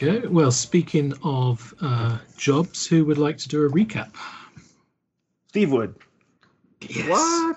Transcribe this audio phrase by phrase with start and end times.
[0.00, 0.22] go.
[0.28, 4.10] Well, speaking of uh, jobs, who would like to do a recap?
[5.48, 5.94] Steve Wood.
[6.88, 7.08] Yes.
[7.08, 7.56] What?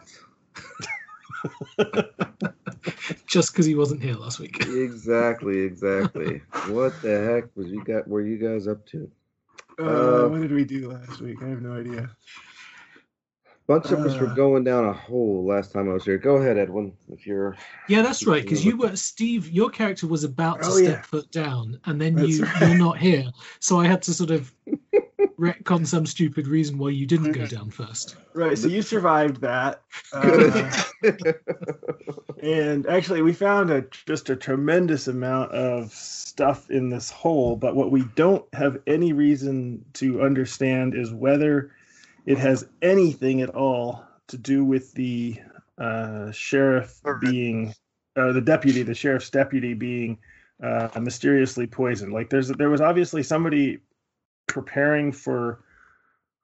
[3.28, 4.58] Just because he wasn't here last week.
[4.62, 6.42] exactly, exactly.
[6.68, 8.08] what the heck was you got?
[8.08, 9.10] Were you guys up to?
[9.80, 11.42] Uh, Uh, what did we do last week?
[11.42, 12.10] I have no idea.
[13.66, 14.34] Bunch of us were Uh.
[14.36, 16.18] going down a hole last time I was here.
[16.18, 17.56] Go ahead, Edwin, if you're.
[17.88, 18.44] Yeah, that's right.
[18.44, 19.50] Because you were Steve.
[19.50, 21.02] Your character was about to Oh, step yeah.
[21.02, 22.62] foot down, and then That's you right.
[22.62, 23.26] you're not here.
[23.60, 24.54] So I had to sort of
[25.40, 28.18] retcon some stupid reason why you didn't go down first.
[28.34, 29.82] Right, so you survived that.
[30.12, 30.74] Uh,
[32.44, 37.56] and actually, we found a just a tremendous amount of stuff in this hole.
[37.56, 41.72] But what we don't have any reason to understand is whether
[42.26, 45.40] it has anything at all to do with the
[45.78, 47.74] uh, sheriff being,
[48.16, 50.18] uh, the deputy, the sheriff's deputy being
[50.62, 52.14] uh, mysteriously poisoned.
[52.14, 53.80] Like there's there was obviously somebody
[54.48, 55.64] preparing for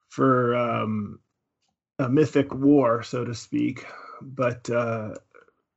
[0.08, 1.20] for um,
[1.98, 3.86] a mythic war, so to speak.
[4.20, 5.14] But uh,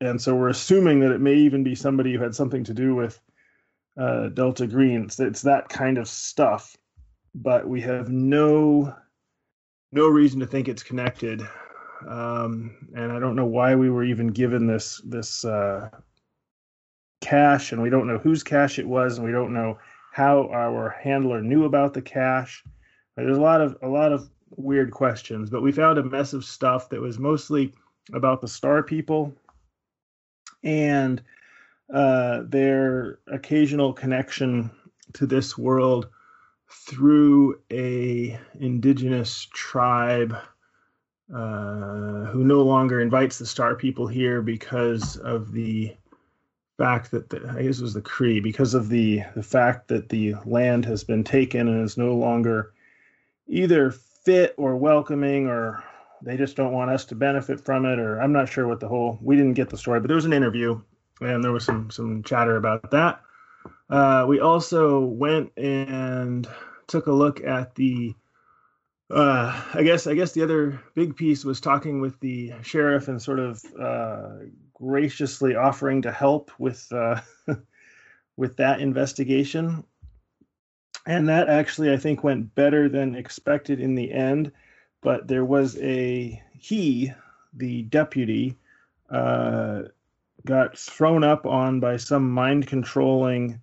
[0.01, 2.95] and so we're assuming that it may even be somebody who had something to do
[2.95, 3.19] with
[3.97, 5.03] uh, Delta Green.
[5.05, 6.75] It's, it's that kind of stuff,
[7.33, 8.93] but we have no
[9.93, 11.47] no reason to think it's connected.
[12.07, 15.89] Um, and I don't know why we were even given this this uh,
[17.21, 19.77] cache, and we don't know whose cache it was, and we don't know
[20.11, 22.63] how our handler knew about the cache.
[23.15, 26.43] There's a lot of a lot of weird questions, but we found a mess of
[26.43, 27.73] stuff that was mostly
[28.13, 29.33] about the star people
[30.63, 31.21] and
[31.93, 34.69] uh, their occasional connection
[35.13, 36.09] to this world
[36.85, 40.35] through a indigenous tribe
[41.33, 45.95] uh, who no longer invites the star people here because of the
[46.77, 50.09] fact that the, I guess it was the Cree because of the the fact that
[50.09, 52.73] the land has been taken and is no longer
[53.47, 55.83] either fit or welcoming or
[56.21, 58.87] they just don't want us to benefit from it or I'm not sure what the
[58.87, 60.81] whole we didn't get the story but there was an interview
[61.21, 63.21] and there was some some chatter about that.
[63.89, 66.47] Uh, we also went and
[66.87, 68.13] took a look at the
[69.09, 73.21] uh, I guess I guess the other big piece was talking with the sheriff and
[73.21, 74.29] sort of uh,
[74.73, 77.21] graciously offering to help with uh,
[78.37, 79.83] with that investigation
[81.05, 84.51] and that actually I think went better than expected in the end.
[85.01, 87.11] But there was a he,
[87.53, 88.57] the deputy,
[89.09, 89.83] uh,
[90.45, 93.59] got thrown up on by some mind controlling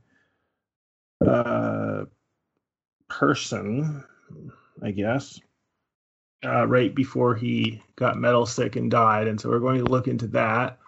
[1.26, 2.04] uh,
[3.10, 4.04] person,
[4.82, 5.38] I guess,
[6.44, 9.28] uh, right before he got metal sick and died.
[9.28, 10.78] And so we're going to look into that.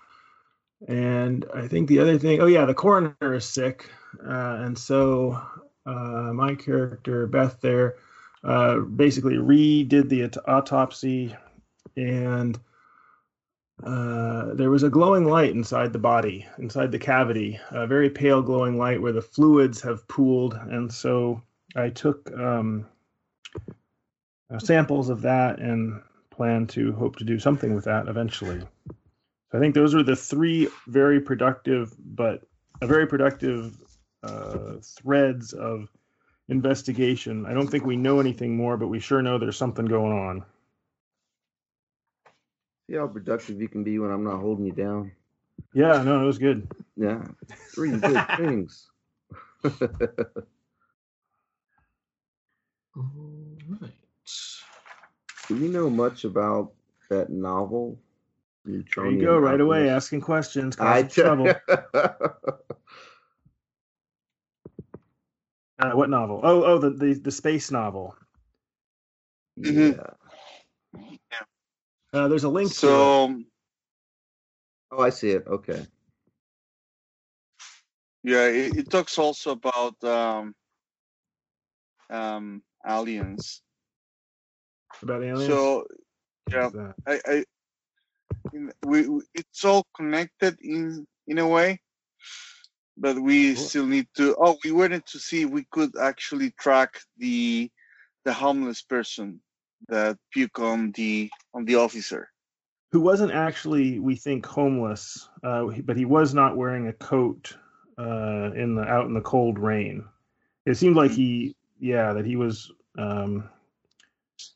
[0.89, 3.89] And I think the other thing, oh yeah, the coroner is sick,
[4.27, 5.41] uh, and so
[5.87, 7.97] uh, my character Beth there
[8.43, 11.37] uh, basically redid the aut- autopsy,
[11.97, 12.59] and
[13.85, 18.43] uh, there was a glowing light inside the body, inside the cavity, a very pale
[18.43, 21.41] glowing light where the fluids have pooled, and so
[21.75, 22.87] I took um,
[24.53, 28.61] uh, samples of that and plan to hope to do something with that eventually.
[28.61, 32.43] So I think those are the three very productive, but
[32.81, 33.77] a very productive
[34.23, 35.89] uh, threads of
[36.49, 37.47] investigation.
[37.47, 40.45] I don't think we know anything more, but we sure know there's something going on.
[42.89, 45.13] See how productive you can be when I'm not holding you down.
[45.75, 46.69] Yeah, no, it was good.
[46.97, 47.23] Yeah,
[47.75, 48.91] three good things.
[52.97, 53.05] All
[53.81, 53.91] right.
[55.49, 56.73] Do we know much about
[57.09, 57.99] that novel?
[58.65, 61.55] There you Neutronian go, right away, asking questions, I causing trouble.
[61.67, 62.59] tell
[65.79, 66.41] Uh, what novel?
[66.45, 68.15] Oh, oh, the, the the space novel.
[69.59, 69.99] Mhm.
[70.95, 71.39] yeah.
[72.13, 72.91] Uh, there's a link to it.
[72.91, 73.43] So
[74.93, 75.47] Oh, I see it.
[75.47, 75.87] Okay.
[78.23, 80.55] yeah, it, it talks also about um,
[82.11, 83.63] um, aliens.
[85.03, 85.47] about aliens.
[85.47, 85.87] So
[86.51, 86.71] yeah,
[87.07, 87.45] I, I
[88.53, 91.81] in- we, we it's all connected in in a way,
[92.97, 93.65] but we Cool.
[93.65, 94.37] still need to.
[94.39, 97.71] Oh, we wanted to see if we could actually track the
[98.25, 99.41] the homeless person
[99.89, 102.29] that puke on the on the officer.
[102.93, 107.57] who wasn't actually, we think, homeless, uh, but he was not wearing a coat
[107.99, 110.05] uh, in the out in the cold rain.
[110.67, 113.51] It seemed like he, yeah, that he was um,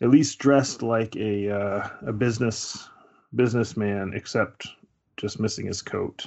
[0.02, 2.88] at least dressed like a uh, a business
[3.34, 4.68] businessman, except
[5.18, 6.26] just missing his coat.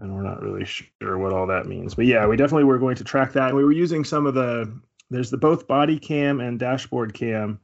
[0.00, 1.94] and we're not really sure what all that means.
[1.96, 4.34] But yeah, we definitely were going to track that, and we were using some of
[4.34, 4.72] the
[5.10, 7.60] there's the both body cam and dashboard cam,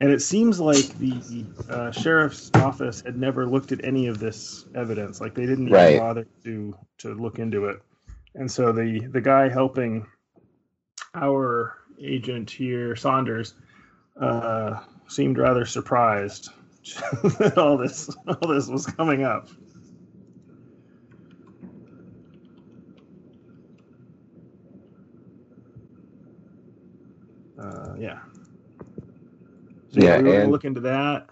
[0.00, 4.66] and it seems like the uh, sheriff's office had never looked at any of this
[4.74, 5.20] evidence.
[5.20, 5.96] Like they didn't Right.
[5.96, 7.80] bother to to look into it,
[8.34, 10.06] and so the the guy helping
[11.14, 13.54] our agent here, Saunders,
[14.20, 16.50] uh, seemed rather surprised
[17.38, 19.48] that all this all this was coming up.
[27.58, 28.20] Uh, yeah.
[29.90, 31.28] So Yeah, we and- look into that.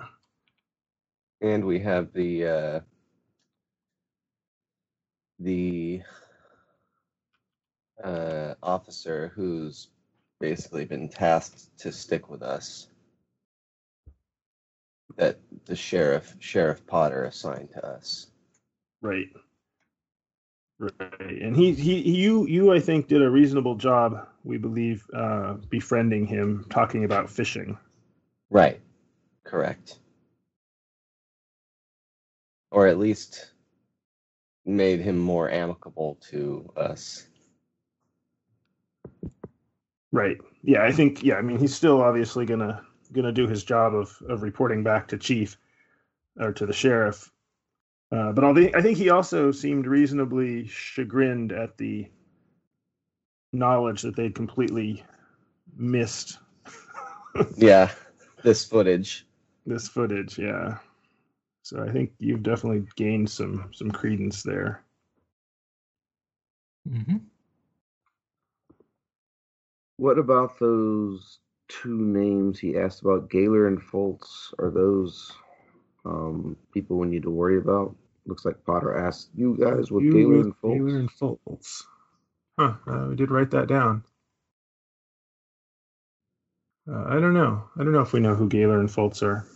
[1.43, 2.81] And we have the uh,
[5.39, 6.03] the
[8.03, 9.89] uh, officer who's
[10.41, 12.89] basically been tasked to stick with us.
[15.17, 18.29] That the sheriff, Sheriff Potter, assigned to us.
[19.03, 19.29] Right.
[20.79, 20.93] Right.
[21.21, 24.27] And he, he, you, you, I think, did a reasonable job.
[24.45, 27.77] We believe uh, befriending him, talking about fishing.
[28.49, 28.81] Right.
[29.45, 29.99] Correct.
[32.71, 33.51] Or at least
[34.65, 37.27] made him more amicable to us.
[40.13, 40.39] Right.
[40.63, 41.23] Yeah, I think.
[41.23, 45.09] Yeah, I mean, he's still obviously gonna gonna do his job of of reporting back
[45.09, 45.57] to chief
[46.39, 47.31] or to the sheriff.
[48.13, 52.09] Uh, but I think I think he also seemed reasonably chagrined at the
[53.53, 55.05] knowledge that they'd completely
[55.77, 56.39] missed
[57.57, 57.91] Yeah,
[58.43, 59.27] this footage.
[59.67, 60.39] this footage.
[60.39, 60.79] Yeah.
[61.63, 64.85] So I think you've definitely gained some some credence there.
[66.87, 67.30] hmm
[70.01, 74.55] What about those two names he asked about, Gaylor and Foltz?
[74.59, 75.31] Are those
[76.07, 77.95] um, people we need to worry about?
[78.25, 80.75] Looks like Potter asked you guys what You Gaylor with and Foltz.
[80.79, 81.83] Gaylor and Foltz.
[82.59, 82.75] Huh.
[82.87, 84.05] Uh, we did write that down.
[86.91, 87.65] Uh, I don't know.
[87.79, 89.47] I don't know if we know who Gaylor and Foltz are.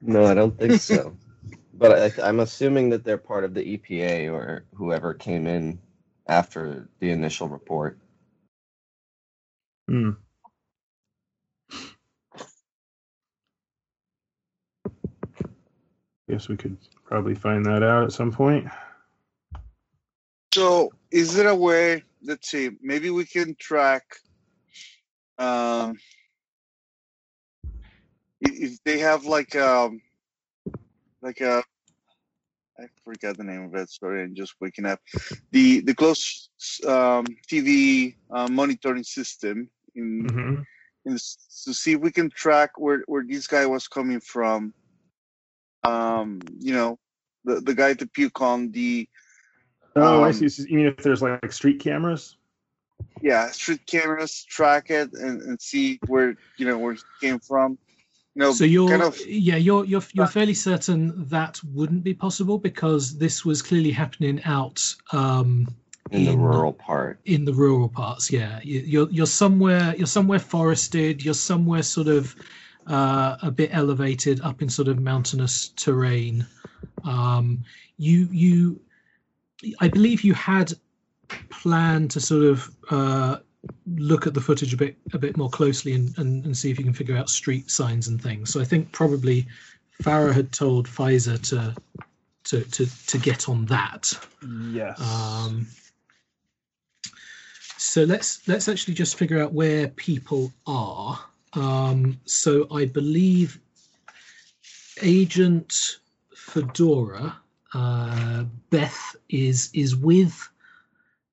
[0.00, 1.14] No, I don't think so.
[1.74, 5.80] but I, I'm assuming that they're part of the EPA or whoever came in
[6.26, 7.98] after the initial report.
[9.88, 10.10] Hmm.
[16.28, 18.66] Guess we could probably find that out at some point.
[20.54, 22.04] So, is there a way?
[22.22, 22.70] Let's see.
[22.80, 24.04] Maybe we can track.
[25.38, 25.98] Um,
[28.40, 30.00] if they have like um,
[31.20, 31.62] like a,
[32.82, 33.90] I forgot the name of it.
[33.90, 35.00] Sorry, I'm just waking up.
[35.52, 36.50] The the closed
[36.86, 40.54] um, TV uh, monitoring system in, hmm
[41.04, 44.74] in to see if we can track where where this guy was coming from.
[45.84, 46.98] Um, you know,
[47.44, 49.08] the the guy to puke on the
[49.96, 50.48] Oh, I Um, see.
[50.48, 52.36] So You mean if there's like street cameras?
[53.20, 57.78] yeah street cameras track it and, and see where you know where he came from
[58.34, 62.14] you know So you're kind of yeah you're you're you're fairly certain that wouldn't be
[62.14, 64.80] possible because this was clearly happening out
[65.12, 65.68] um,
[66.10, 67.20] In the rural part.
[67.24, 68.30] in the rural parts.
[68.30, 71.24] Yeah, You- you're you're somewhere you're somewhere forested.
[71.24, 72.34] You're somewhere sort of
[72.86, 76.46] uh, a bit elevated up in sort of mountainous terrain.
[77.04, 77.62] Um,
[77.98, 78.80] you you,
[79.80, 80.72] I believe you had
[81.50, 83.36] planned to sort of uh,
[83.86, 86.78] look at the footage a bit a bit more closely and, and, and see if
[86.78, 88.52] you can figure out street signs and things.
[88.52, 89.46] So I think probably
[90.02, 91.74] Farah had told Pfizer to
[92.44, 94.12] to to to get on that.
[94.70, 95.00] Yes.
[95.00, 95.66] Um,
[97.78, 101.18] so let's let's actually just figure out where people are.
[101.54, 103.60] Um, so I believe
[105.02, 105.98] Agent
[106.34, 107.36] Fedora
[107.74, 110.48] uh, Beth is is with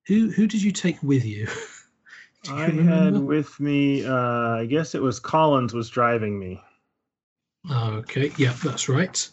[0.08, 0.30] who?
[0.32, 1.48] Who did you take with you?
[2.48, 4.06] I had with me.
[4.06, 4.16] Uh,
[4.60, 6.62] I guess it was Collins was driving me.
[7.70, 9.30] Okay, yeah, that's right.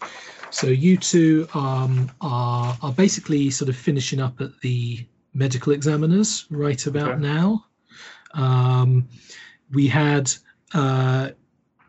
[0.50, 6.46] So you two um, are are basically sort of finishing up at the medical examiners
[6.50, 7.20] right about Okay.
[7.22, 7.64] now.
[8.34, 9.08] Um,
[9.72, 10.32] we had
[10.74, 11.30] uh,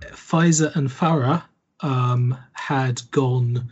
[0.01, 1.43] Pfizer and Farah
[1.81, 3.69] um, had gone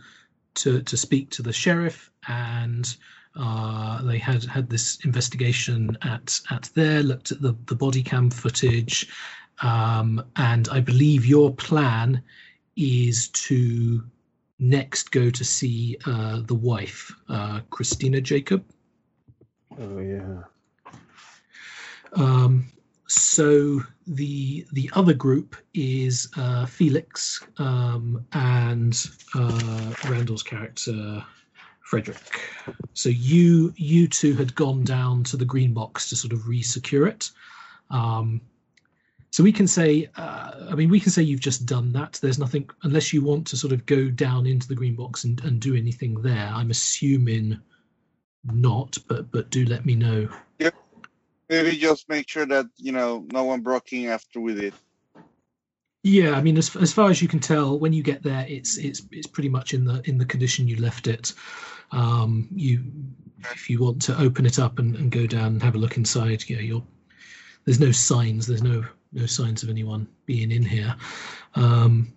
[0.54, 2.96] to to speak to the sheriff, and
[3.38, 8.30] uh, they had had this investigation at at there, looked at the the body cam
[8.30, 9.08] footage,
[9.62, 12.22] um, and I believe your plan
[12.76, 14.02] is to
[14.58, 18.64] next go to see uh, the wife, uh, Christina Jacob.
[19.78, 20.42] Oh yeah.
[22.14, 22.68] Um,
[23.08, 28.98] so the the other group is uh, Felix um, and
[29.34, 31.24] uh, Randall's character
[31.86, 32.18] Frederick.
[32.94, 37.06] So you you two had gone down to the green box to sort of re-secure
[37.06, 37.30] it.
[37.90, 38.40] Um,
[39.30, 42.18] so we can say, uh, I mean, we can say you've just done that.
[42.20, 45.42] There's nothing unless you want to sort of go down into the green box and,
[45.44, 46.50] and do anything there.
[46.52, 47.60] I'm assuming
[48.44, 50.28] not, but but do let me know.
[50.58, 50.70] Yeah,
[51.48, 54.74] Maybe just make sure that you know no one broke in after we did.
[56.02, 58.76] Yeah, I mean, as as far as you can tell, when you get there, it's
[58.78, 61.32] it's it's pretty much in the in the condition you left it.
[61.92, 62.84] Um, you,
[63.52, 65.96] if you want to open it up and, and go down and have a look
[65.96, 66.82] inside, yeah, you're
[67.64, 70.94] there's no signs, there's no no signs of anyone being in here.
[71.54, 72.12] Um,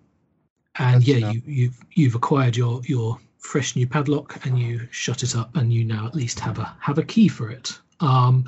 [0.78, 1.34] and That's yeah, enough.
[1.34, 5.72] you you've you've acquired your your fresh new padlock and you shut it up and
[5.72, 7.78] you now at least have a have a key for it.
[8.00, 8.44] Um,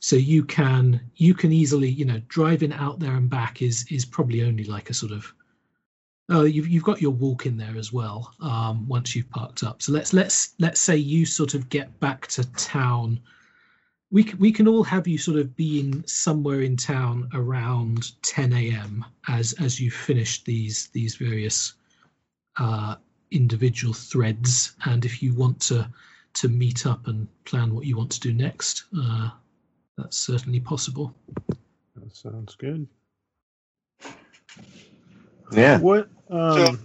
[0.00, 4.04] so you can you can easily you know driving out there and back is is
[4.04, 5.32] probably only like a sort of
[6.28, 9.82] oh you've you've got your walk in there as well um, once you've parked up.
[9.82, 13.20] So let's let's let's say you sort of get back to town.
[14.10, 18.52] We can, we can all have you sort of being somewhere in town around 10
[18.54, 19.04] a.m.
[19.28, 21.74] as as you finish these these various
[22.58, 22.96] uh,
[23.30, 25.88] individual threads, and if you want to
[26.34, 29.30] to meet up and plan what you want to do next, uh,
[29.96, 31.14] that's certainly possible.
[31.96, 32.86] That sounds good.
[35.52, 35.78] Yeah.
[35.78, 36.08] What?
[36.30, 36.78] Um,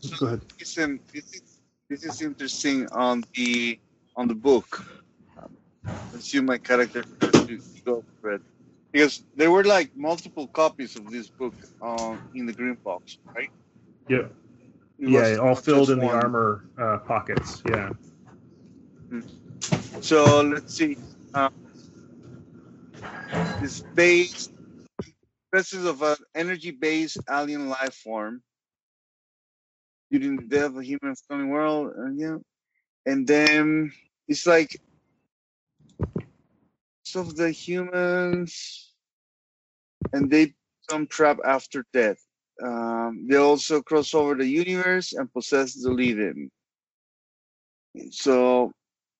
[0.00, 0.40] So- go ahead.
[0.58, 1.42] Listen, this is
[1.88, 3.78] this is interesting on the
[4.16, 4.84] on the book.
[5.38, 5.50] Um,
[6.14, 8.42] assume my character to go for it
[8.92, 13.50] because there were like multiple copies of this book uh, in the green box, right?
[14.08, 14.32] Yep.
[14.98, 17.62] It Yeah, was all filled just in the armor uh, pockets.
[17.68, 17.90] Yeah.
[20.00, 20.96] So let's see.
[21.34, 21.52] Um,
[23.60, 24.50] this base
[25.54, 28.42] presence of an energy-based alien life form
[30.10, 31.92] during the death of a human family world.
[31.96, 32.38] Uh, yeah,
[33.06, 33.92] and then
[34.26, 34.76] it's like
[37.04, 38.90] some of the humans,
[40.12, 40.52] and they
[40.88, 42.18] become trapped after death.
[42.60, 46.50] Um, they also cross over the universe and possess the living.
[48.10, 48.72] So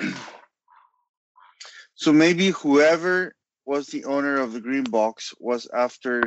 [1.96, 3.34] so maybe whoever
[3.70, 6.24] was the owner of the green box was after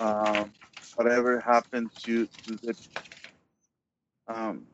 [0.00, 0.52] um,
[0.96, 2.74] whatever happened to, to the
[4.28, 4.66] um,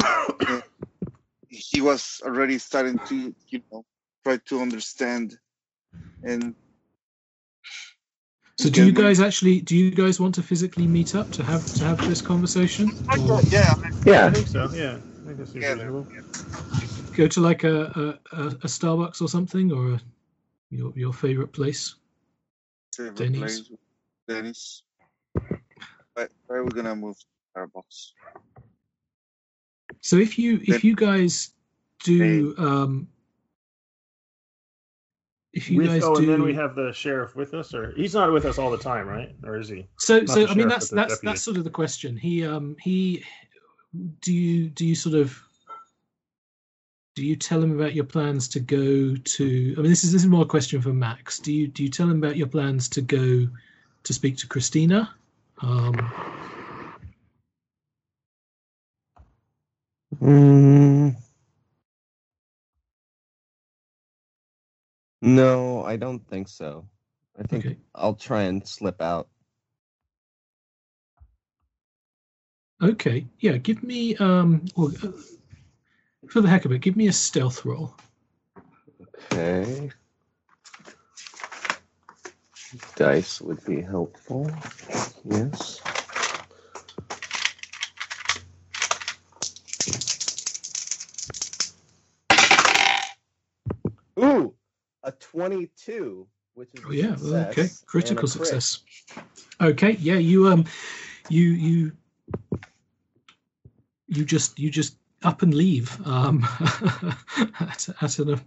[1.48, 3.84] he was already starting to you know
[4.24, 5.36] try to understand
[6.22, 6.54] and
[8.58, 11.66] So, do you guys actually do you guys want to physically meet up to have
[11.74, 12.90] to have this conversation?
[13.18, 14.30] Or yeah I Yeah.
[14.30, 14.70] think so.
[14.72, 14.96] Yeah.
[14.96, 15.74] I think that's yeah,
[17.16, 17.76] go to like a,
[18.32, 20.00] a, a, a Starbucks or something, or a,
[20.72, 21.94] your your favorite place?
[22.96, 23.38] favorite Denny's.
[23.40, 23.70] place,
[24.28, 24.82] Denny's.
[26.14, 27.16] But where are we gonna move
[27.56, 28.12] Starbucks?
[30.00, 31.50] So if you if Then- you guys
[32.04, 33.08] do um,
[35.52, 37.92] if you With- guys oh, do and then we have the sheriff with us, or
[37.92, 39.34] he's not with us all the time, right?
[39.44, 39.86] Or is he?
[39.98, 41.26] so not so I mean that's that's deputy.
[41.26, 42.16] that's sort of the question.
[42.16, 43.22] He um he
[44.20, 45.38] do you do you sort of
[47.14, 50.22] do you tell him about your plans to go to I mean this is this
[50.22, 51.38] is more a question for Max.
[51.38, 53.48] Do you do you tell him about your plans to go
[54.04, 55.14] to speak to Christina?
[55.60, 56.10] Um
[60.20, 61.16] Mm.
[65.22, 66.86] No, I don't think so.
[67.38, 67.76] I think Okay.
[67.94, 69.28] I'll try and slip out.
[72.82, 75.12] Okay, yeah, give me um well, uh,
[76.28, 77.94] for the heck of it, give me a stealth roll.
[79.32, 79.90] Okay.
[82.96, 84.50] Dice would be helpful.
[85.24, 85.80] Yes.
[94.18, 94.54] Ooh,
[95.02, 98.30] a 22, which is Oh yeah, well, okay, success critical crit.
[98.30, 98.78] success.
[99.60, 100.64] Okay, yeah, you um,
[101.28, 101.92] you you
[104.08, 106.44] you just you just up and leave um
[107.60, 108.40] at, at an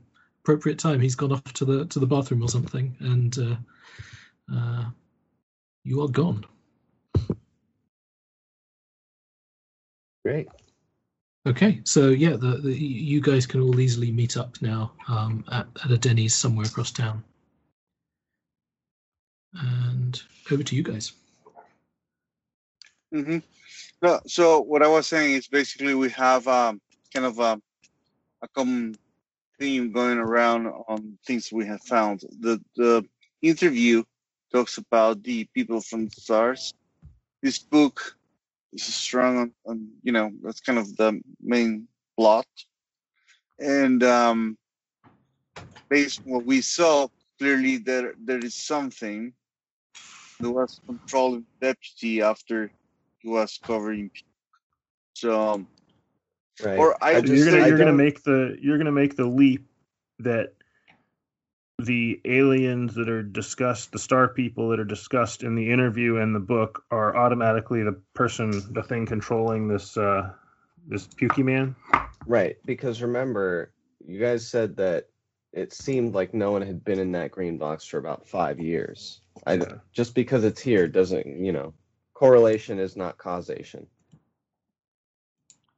[0.43, 1.01] appropriate time.
[1.01, 3.55] He's gone off to the to the bathroom or something, and uh,
[4.55, 4.85] uh,
[5.83, 6.45] you are gone.
[10.25, 10.47] Great.
[11.47, 15.67] Okay, so yeah, the, the you guys can all easily meet up now um, at,
[15.83, 17.23] at a Denny's somewhere across town.
[19.53, 21.13] And over to you guys.
[23.13, 23.37] hmm
[24.01, 26.81] No, so what I was saying is basically we have um,
[27.13, 27.59] kind of a,
[28.41, 28.95] a common
[29.59, 32.21] theme going around on things we have found.
[32.39, 33.05] The the
[33.41, 34.03] interview
[34.51, 36.73] talks about the people from the stars.
[37.41, 38.15] This book
[38.75, 41.87] strung on, on you know that's kind of the main
[42.17, 42.47] plot,
[43.59, 44.57] and um,
[45.89, 47.07] based on what we saw,
[47.39, 49.33] clearly there there is something.
[50.41, 52.69] There was controlling deputy after
[53.25, 54.11] he was covering.
[55.13, 55.67] So, um,
[56.63, 56.79] Right.
[56.79, 59.25] or I, I just you're gonna I you're gonna make the you're gonna make the
[59.25, 59.67] leap
[60.19, 60.53] that
[61.79, 66.33] the aliens that are discussed, the star people that are discussed in the interview and
[66.33, 70.31] the book, are automatically the person, the thing controlling this uh,
[70.87, 71.75] this Pukey man.
[72.25, 73.73] Right, because remember,
[74.05, 75.09] you guys said that
[75.51, 79.19] it seemed like no one had been in that green box for about five years.
[79.45, 79.75] I Yeah.
[79.91, 81.73] just because it's here doesn't, you know,
[82.15, 83.85] correlation is not causation.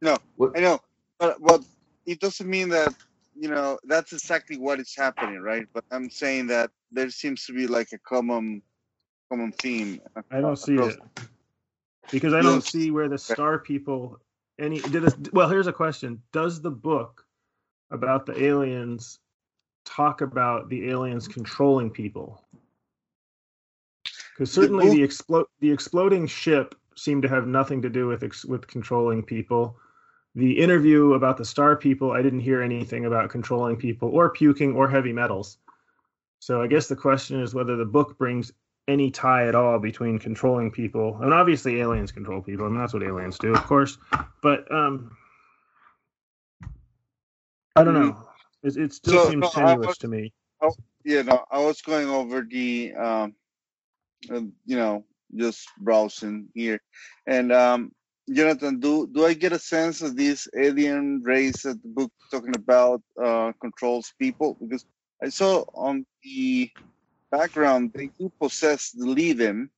[0.01, 0.17] No,
[0.55, 0.79] I know,
[1.19, 1.65] but but
[2.05, 2.93] it doesn't mean that
[3.35, 5.67] you know that's exactly what is happening, right?
[5.73, 8.61] But I'm saying that there seems to be like a common
[9.29, 9.99] common theme.
[10.31, 10.99] I don't see it
[12.11, 14.19] because I don't don't- see where the star people
[14.59, 17.25] any did this, well here's a question does the book
[17.91, 19.19] about the aliens
[19.85, 22.43] talk about the aliens controlling people
[24.37, 28.23] because certainly book- the explode the exploding ship seemed to have nothing to do with
[28.23, 29.77] ex- with controlling people.
[30.35, 34.73] The interview about the star people i didn't hear anything about controlling people or puking
[34.75, 35.57] or heavy metals.
[36.39, 38.51] So i guess the question is whether the book brings
[38.87, 42.93] any tie at all between controlling people and obviously aliens control people I mean that's
[42.93, 43.97] what aliens do of course
[44.43, 45.11] but um
[47.75, 48.27] i don't know.
[48.63, 50.33] It, it still So, seems no, tenuous was- to me.
[51.03, 53.33] Yeah, no, I was going over the, um,
[54.21, 55.03] you know,
[55.35, 56.79] just browsing here,
[57.25, 57.91] and um,
[58.31, 62.55] Jonathan, do do I get a sense of this alien race that the book talking
[62.55, 64.57] about uh, controls people?
[64.61, 64.85] Because
[65.23, 66.69] I saw on the
[67.31, 69.69] background they do possess the leaven.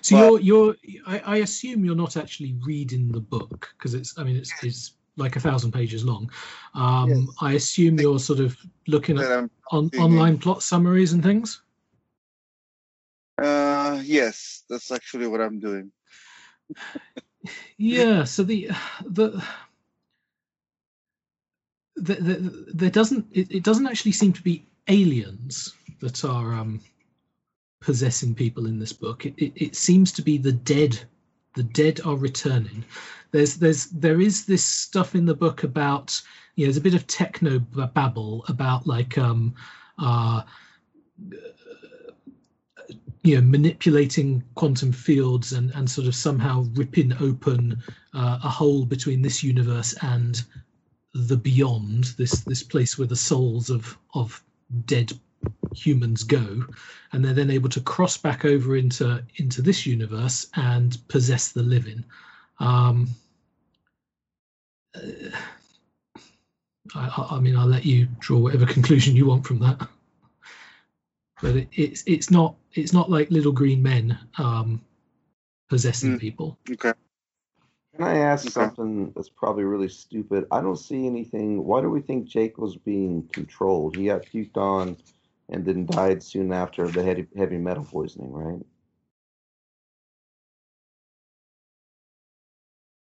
[0.00, 4.24] So you're you're I, I assume you're not actually reading the book because it's I
[4.24, 6.30] mean it's it's like a thousand pages long.
[6.74, 7.28] Um, Yes.
[7.40, 8.56] I assume you're sort of
[8.86, 11.61] looking at on, online plot summaries and things.
[13.38, 15.92] Uh, yes, that's actually what I'm doing.
[17.76, 18.24] Yeah.
[18.24, 18.70] So the
[19.04, 19.42] the.
[21.94, 26.80] The, the, there doesn't it, it doesn't actually seem to be aliens that are um,
[27.80, 29.26] possessing people in this book.
[29.26, 30.98] It, it, it seems to be the dead.
[31.54, 32.84] The dead are returning.
[33.30, 36.20] There's there's there is this stuff in the book about
[36.56, 39.54] you know there's a bit of techno babble about like um
[39.98, 40.42] uh
[43.22, 47.82] you know manipulating quantum fields and and sort of somehow ripping open
[48.14, 50.42] uh, a hole between this universe and
[51.14, 54.42] the beyond this this place where the souls of of
[54.86, 55.12] dead
[55.74, 56.64] humans go.
[57.12, 61.62] And they're then able to cross back over into into this universe and possess the
[61.62, 62.04] living.
[62.60, 63.08] Um
[64.94, 65.00] uh,
[66.94, 69.88] I, I- I mean i'll let you draw whatever conclusion you want from that
[71.42, 74.80] but it, it's it's not it's not like little green men um
[75.68, 76.20] possessing Mm.
[76.20, 76.92] people Okay.
[77.94, 78.52] Can I ask Okay.
[78.54, 80.46] something that's probably really stupid?
[80.50, 81.64] I don't see anything.
[81.64, 83.96] Why do we think Jake was being controlled?
[83.96, 84.96] He got puked on
[85.50, 88.64] and then died soon after of the heavy, heavy metal poisoning, right?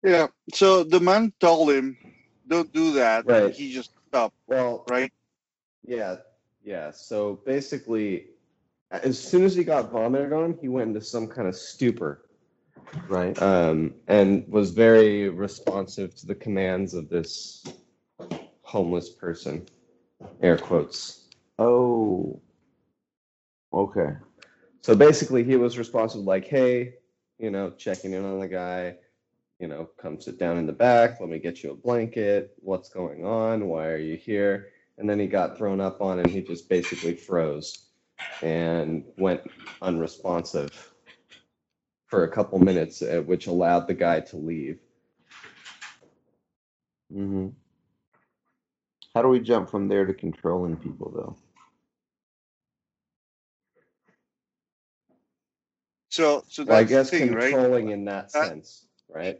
[0.05, 0.29] Yeah.
[0.55, 1.97] So the man told him,
[2.47, 3.55] "Don't do that." and Right.
[3.55, 4.37] He just stopped.
[4.47, 5.13] Well, Right.
[5.87, 6.17] yeah,
[6.67, 6.91] yeah.
[6.91, 8.27] So basically,
[8.91, 12.23] as soon as he got vomited on, he went into some kind of stupor.
[13.09, 13.41] Right.
[13.43, 17.65] um, and was very responsive to the commands of this
[18.63, 19.67] homeless person.
[20.43, 21.25] Air quotes.
[21.59, 22.41] Oh.
[23.73, 24.13] Okay.
[24.83, 26.95] So basically, he was responsive, like, hey,
[27.39, 28.97] you know, checking in on the guy,
[29.59, 32.89] you know, come sit down in the back, let me get you a blanket, what's
[32.89, 34.69] going on, why are you here?
[34.99, 37.87] And then he got thrown up on and he just basically froze
[38.43, 39.43] and went
[39.83, 40.93] unresponsive
[42.09, 44.81] for a couple minutes, uh, which allowed the guy to leave.
[47.13, 47.49] hmm
[49.15, 51.37] How do we jump from there to controlling people, though?
[56.11, 57.49] So, so that's Well, I guess the thing, right?
[57.51, 59.39] controlling in that Uh, sense, right?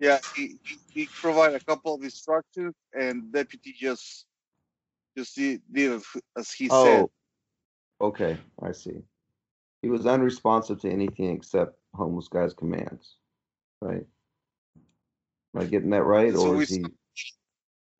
[0.00, 4.26] Yeah, he, he, he provided a couple of instructions, and deputy just
[5.16, 6.02] just did, did
[6.36, 7.06] as- he said.
[7.06, 7.10] Oh,
[8.00, 8.36] okay.
[8.62, 9.02] I see.
[9.82, 13.16] He was unresponsive to anything except homeless guy's commands,
[13.80, 14.06] right?
[15.54, 16.82] Am I getting that right, So or is he?
[16.82, 16.88] saw-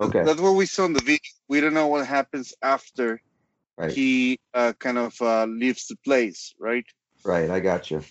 [0.01, 1.21] Okay, That's what we saw in the video.
[1.49, 3.21] We don't know what happens after
[3.79, 6.85] right, he uh, kind of uh, leaves the place, right?
[7.25, 7.49] right.
[7.51, 8.03] I got you.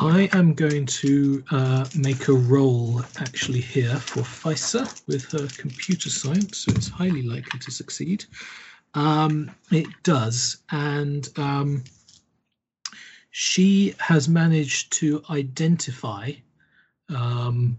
[0.00, 6.08] I am going to uh, make a roll actually here for FISA with her computer
[6.08, 8.24] science, so it's highly likely to succeed.
[8.94, 11.82] Um, it does, and um,
[13.30, 16.30] she has managed to identify
[17.08, 17.76] um,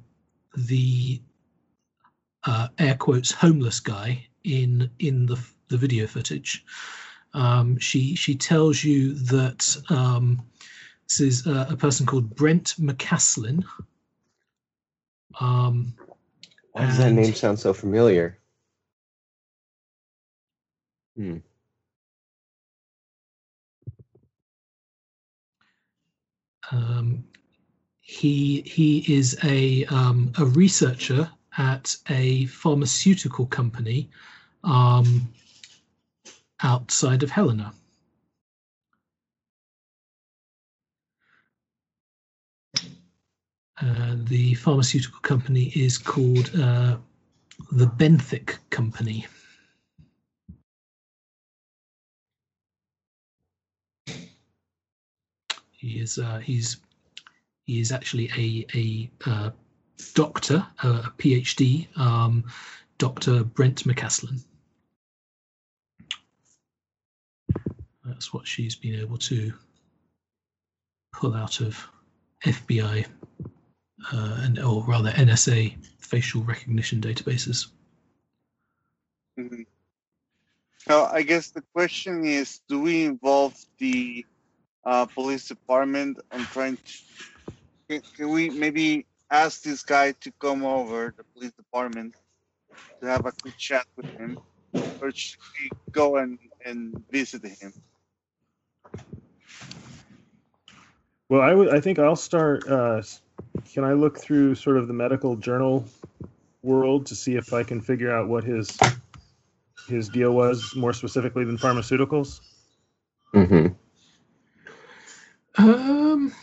[0.57, 1.21] the
[2.43, 6.65] uh, air quotes homeless guy in in the the video footage.
[7.33, 10.41] Um, she she tells you that um,
[11.09, 13.63] this is uh, a person called Brent McCaslin.
[15.39, 15.95] Um,
[16.73, 18.37] Why does that name sound so familiar?
[21.15, 21.37] Hmm.
[26.71, 27.23] Um,
[28.01, 34.09] he he is a um, a researcher at a pharmaceutical company
[34.63, 35.33] um,
[36.61, 37.73] outside of Helena.
[43.81, 46.97] Uh, the pharmaceutical company is called uh,
[47.71, 49.25] the Benthic Company.
[55.71, 56.77] He is uh, he's
[57.65, 59.49] he is actually a a uh,
[60.13, 62.43] doctor, uh, a PhD, um,
[62.97, 63.45] Dr.
[63.45, 64.43] Brent McCaslin.
[68.03, 69.53] That's what she's been able to
[71.13, 71.87] pull out of
[72.43, 73.05] FBI
[74.13, 77.67] uh, and or rather NSA facial recognition databases.
[79.37, 79.65] Mhm.
[80.87, 84.25] Now, I guess the question is, do we involve the
[84.85, 86.93] uh, police department on trying to?
[87.89, 92.15] Can, can we maybe ask this guy to come over the police department
[93.01, 94.39] to have a quick chat with him,
[95.01, 97.73] or should we go and, and visit him?
[101.29, 101.69] Well, I would.
[101.73, 102.67] I think I'll start.
[102.67, 103.21] Uh, s-
[103.73, 105.85] can I look through sort of the medical journal
[106.63, 108.77] world to see if I can figure out what his
[109.87, 112.41] his deal was more specifically than pharmaceuticals?
[113.33, 113.67] Mm-hmm.
[115.63, 116.33] Um.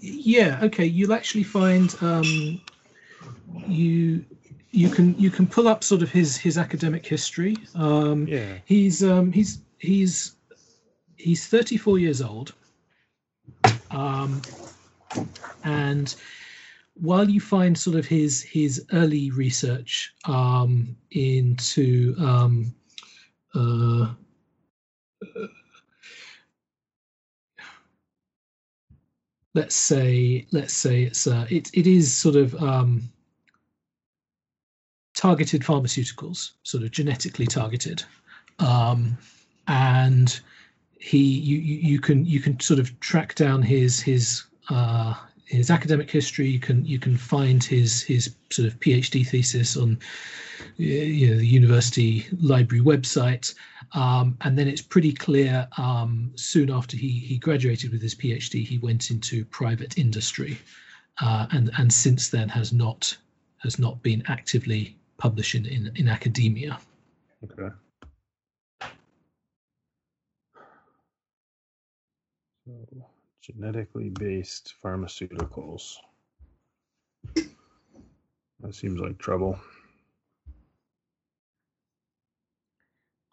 [0.00, 0.60] Yeah.
[0.62, 0.86] Okay.
[0.86, 2.60] You'll actually find um,
[3.66, 4.24] you
[4.72, 7.56] you can you can pull up sort of his his academic history.
[7.74, 8.58] Um, Yeah.
[8.64, 10.34] He's um, he's he's
[11.16, 12.54] he's 34 years old,
[13.90, 14.40] um,
[15.64, 16.14] and
[16.94, 22.74] while you find sort of his his early research um, into um,
[23.54, 24.12] uh,
[29.54, 33.10] let's say let's say it's uh, it it is sort of um,
[35.14, 38.02] targeted pharmaceuticals, sort of genetically targeted,
[38.58, 39.16] um,
[39.68, 40.40] and
[40.98, 45.14] he you you can you can sort of track down his his uh,
[45.46, 46.48] his academic history.
[46.48, 49.98] You can you can find his his sort of PhD thesis on
[50.76, 53.54] you know the university library website,
[53.92, 55.66] um, and then it's pretty clear.
[55.76, 60.58] Um, soon after he he graduated with his PhD, he went into private industry,
[61.20, 63.16] uh, and and since then has not
[63.58, 66.78] has not been actively publishing in in academia.
[67.44, 67.74] Okay.
[72.66, 73.09] So,
[73.40, 75.96] genetically based pharmaceuticals.
[78.60, 79.58] That seems like trouble.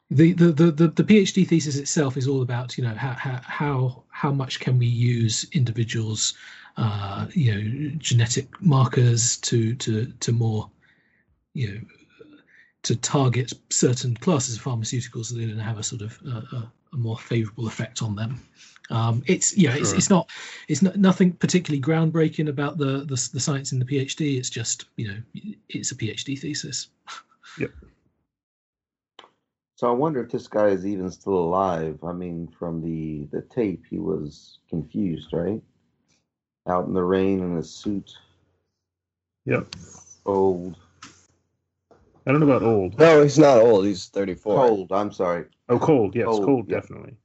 [0.10, 3.42] the the, the the the PhD thesis itself is all about you know how how
[3.44, 6.34] how, how much can we use individuals
[6.78, 10.70] uh, you know genetic markers to to to more
[11.54, 11.82] you know
[12.88, 16.42] to target certain classes of pharmaceuticals so they're going to have a sort of uh,
[16.56, 18.40] a, a more favorable effect on them.
[18.90, 19.98] Um, it's you know it's, Sure.
[19.98, 20.30] it's not
[20.70, 24.38] it's not nothing particularly groundbreaking about the, the the science in the PhD.
[24.38, 25.18] It's just you know
[25.68, 26.88] it's a PhD thesis.
[27.60, 27.72] Yep.
[29.78, 31.98] So I wonder if this guy is even still alive.
[32.04, 35.62] I mean, from the the tape, he was confused, right?
[36.68, 38.12] Out in the rain in a suit,
[39.46, 39.76] Yep.
[40.24, 40.76] cold,
[42.28, 43.00] I don't know about old.
[43.00, 43.86] No, he's not old.
[43.86, 44.68] He's 34.
[44.68, 44.92] cold.
[44.92, 45.46] I'm sorry.
[45.70, 46.14] Oh, cold.
[46.14, 46.76] Yes, Cold, cold, yeah.
[46.76, 47.16] definitely.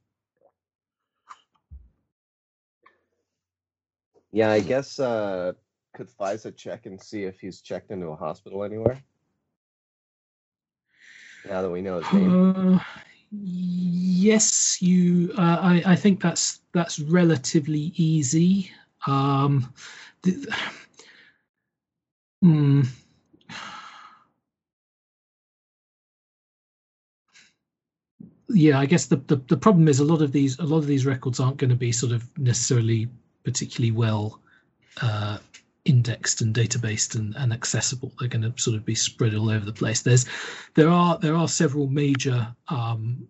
[4.31, 5.51] Yeah, I guess uh,
[5.93, 8.97] could FISA check and see if he's checked into a hospital anywhere?
[11.49, 12.75] Now that we know his name.
[12.75, 12.79] Uh,
[13.29, 15.33] yes, you.
[15.37, 18.71] Uh, I, I think that's that's relatively easy.
[19.05, 19.73] Um,
[20.21, 20.47] the,
[22.41, 22.83] hmm.
[28.53, 30.87] Yeah, I guess the, the the problem is a lot of these a lot of
[30.87, 33.09] these records aren't going to be sort of necessarily
[33.43, 34.39] particularly well
[35.01, 35.37] uh,
[35.85, 38.11] indexed and databased and, and accessible.
[38.19, 40.01] They're going to sort of be spread all over the place.
[40.01, 40.25] There's
[40.75, 43.27] there are there are several major um,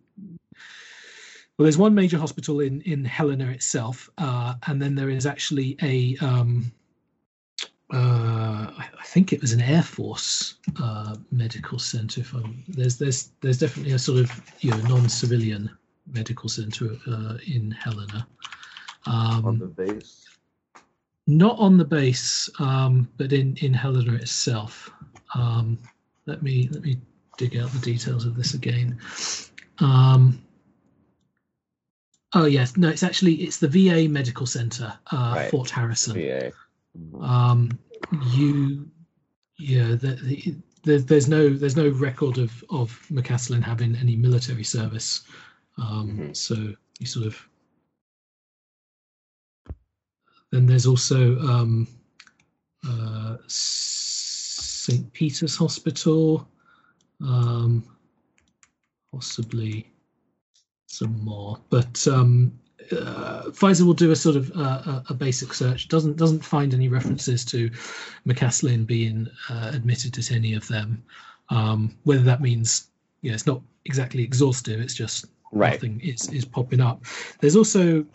[1.57, 5.77] well, there's one major hospital in in Helena itself, uh, and then there is actually
[5.81, 6.71] a um,
[7.93, 12.21] uh, I think it was an Air Force uh, medical center.
[12.21, 15.69] If I'm, there's there's there's definitely a sort of you know non-civilian
[16.11, 18.27] medical center uh, in Helena.
[19.05, 20.25] Um, on the base.
[21.27, 24.89] not on the base, um, but in in Helena itself.
[25.35, 25.77] Um,
[26.25, 26.97] let me let me
[27.37, 28.97] dig out the details of this again.
[29.79, 30.41] Um,
[32.33, 35.51] oh yes, no, it's actually it's the VA Medical Center, uh, Right.
[35.51, 36.13] Fort Harrison.
[36.15, 36.51] VA.
[37.21, 37.77] Um,
[38.33, 38.89] you,
[39.57, 44.63] yeah, the, the, there, there's no there's no record of of McCaslin having any military
[44.63, 45.23] service.
[45.77, 46.35] Um, Mhm.
[46.35, 47.49] So you sort of
[50.51, 51.87] then there's also um,
[52.87, 55.11] uh, St.
[55.13, 56.47] Peter's Hospital,
[57.21, 57.83] um,
[59.11, 59.91] possibly
[60.85, 62.51] some more, but um,
[62.91, 65.87] uh, Pfizer will do a sort of uh, a, basic search.
[65.87, 67.69] doesn't doesn't find any references to
[68.27, 71.03] McCaslin being uh, admitted at any of them.
[71.49, 72.87] Um, whether that means
[73.21, 75.73] you know it's not exactly exhaustive, it's just Right.
[75.73, 77.05] nothing is is popping up.
[77.39, 78.05] There's also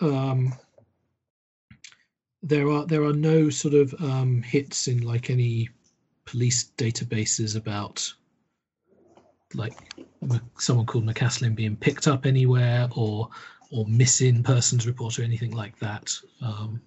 [0.00, 0.54] um,
[2.42, 5.70] there are there are no sort of um, hits in like any
[6.26, 8.12] police databases about
[9.54, 9.74] like
[10.58, 13.28] someone called McCaslin being picked up anywhere or
[13.74, 16.16] or missing persons report or anything like that.
[16.40, 16.80] Um,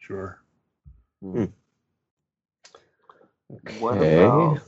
[0.00, 0.40] Sure.
[3.78, 4.16] What Okay.
[4.16, 4.58] about?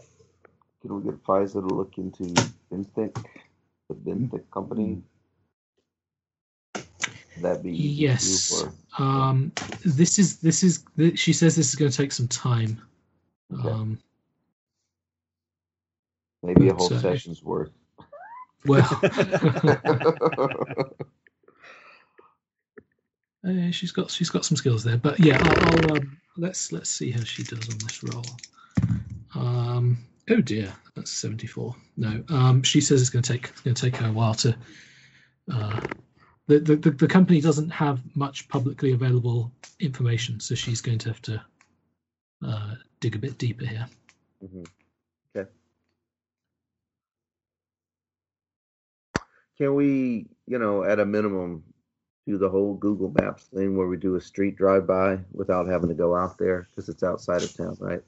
[0.83, 2.23] Can we get Pfizer to look into
[2.71, 3.17] Benthic,
[3.89, 5.03] the Benthic company?
[7.41, 8.65] That be easy to do Yes.
[8.99, 9.51] um,
[9.85, 12.81] this is this is th- she says this is going to take some time.
[13.53, 13.69] Okay.
[13.69, 13.99] Um,
[16.43, 17.73] maybe a whole session's worth.
[18.67, 18.89] well,
[23.47, 26.89] Uh, she's got she's got some skills there, but yeah, I'll, I'll um, let's let's
[26.89, 28.25] see how she does on this roll.
[29.35, 29.99] Um,
[30.31, 31.75] oh dear, that's seventy four.
[31.97, 34.35] No, um, she says it's going to take it's going to take her a while
[34.35, 34.57] to.
[35.53, 35.81] Uh,
[36.47, 39.51] the, the, the the company doesn't have much publicly available
[39.81, 41.43] information, so she's going to have to
[42.47, 43.89] uh, dig a bit deeper here.
[44.45, 44.67] Mhm.
[49.59, 51.63] Can we, you know, at a minimum,
[52.27, 55.89] do the whole Google Maps thing where we do a street drive by without having
[55.89, 58.03] to go out there because it's outside of town, right?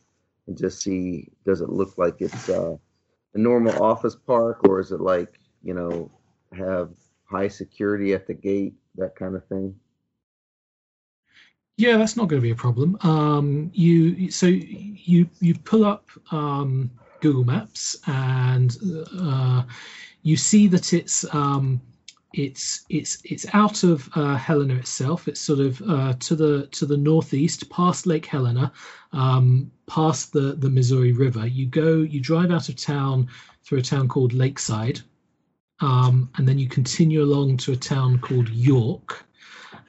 [0.46, 2.76] And just see, does it look like it's uh,
[3.34, 6.10] a normal office park or is it like, you know,
[6.56, 6.90] have
[7.24, 9.74] high security at the gate, that kind of thing?
[11.76, 12.96] Yeah, that's not going to be a problem.
[13.02, 16.88] Um, you so you you pull up um,
[17.20, 18.76] Google Maps and
[19.20, 19.64] uh,
[20.24, 21.80] you see that it's um,
[22.32, 25.28] it's it's it's out of uh, Helena itself.
[25.28, 28.72] It's sort of uh, to the to the northeast, past Lake Helena,
[29.12, 31.46] um, past the the Missouri River.
[31.46, 33.28] You go, you drive out of town
[33.62, 35.00] through a town called Lakeside,
[35.80, 39.24] um, and then you continue along to a town called York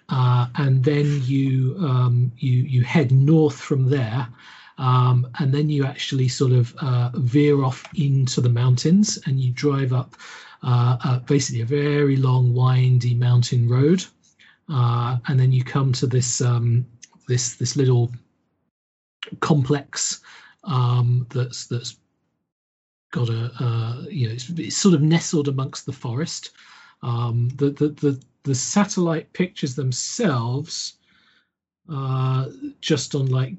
[0.10, 4.28] uh, and then you um, you you head north from there,
[4.78, 9.52] um, and then you actually sort of uh, veer off into the mountains, and you
[9.52, 10.16] drive up
[10.64, 14.04] uh, uh, basically a very long, windy mountain road,
[14.70, 16.86] uh, and then you come to this um,
[17.28, 18.12] this this little
[19.40, 20.22] complex
[20.64, 21.98] um, that's that's
[23.12, 26.52] got a you know it's, it's sort of nestled amongst the forest.
[27.02, 30.98] Um, the, the the the satellite pictures themselves,
[31.90, 32.48] uh,
[32.82, 33.54] just on like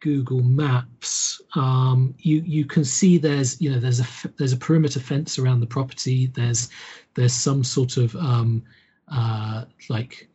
[0.00, 4.06] Google Maps, um, you you can see there's you know there's a
[4.36, 6.26] there's a perimeter fence around the property.
[6.26, 6.68] There's
[7.14, 8.62] there's some sort of um,
[9.08, 10.28] uh, like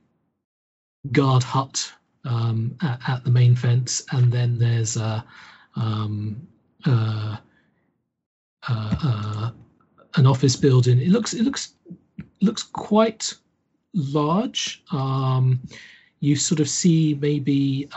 [1.11, 1.91] guard hut
[2.25, 5.23] um, at, at the main fence, and then there's a
[5.75, 6.47] um,
[6.85, 7.37] uh,
[8.67, 9.51] uh, uh,
[10.15, 10.99] an office building.
[10.99, 11.73] It looks it looks
[12.41, 13.33] looks quite
[13.93, 14.83] large.
[14.91, 15.61] Um,
[16.19, 17.87] you sort of see maybe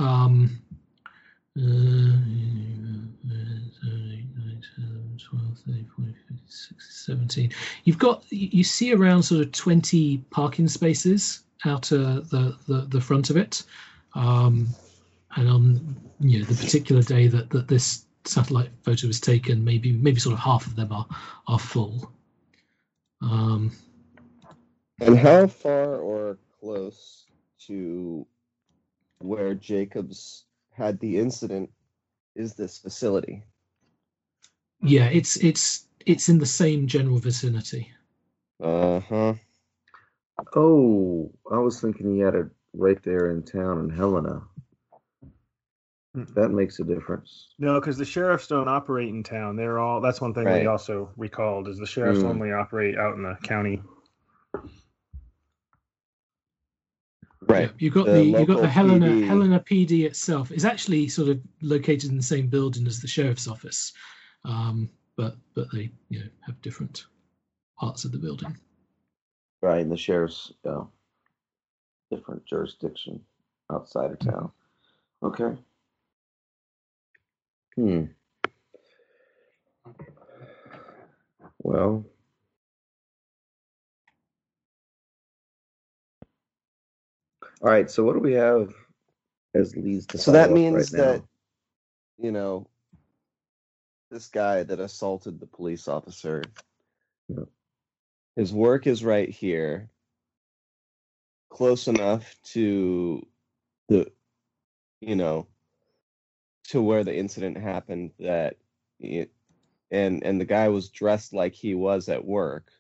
[7.05, 7.53] 17.
[7.85, 13.01] You've got you see around sort of 20 parking spaces out uh, the, the the
[13.01, 13.63] front of it.
[14.15, 14.69] Um,
[15.37, 19.93] and on you know the particular day that, that this satellite photo was taken, maybe
[19.93, 21.07] maybe sort of half of them are
[21.47, 22.13] are full.
[23.21, 23.73] Um,
[25.01, 27.27] And how far or close
[27.67, 28.27] to
[29.19, 30.44] where Jacobs
[30.75, 31.71] had the incident
[32.37, 33.45] is this facility?
[34.83, 37.91] yeah, it's it's it's in the same general vicinity.
[38.63, 39.35] Uh huh.
[40.55, 44.43] Oh, I was thinking he had it right there in town in Helena.
[46.35, 47.55] That makes a difference.
[47.59, 49.57] No, because the sheriffs don't operate in town.
[49.57, 50.01] They're all.
[50.01, 50.61] That's one thing Right.
[50.63, 52.27] we also recalled is the sheriffs Mm.
[52.31, 53.83] only operate out in the county.
[57.49, 57.71] Right.
[57.79, 59.27] You got The the, you got the Helena PD.
[59.27, 63.49] Helena PD itself is actually sort of located in the same building as the sheriff's
[63.49, 63.93] office,
[64.45, 67.05] um, but but they you know have different
[67.79, 68.57] parts of the building.
[69.61, 70.85] Right, and the sheriff's uh,
[72.11, 73.21] different jurisdiction
[73.71, 74.51] outside of town.
[75.23, 75.57] Okay.
[77.75, 78.05] Hmm.
[81.63, 82.05] Well.
[87.65, 88.75] All right, so what do we have
[89.55, 91.23] as leads to So that means right that,
[92.19, 92.69] you know,
[94.11, 96.43] this guy that assaulted the police officer,
[97.27, 97.45] Yeah.
[98.37, 99.89] his work is right here,
[101.49, 103.27] close enough to
[103.89, 104.13] the,
[105.01, 105.47] you know,
[106.65, 108.59] to where the incident happened that,
[109.01, 109.33] it,
[109.91, 112.71] and and the guy was dressed like he was at work.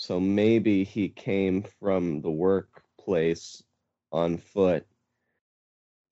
[0.00, 3.62] So maybe he came from the workplace
[4.12, 4.86] on foot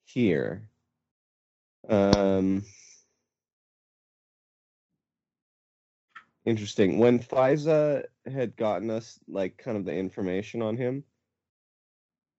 [0.05, 0.69] here.
[1.89, 2.65] Um,
[6.45, 6.99] interesting.
[6.99, 11.05] When Faiza had gotten us like kind of the information on him,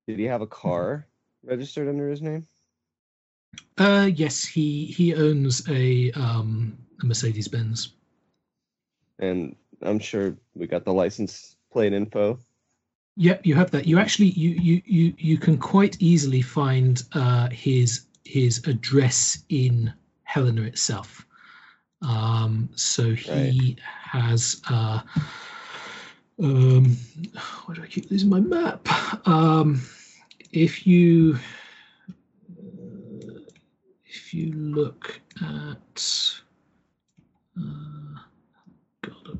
[0.07, 1.07] did he have a car
[1.43, 2.47] registered under his name?
[3.77, 7.93] Uh, yes, he he owns a um, a Mercedes Benz.
[9.19, 12.39] And I'm sure we got the license plate info.
[13.19, 13.87] Yep, you have that.
[13.87, 19.91] You actually you you you you can quite easily find uh, his his address in
[20.23, 21.25] Helena itself.
[22.01, 24.61] Um, so he has.
[24.69, 25.01] Uh,
[26.39, 26.95] um,
[27.65, 28.87] why do I keep losing my map?
[29.27, 29.81] Um,
[30.51, 31.39] if you
[32.59, 33.39] uh,
[34.05, 36.33] if you look at
[37.59, 38.19] uh,
[39.01, 39.39] God,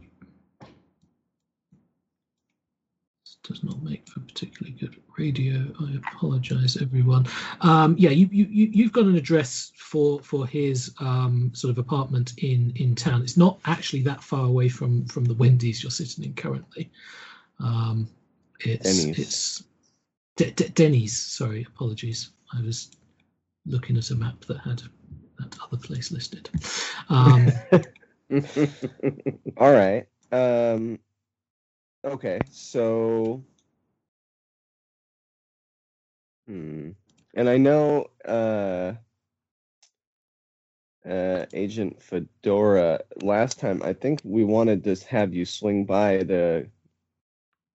[3.23, 5.65] this does not make for particularly good radio.
[5.79, 7.27] I apologize, everyone.
[7.61, 11.77] Um, yeah, you, you you you've got an address for for his um, sort of
[11.77, 13.21] apartment in in town.
[13.21, 16.91] It's not actually that far away from from the Wendy's you're sitting in currently.
[17.59, 18.07] Um,
[18.59, 19.19] it's Denny's.
[19.19, 19.63] it's
[20.35, 21.17] D- D- Denny's.
[21.17, 22.31] Sorry, apologies.
[22.53, 22.91] I was
[23.65, 24.81] looking at a map that had
[25.39, 26.49] that other place listed.
[27.09, 27.51] Um,
[29.57, 30.05] All right.
[30.31, 30.99] Um
[32.07, 33.43] okay, so
[36.47, 36.91] hmm.
[37.33, 38.93] And I know uh
[41.07, 46.69] uh Agent Fedora last time I think we wanted to have you swing by the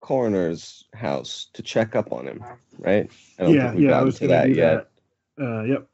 [0.01, 2.45] coroner's house to check up on him,
[2.79, 3.11] right?
[3.38, 4.90] I don't yeah, think we've yeah, I gotten was to that do yet.
[5.38, 5.45] that.
[5.45, 5.88] Uh, yep.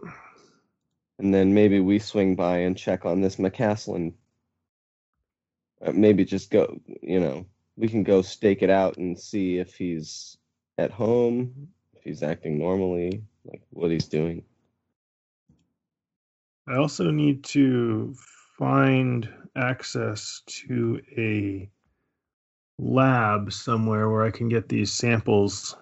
[1.18, 4.14] And then maybe we swing by and check on this McCaslin.
[5.84, 7.46] Uh, maybe just go, you know,
[7.78, 10.36] we can go stake it out and see if he's
[10.78, 14.42] at home, if he's acting normally, like what he's doing.
[16.66, 18.14] I also need to
[18.58, 21.70] find access to a
[22.78, 25.76] lab somewhere where I can get these samples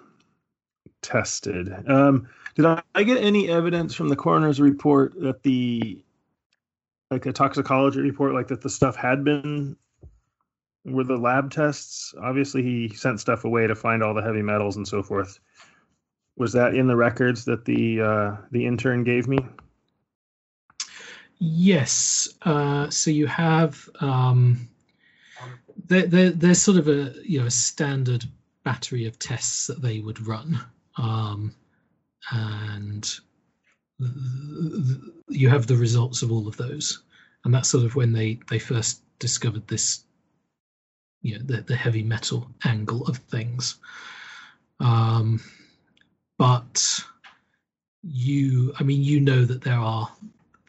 [1.02, 1.72] tested.
[1.88, 6.02] Um, did I, I get any evidence from the coroner's report that the
[7.11, 9.76] like a toxicology report, like that the stuff had been
[10.87, 12.14] were the lab tests?
[12.20, 15.39] Obviously, he sent stuff away to find all the heavy metals and so forth.
[16.37, 19.39] Was that in the records that the uh, the intern gave me?
[21.39, 22.28] Yes.
[22.43, 24.68] Uh, so you have um,
[25.87, 28.24] there, there, there's sort of a you know a standard
[28.64, 30.61] battery of tests that they would run,
[30.99, 31.55] um,
[32.30, 33.18] and
[35.28, 37.03] you have the results of all of those,
[37.45, 40.05] and that's sort of when they they first discovered this,
[41.23, 43.77] you know, the, the heavy metal angle of things.
[44.81, 45.41] Um,
[46.39, 47.03] but
[48.03, 50.11] you, I mean, you know that there are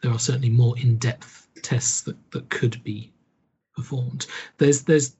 [0.02, 3.12] there are certainly more in-depth tests that, that could be
[3.76, 4.26] performed.
[4.58, 5.16] There's there's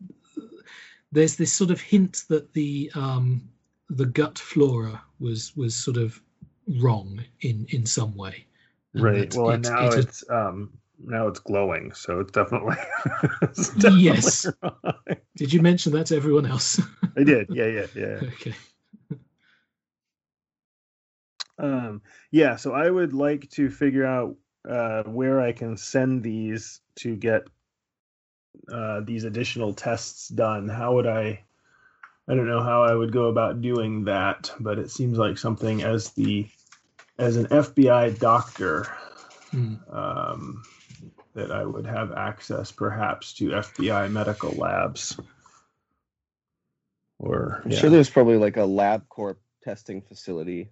[1.12, 3.48] there's this sort of hint that the um,
[3.90, 6.20] the gut flora was was sort of
[6.80, 8.46] wrong in in some way.
[8.94, 9.32] Right.
[9.34, 10.72] Well, it- now it it's um,
[11.02, 12.76] now it's glowing, so it's definitely,
[13.42, 14.46] it's definitely Yes.
[15.36, 16.80] Did you mention that to everyone else?
[17.16, 17.48] I did.
[17.50, 18.20] Yeah, yeah, yeah.
[18.34, 18.54] okay.
[21.58, 24.36] Um, yeah, so I would like to figure out
[24.68, 27.48] uh, where I can send these to get
[28.72, 30.68] uh, these additional tests done.
[30.68, 31.44] How would I?
[32.30, 35.82] I don't know how I would go about doing that, but it seems like something
[35.82, 36.46] as the
[37.18, 38.86] as an FBI doctor
[39.50, 39.76] Hmm.
[39.90, 40.62] um,
[41.38, 45.18] that I would have access, perhaps, to FBI medical labs.
[47.20, 47.78] Or I'm yeah.
[47.78, 50.70] sure there's probably like a LabCorp testing facility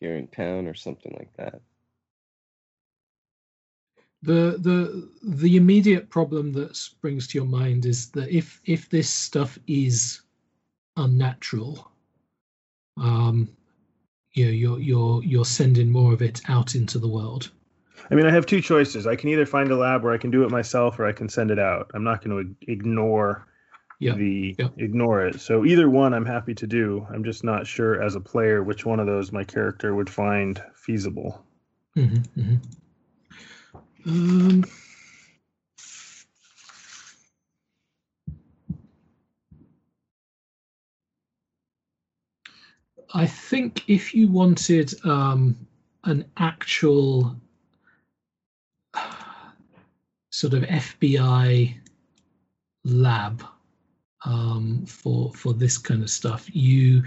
[0.00, 1.60] here in town or something like that.
[4.22, 9.10] The the the immediate problem that springs to your mind is that if if this
[9.10, 10.22] stuff is
[10.96, 11.90] unnatural,
[12.96, 13.48] um,
[14.32, 17.50] you know, you're you're you're sending more of it out into the world.
[18.10, 19.06] I mean, I have two choices.
[19.06, 21.28] I can either find a lab where I can do it myself, or I can
[21.28, 21.90] send it out.
[21.94, 23.46] I'm not going to ignore
[24.00, 24.68] Yeah, the yeah.
[24.78, 25.40] ignore it.
[25.40, 27.06] So either one, I'm happy to do.
[27.12, 30.62] I'm just not sure as a player which one of those my character would find
[30.74, 31.44] feasible.
[31.94, 32.54] hmm hmm
[34.06, 34.64] Um,
[43.14, 45.56] I think if you wanted um,
[46.04, 47.36] an actual
[50.38, 51.74] sort of FBI
[52.84, 53.44] lab
[54.24, 57.02] um, for for this kind of stuff, you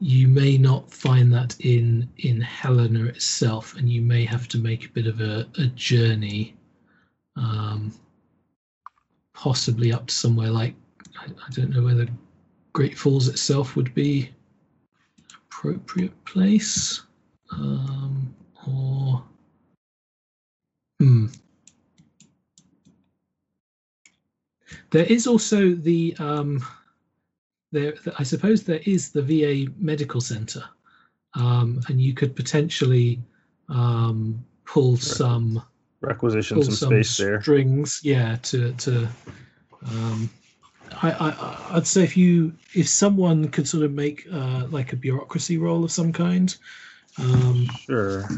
[0.00, 4.86] you may not find that in in Helena itself, and you may have to make
[4.86, 6.56] a bit of a, a journey,
[7.36, 7.92] um,
[9.34, 10.74] possibly up to somewhere like
[11.20, 12.08] I, I don't know whether
[12.72, 14.30] Great Falls itself would be
[15.46, 17.02] appropriate place,
[17.50, 18.34] um,
[18.66, 19.22] or
[21.00, 21.26] hmm.
[24.92, 26.64] There is also the um,
[27.72, 27.94] there.
[28.18, 30.62] I suppose there is the VA medical center,
[31.34, 33.18] um, and you could potentially
[33.70, 35.62] um, pull some
[36.02, 37.40] Requisition pull some, some space there.
[37.40, 39.08] strings, yeah, to to.
[39.86, 40.28] Um,
[41.02, 44.96] I, I I'd say if you if someone could sort of make uh, like a
[44.96, 46.54] bureaucracy roll of some kind,
[47.18, 48.28] um, Sure.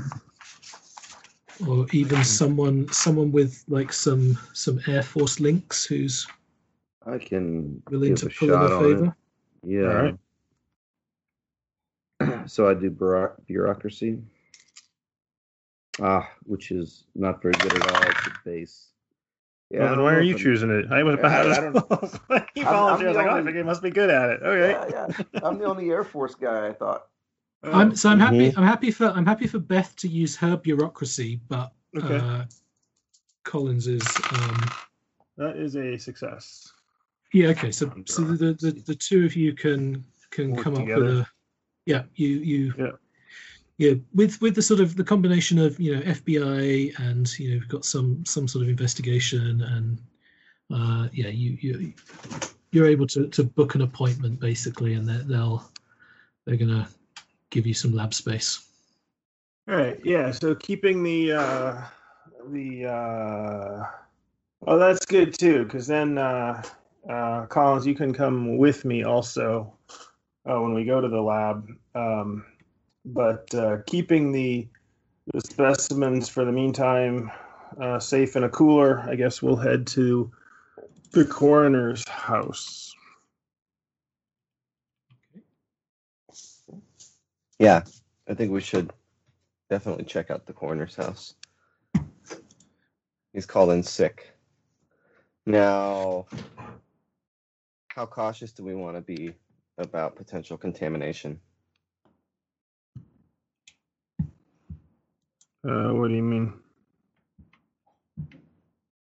[1.66, 6.28] or even someone someone with like some some Air Force links who's
[7.06, 9.16] I can willing give to a pull in shot a on favor.
[9.66, 10.16] it.
[12.20, 12.42] Yeah.
[12.46, 12.90] so I do
[13.46, 14.18] bureaucracy,
[16.00, 18.02] ah, which is not very good at all.
[18.10, 18.86] It's a base.
[19.70, 19.80] Yeah.
[19.80, 20.86] well, then why are you choosing it?
[20.92, 22.46] I was Yeah, I- I about to.
[22.54, 22.76] he I'm- I'm.
[22.76, 24.42] I was the like, oh, I think he must be good at it.
[24.42, 24.90] Okay.
[24.90, 25.40] Yeah, yeah.
[25.42, 26.68] I'm the only Air Force guy.
[26.68, 27.06] I thought.
[27.64, 28.50] I'm so I'm happy.
[28.52, 28.58] Mhm.
[28.58, 32.16] I'm happy for I'm happy for Beth to use her bureaucracy, but Okay.
[32.18, 32.44] uh,
[33.44, 34.60] Collins is um,
[35.38, 36.70] That is a success.
[37.34, 37.70] Yeah okay.
[37.72, 41.26] So so the, the the two of you can can Work come up with a
[41.86, 42.92] yeah you you Yeah.
[43.78, 47.54] yeah with with the sort of the combination of you know FBI and you know
[47.60, 50.00] we've got some some sort of investigation and
[50.72, 51.92] uh, yeah you you
[52.72, 55.62] you're able to to book an appointment basically and they- they'll
[56.44, 56.88] they're gonna
[57.50, 58.66] give you some lab space.
[59.68, 59.98] All right.
[60.04, 60.30] Yeah.
[60.30, 61.80] So keeping the uh,
[62.50, 63.84] the uh,
[64.66, 66.62] oh, that's good too, because then uh,
[67.08, 69.74] uh, Collins, you can come with me also
[70.48, 71.68] uh, when we go to the lab.
[71.94, 72.44] Um,
[73.04, 74.68] but uh, keeping the
[75.32, 77.30] the specimens for the meantime
[77.80, 80.30] uh, safe in a cooler, I guess we'll head to
[81.12, 82.94] the coroner's house.
[87.58, 87.84] Yeah,
[88.28, 88.92] I think we should
[89.70, 91.34] definitely check out the coroner's house.
[93.32, 94.30] He's called in sick.
[95.46, 96.26] Now,
[97.94, 99.34] how cautious do we want to be
[99.78, 101.40] about potential contamination?
[105.66, 106.52] Uh, what do you mean?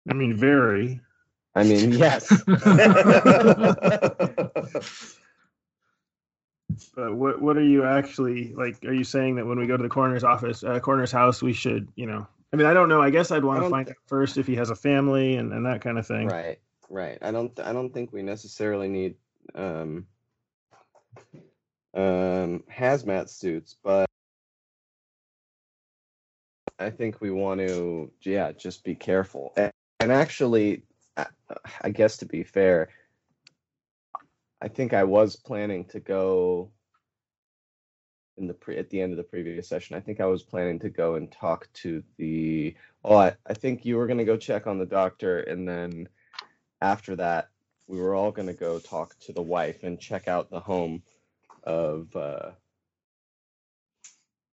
[0.10, 1.00] I mean, very.
[1.56, 2.28] I mean, yes.
[6.94, 8.84] But what what are you actually like?
[8.84, 11.54] Are you saying that when we go to the coroner's office, uh, coroner's house, we
[11.54, 12.28] should, you know?
[12.52, 13.02] I mean, I don't know.
[13.02, 15.54] I guess I'd want to find thi- out first if he has a family and,
[15.54, 16.28] and that kind of thing.
[16.28, 16.60] right,
[16.90, 17.18] right.
[17.22, 17.58] I don't.
[17.60, 19.16] I don't think we necessarily need
[19.54, 20.08] um,
[21.94, 24.10] um, hazmat suits, but
[26.80, 29.54] I think we want to, yeah, just be careful.
[29.56, 30.84] And, and actually,
[31.16, 31.28] I,
[31.82, 32.90] I guess to be fair,
[34.62, 36.72] I think I was planning to go
[38.38, 39.96] in the pre at the end of the previous session.
[39.96, 42.76] I think I was planning to go and talk to the.
[43.04, 46.10] Oh, I, I think you were gonna go check on the doctor, and then
[46.82, 47.50] after that,
[47.88, 51.04] we were all gonna go talk to the wife and check out the home
[51.64, 52.52] of uh,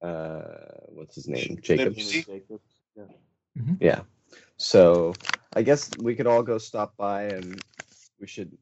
[0.02, 0.40] uh,
[0.88, 1.96] what's his name, Jacobs.
[1.96, 2.22] Deputy.
[2.22, 2.80] Jacobs.
[2.96, 3.04] Yeah.
[3.80, 4.00] Yeah.
[4.56, 5.14] So
[5.54, 7.62] I guess we could all go stop by, and
[8.20, 8.56] we should,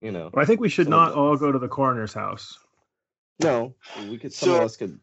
[0.00, 2.58] you know, Well, I think we should not all go to the coroner's house.
[3.40, 3.74] no,
[4.08, 4.32] we could.
[4.32, 4.98] Some of us could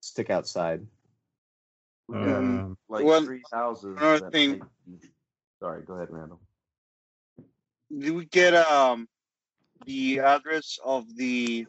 [0.00, 0.86] stick outside.
[2.12, 3.98] Um, like Well, three houses.
[4.30, 5.00] thing- might
[5.58, 6.40] Sorry, go ahead, Randall.
[7.90, 9.08] Did we get um
[9.86, 11.66] the address of the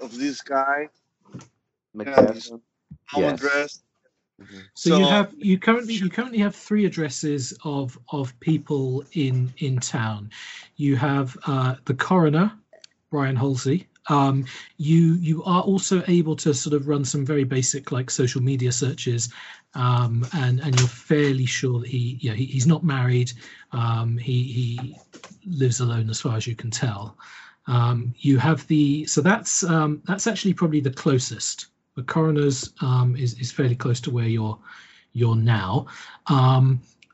[0.00, 0.88] of this guy?
[1.96, 2.60] McCaslin.
[3.10, 3.40] Home Yes.
[3.40, 3.82] address.
[4.40, 4.62] Mhm.
[4.74, 9.78] So, you have you currently you currently have three addresses of of people in in
[9.78, 10.30] town.
[10.76, 12.52] You have uh, the coroner,
[13.10, 13.88] Brian Halsey.
[14.08, 14.46] Um,
[14.76, 18.72] you you are also able to sort of run some very basic like social media
[18.72, 19.32] searches,
[19.74, 23.32] um, and and you're fairly sure that he yeah he, he's not married.
[23.72, 24.96] Um, he he
[25.46, 27.18] lives alone as far as you can tell.
[27.68, 31.66] Um, you have the so that's um, that's actually probably the closest.
[31.96, 34.58] The coroner's um, is is fairly close to where you're
[35.12, 35.86] you're now.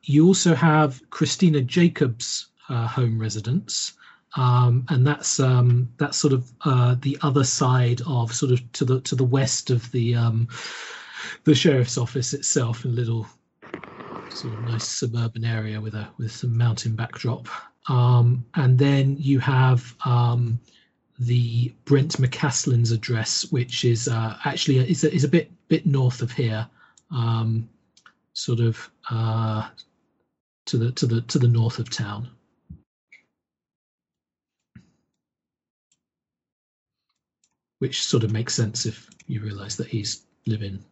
[0.05, 3.95] You also have Christina Jacobs' uh, home residence,
[4.37, 8.85] um, and that's um, that's sort of uh, the other side of sort of to
[8.85, 10.49] the to the west of the um,
[11.45, 13.27] the sheriff's office itself, a little
[14.31, 17.49] sort of nice suburban area with a with some mountain backdrop.
[17.89, 20.61] Um, and then you have um,
[21.19, 26.23] the Brent McCaslin's address, which is uh, actually is a, is a bit bit north
[26.23, 26.67] of here,
[27.11, 27.69] um,
[28.33, 29.69] sort of uh,
[30.67, 32.31] to the to the to the north of town.
[37.83, 40.85] Which sort of makes sense if you realise that he's living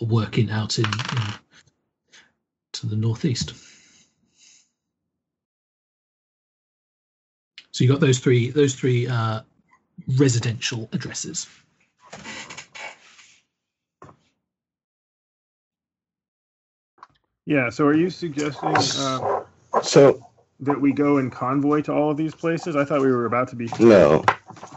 [0.00, 1.22] or working out in, in
[2.72, 3.52] to the northeast.
[7.72, 9.42] So you got those three those three uh,
[10.16, 11.46] residential addresses.
[17.44, 17.68] Yeah.
[17.68, 19.44] So are you suggesting uh,
[19.82, 20.26] So
[20.60, 22.76] that we go in convoy to all of these places?
[22.76, 24.24] I thought we were about to be no,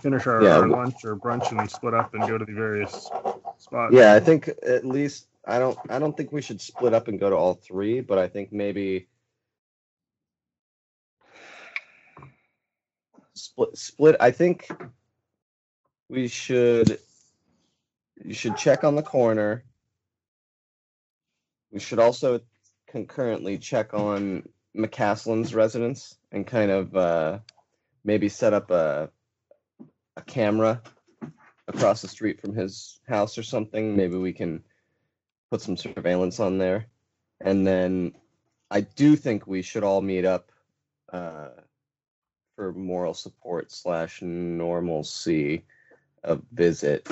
[0.02, 0.58] finish our, Yeah.
[0.58, 3.10] our lunch or brunch and split up and go to the various
[3.58, 3.94] spots.
[3.94, 5.78] yeah, I think at least I don't.
[5.90, 8.54] I don't think we should split up and go to all three, but I think
[8.54, 9.08] maybe
[13.34, 13.78] split.
[13.78, 14.16] Split.
[14.20, 14.70] I think
[16.10, 17.00] we should.
[18.24, 19.66] You should check on the corner.
[21.72, 22.40] We should also
[22.88, 27.40] concurrently check on McCaslin's residence and kind of uh,
[28.04, 29.10] maybe set up a
[30.16, 30.82] a camera
[31.68, 33.96] across the street from his house or something.
[33.96, 34.64] Maybe we can
[35.50, 36.88] put some surveillance on there.
[37.42, 38.14] And then
[38.70, 40.52] I do think we should all meet up
[41.12, 41.50] uh,
[42.56, 45.66] for moral support slash normalcy
[46.24, 47.08] a visit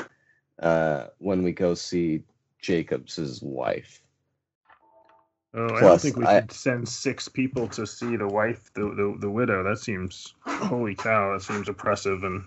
[0.59, 2.23] uh, when we go see
[2.61, 4.01] Jacobs's wife.
[5.53, 8.83] Oh, I don't think we I- should send six people to see the wife, the,
[8.83, 9.63] the the widow.
[9.63, 11.33] That seems holy cow.
[11.33, 12.43] That seems oppressive and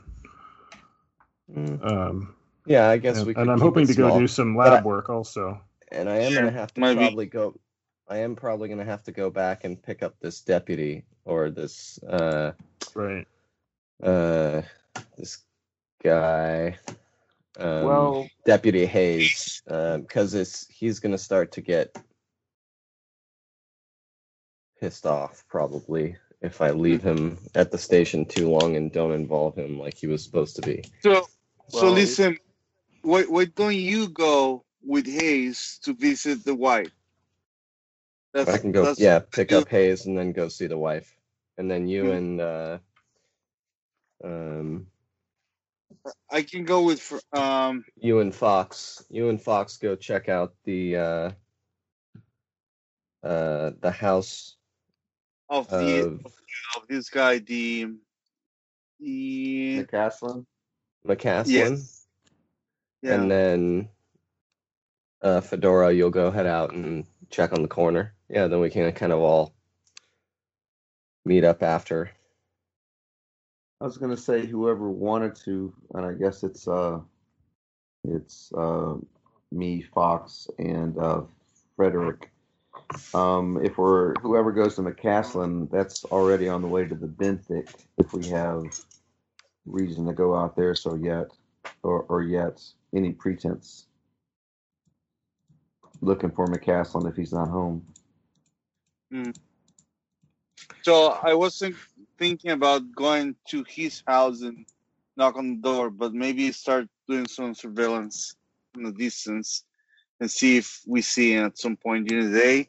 [1.55, 2.35] Mm, um.
[2.67, 3.35] Yeah, I guess and, we.
[3.35, 5.61] Could and I'm hoping it to go do some lab I- work also.
[5.93, 7.01] and I am Yeah, gonna have to maybe.
[7.01, 7.61] probably go.
[8.09, 11.99] I am probably gonna have to go back and pick up this deputy or this
[12.05, 12.53] uh
[12.95, 13.27] Right.
[14.03, 14.63] uh
[15.19, 15.39] this
[16.03, 16.79] guy.
[17.59, 21.97] Um, well, Deputy Hayes, because it's he's gonna start to get
[24.85, 29.57] pissed off probably if I leave him at the station too long and don't involve
[29.57, 30.85] him like he was supposed to be.
[31.03, 31.27] So
[31.71, 32.39] so Well, it- listen,
[33.01, 36.93] why why don't you go with Hayes to visit the wife?
[38.35, 41.17] That's, I can go, that's- yeah, pick up Hayes and then go see the wife,
[41.57, 42.79] and then you and uh,
[44.23, 44.87] um,
[46.31, 50.97] I can go with um you and Fox, you and Fox go check out the
[50.97, 51.31] uh,
[53.23, 54.57] uh, the house
[55.49, 56.33] of the of
[56.77, 57.89] of this guy the
[59.01, 60.47] the McCaslin.
[61.07, 62.07] McCaslin, Yes.
[63.03, 63.89] yeah and then
[65.23, 68.15] uh, Fedora, you'll go head out and check on the corner.
[68.29, 69.55] Yeah, then we can kind of all
[71.25, 72.11] meet up after.
[73.81, 77.01] I was gonna say whoever wanted to, and I guess it's uh,
[78.05, 78.97] it's uh,
[79.51, 81.23] me, Fox, and uh,
[81.77, 82.31] Frederick.
[83.15, 87.75] Um, if we're whoever goes to McCaslin, that's already on the way to the Benthic.
[87.99, 88.65] If we have
[89.67, 91.29] reason to go out there, so yet,
[91.83, 92.63] or or yet,
[92.95, 93.87] any pretense.
[96.01, 97.85] Looking for McCaslin if he's not home.
[100.83, 101.77] So I wasn't
[102.19, 104.67] thinking about going to his house and
[105.17, 108.37] knock on the door, but maybe start doing some surveillance
[108.73, 109.65] from the distance
[110.21, 112.69] and see if we see him at some point during the day.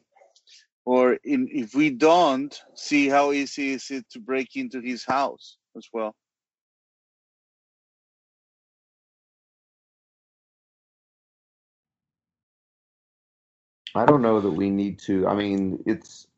[0.86, 5.56] Or in, if we don't, see how easy is it to break into his house
[5.76, 6.14] as well.
[13.96, 15.26] I don't know that we need to.
[15.26, 16.28] I mean, it's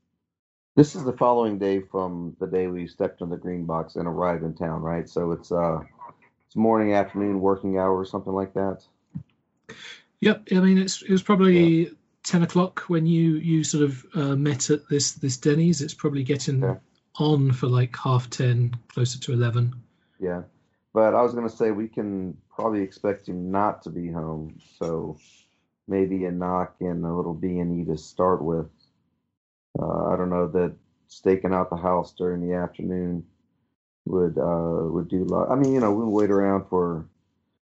[0.76, 4.06] this is the following day from the day we stepped on the green box and
[4.06, 5.08] arrived in town, right?
[5.08, 5.80] So it's uh
[6.46, 8.82] it's morning, afternoon, working hour, or something like that.
[10.20, 10.48] Yep.
[10.52, 11.92] I mean, it's it was probably
[12.28, 15.80] ten o'clock when you you sort of uh, met at this this Denny's.
[15.80, 16.76] It's probably getting Yeah.
[17.18, 19.74] on for like half ten, closer to eleven.
[20.20, 20.42] Yeah.
[20.92, 25.16] But I was gonna say we can probably expect him not to be home, so
[25.86, 28.66] maybe a knock and a little B and E to start with.
[29.80, 30.74] Uh, I don't know that
[31.06, 33.24] staking out the house during the afternoon
[34.04, 35.24] would uh, would do.
[35.24, 37.06] Lo- I mean, you know, we'll wait around for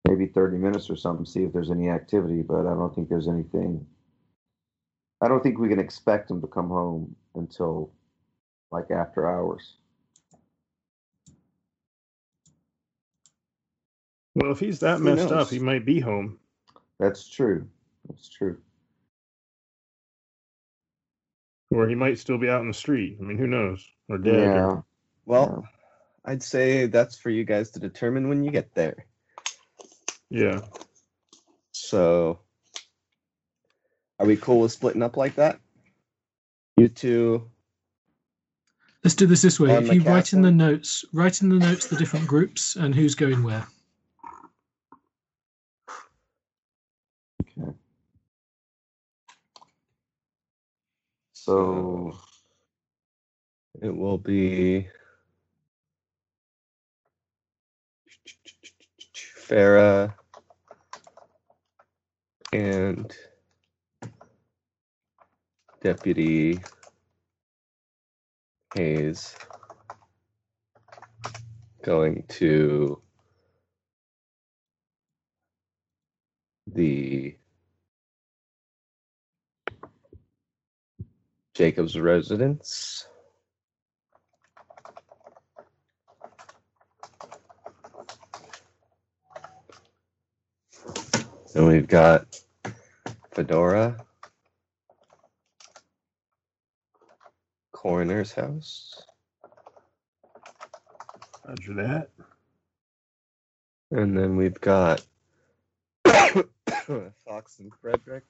[0.09, 2.43] maybe thirty minutes or something, see if there's any activity.
[2.43, 3.87] But I don't think there's anything.
[5.23, 7.93] I don't think we can expect him to come home until
[8.71, 9.77] like after hours.
[14.35, 15.47] Well, if he's that Who messed knows?
[15.47, 16.39] up, he might be home.
[16.99, 17.69] That's true.
[18.09, 18.59] That's true.
[21.71, 23.19] Or he might still be out in the street.
[23.21, 23.87] I mean, who knows?
[24.09, 24.33] Or dead.
[24.35, 24.81] or- Yeah.
[25.27, 25.69] Well,
[26.25, 29.07] I'd say that's for you guys to determine when you get there.
[30.31, 30.61] yeah.
[31.73, 32.41] So,
[34.21, 35.59] are we cool with splitting up like that?
[36.77, 37.51] You two,
[39.03, 39.73] Let's do this this way.
[39.73, 43.15] If you write in the notes, write in the notes the different groups and who's
[43.15, 43.67] going where.
[47.59, 47.73] Okay.
[51.33, 52.19] So
[53.81, 54.89] it will be
[59.49, 60.13] Farah
[62.53, 63.11] and
[65.83, 66.61] Deputy
[68.75, 69.35] Hayes
[71.83, 73.01] going to
[76.67, 77.35] the
[81.55, 83.07] Jacob's residence.
[91.55, 92.39] And we've got
[93.33, 94.07] Fedora,
[97.81, 99.03] Coroner's House,
[101.49, 102.11] Roger that.
[103.91, 105.03] and then we've got
[106.05, 108.25] Fox and Frederick.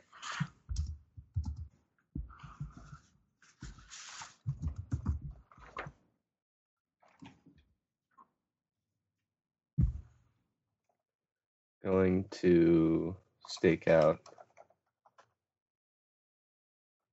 [11.83, 13.17] Going to
[13.49, 14.21] stake out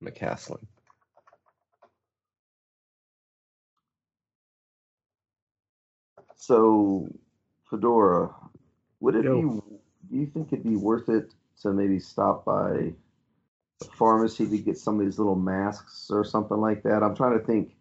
[0.03, 0.67] McCaslin.
[6.47, 7.09] So
[7.69, 8.33] Fedora,
[9.01, 9.41] would it Yo.
[9.41, 9.61] be
[10.09, 12.93] do you think it'd be worth it to maybe stop by
[13.81, 17.03] a pharmacy to get some of these little masks or something like that?
[17.03, 17.75] I'm trying to think,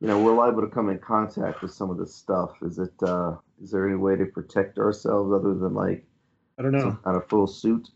[0.00, 2.50] you know, we're liable to come in contact with some of this stuff.
[2.62, 6.04] Is it uh is there any way to protect ourselves other than like
[6.58, 6.80] I don't know.
[6.80, 7.88] some kind of full suit?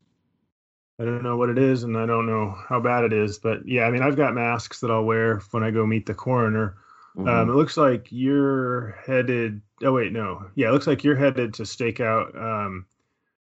[0.98, 3.38] I don't know what it is, and I don't know how bad it is.
[3.38, 6.14] But yeah, I mean, I've got masks that I'll wear when I go meet the
[6.14, 6.76] coroner.
[7.16, 7.28] Mhm.
[7.28, 9.60] Um, it looks like you're headed.
[9.82, 10.46] Oh wait, no.
[10.56, 12.86] Yeah, it looks like you're headed to stake out um,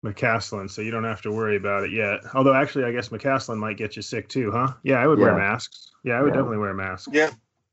[0.05, 2.21] McCaslin, so you don't have to worry about it yet.
[2.35, 4.75] Although, actually, I guess McCaslin might get you sick too, huh?
[4.83, 5.91] Yeah, I would wear masks.
[6.05, 6.41] Yeah, I would Yeah.
[6.41, 7.09] definitely wear a mask.
[7.13, 7.31] Yeah,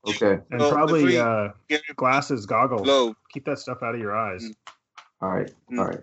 [0.07, 0.39] okay.
[0.51, 2.83] And Well, probably we- uh, get your glasses, goggles.
[2.83, 3.15] globe.
[3.33, 4.43] Keep that stuff out of your eyes.
[4.45, 4.55] Mm.
[5.21, 5.51] All right.
[5.69, 5.79] Mm.
[5.79, 6.01] All right.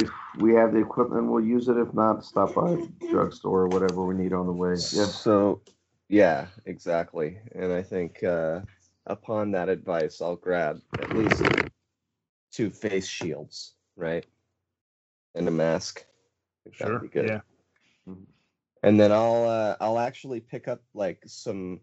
[0.00, 1.76] If we have the equipment, we'll use it.
[1.76, 2.76] If not, stop by
[3.10, 4.70] drugstore or whatever we need on the way.
[4.70, 5.04] Yeah.
[5.06, 5.60] So,
[6.08, 7.38] yeah, exactly.
[7.54, 8.60] And I think uh,
[9.06, 11.42] upon that advice, I'll grab at least
[12.52, 14.24] two face shields, right?
[15.34, 16.04] And a mask.
[16.64, 16.98] That'd Sure.
[17.00, 17.28] be good.
[17.28, 18.14] Yeah.
[18.82, 21.80] And then I'll uh, I'll actually pick up like some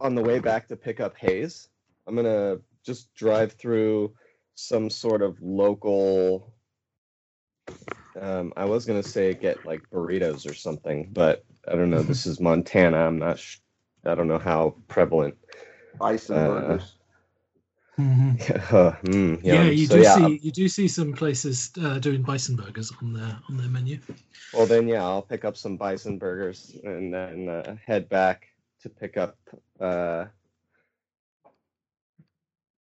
[0.00, 1.68] on the way back to pick up Hayes.
[2.06, 4.14] I'm gonna just drive through
[4.54, 6.52] some sort of local.
[8.20, 12.02] Um, I was gonna say get like burritos or something, but I don't know.
[12.02, 12.98] This is Montana.
[12.98, 13.38] I'm not.
[13.38, 13.58] Sh-
[14.04, 15.36] I don't know how prevalent.
[15.98, 16.94] Bison Uh, burgers.
[17.98, 19.76] mm, Yeah, yum.
[19.76, 23.12] you So, do yeah, see you do see some places uh, doing bison burgers on
[23.14, 23.98] their on their menu.
[24.52, 28.46] Well, then, yeah, I'll pick up some bison burgers and then uh, head back
[28.82, 29.36] to pick up
[29.80, 30.26] uh,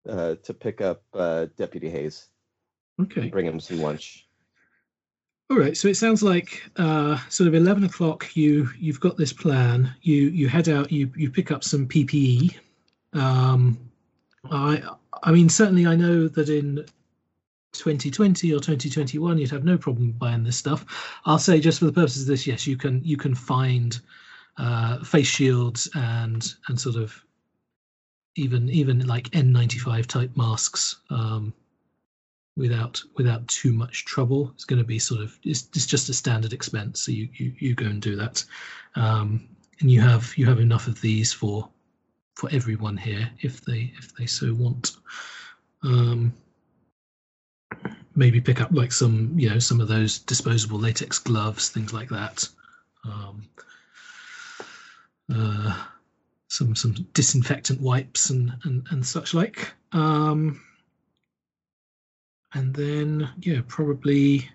[0.07, 2.28] uh, to pick up uh, Deputy Hayes.
[2.99, 3.30] Okay.
[3.30, 4.26] Bring him some lunch.
[5.50, 5.78] All right.
[5.78, 8.36] So it sounds like uh, sort of eleven o'clock.
[8.36, 9.93] You you've got this plan.
[10.02, 10.91] You you head out.
[10.91, 12.56] You you pick up some PPE.
[13.14, 13.78] Um,
[14.52, 14.84] I
[15.24, 16.86] I mean certainly I know that in
[17.74, 20.86] 2020 or 2021 you'd have no problem buying this stuff.
[21.26, 24.00] I'll say just for the purposes of this, yes, you can you can find
[24.58, 27.24] uh, face shields and and sort of
[28.36, 30.98] even even like N95 type masks.
[31.10, 31.54] Um,
[32.58, 34.51] without without too much trouble.
[34.55, 37.01] It's going to be sort of it's, it's just a standard expense.
[37.01, 38.43] So you, you you go and do that,
[38.95, 39.47] um,
[39.80, 41.70] and you have you have enough of these for
[42.36, 44.97] for everyone here if they if they so want.
[45.84, 46.34] Um,
[48.16, 52.10] maybe pick up like some you know some of those disposable latex gloves, things like
[52.10, 52.49] that.
[53.05, 53.47] Um,
[55.34, 55.84] uh,
[56.47, 59.72] some some disinfectant wipes and and, and such like.
[59.91, 60.62] Um,
[62.54, 64.50] and then yeah probably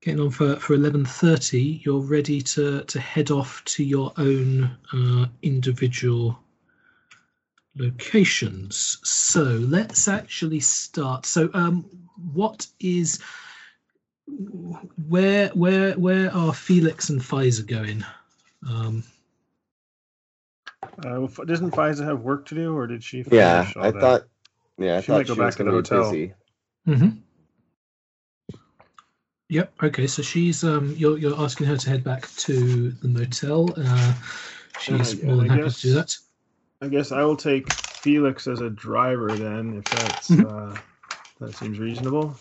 [0.00, 5.26] getting on for for 11:30 you're ready to to head off to your own uh,
[5.42, 6.38] individual
[7.76, 11.84] locations so let's actually start so um
[12.32, 13.20] what is
[15.08, 18.04] where where where are felix and Faiza going
[18.68, 19.02] um
[21.04, 23.24] Uh, doesn't Faiza have work to do, or did she?
[23.30, 24.00] Yeah, I that?
[24.00, 24.22] thought.
[24.78, 26.10] Yeah, I She might go she back was to the going to be hotel.
[26.10, 26.34] busy.
[26.96, 27.08] Hmm
[29.50, 29.72] Yep.
[29.82, 30.06] Okay.
[30.06, 33.70] So she's um, you're you're asking her to head back to the motel.
[33.76, 34.14] Uh,
[34.80, 36.06] she's Uh, more than I happy to do that.
[36.06, 36.24] guess-
[36.80, 40.44] I guess I will take Felix as a driver then, if that's Mhm.
[40.76, 40.80] uh,
[41.40, 42.36] that seems reasonable.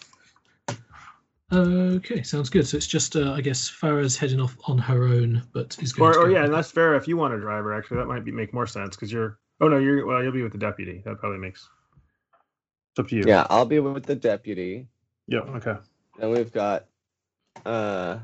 [1.52, 2.68] Okay, sounds good.
[2.68, 6.10] So it's just, uh, I guess, Farah's heading off on her own, but is going
[6.10, 7.74] Or, to or yeah, and that's fair if you want a driver.
[7.74, 9.40] Actually, that might be make more sense because you're.
[9.62, 10.22] Oh no, you're well.
[10.22, 11.02] You'll be with the deputy.
[11.06, 11.68] That probably makes.
[12.98, 13.26] It's up to you.
[13.28, 14.88] Yeah, I'll be with the deputy.
[15.28, 15.42] Yeah.
[15.42, 15.76] Okay.
[16.18, 16.86] Then we've got
[17.64, 18.18] uh,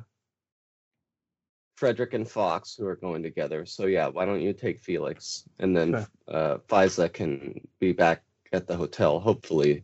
[1.76, 3.68] Frederick and Fox who are going together.
[3.68, 6.06] So yeah, why don't you take Felix, and then Okay.
[6.28, 9.84] uh, Faiza can be back at the hotel, hopefully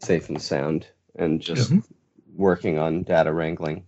[0.00, 0.86] safe and sound,
[1.16, 1.84] and just Mhm.
[2.34, 3.84] working on data wrangling.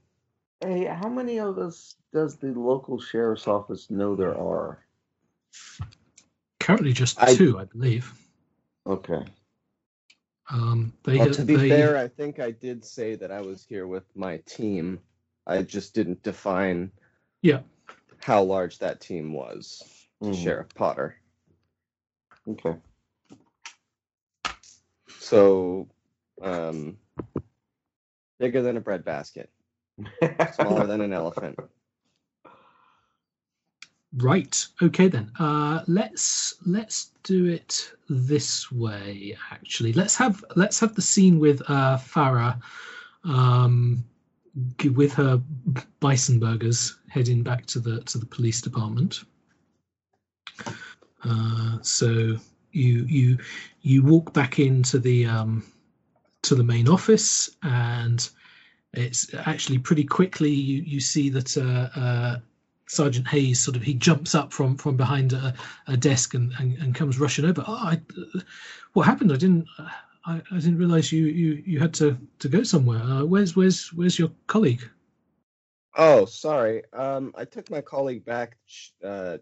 [0.60, 4.84] Hey, how many of us does the local sheriff's office know there are?
[6.58, 8.12] Currently just I- two, I believe.
[8.86, 9.24] Okay.
[10.52, 13.64] Um, they, Well, to be they, fair, I think I did say that I was
[13.64, 15.00] here with my team.
[15.46, 16.90] I just didn't define
[17.42, 17.62] Yeah.
[18.18, 19.82] how large that team was
[20.22, 20.42] to Mhm.
[20.42, 21.16] Sheriff Potter.
[22.48, 22.76] Okay.
[25.18, 25.88] So,
[26.42, 26.98] um,
[28.38, 29.50] bigger than a breadbasket,
[30.54, 31.58] smaller than an elephant.
[34.16, 34.66] Right.
[34.82, 35.30] Okay then.
[35.38, 39.36] Uh, let's let's do it this way.
[39.52, 42.60] Actually, let's have let's have the scene with uh, Farah,
[43.22, 44.04] um,
[44.96, 45.40] with her
[46.00, 49.22] bison burgers heading back to the to the police department.
[51.22, 52.36] Uh, so
[52.72, 53.38] you you
[53.82, 55.64] you walk back into the um,
[56.42, 58.28] to the main office and
[58.92, 62.36] it's actually pretty quickly you you see that uh, uh,
[62.90, 65.54] Sergeant Hayes sort of he jumps up from from behind a,
[65.86, 67.62] a desk and, and, and comes rushing over.
[67.64, 68.40] Oh, I, uh,
[68.94, 69.32] what happened?
[69.32, 69.68] I didn't
[70.26, 73.00] I, I didn't realize you, you you had to to go somewhere.
[73.00, 74.82] Uh, where's where's where's your colleague?
[75.96, 76.82] Oh, sorry.
[76.92, 78.56] Um, I took my colleague back.
[79.04, 79.38] Uh,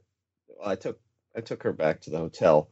[0.62, 1.00] I took
[1.34, 2.68] I took her back to the hotel.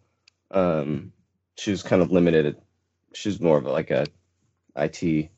[0.51, 1.12] Um,
[1.57, 2.61] she was kind of limited.
[3.14, 4.07] She's more of like a
[4.77, 5.31] IT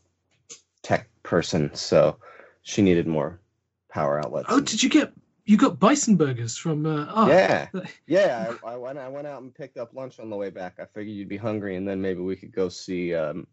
[0.82, 2.16] tech person, so
[2.62, 3.41] she needed more
[3.89, 4.49] power outlets.
[4.51, 5.12] Oh, did you get
[5.49, 6.84] you got bison burgers from?
[6.84, 7.68] Uh, oh, yeah,
[8.07, 8.53] yeah.
[8.62, 8.99] I, I went.
[8.99, 10.78] I went out and picked up lunch on the way back.
[10.78, 13.46] I figured you'd be hungry, and then maybe we could go see um,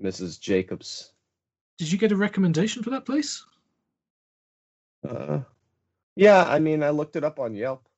[0.00, 0.40] Mrs.
[0.40, 1.12] Jacobs.
[1.78, 3.44] Did you get a recommendation for that place?
[5.08, 5.40] Uh,
[6.14, 7.88] yeah, I mean, I looked it up on Yelp.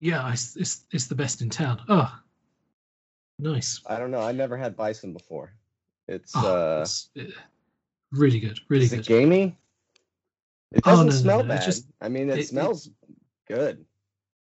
[0.00, 1.80] Yeah, it's it's, it's the best in town.
[1.88, 2.12] Oh,
[3.38, 3.80] nice.
[3.86, 4.20] I don't know.
[4.20, 5.52] I never had bison before.
[6.08, 7.22] It's Oh, uh, it's, uh,
[8.10, 9.00] really good, really is good.
[9.00, 9.56] it gamey?
[10.74, 11.64] It Oh, doesn't no, no, smell no, it bad.
[11.64, 12.90] just- I mean, it, it- it- smells
[13.46, 13.84] good.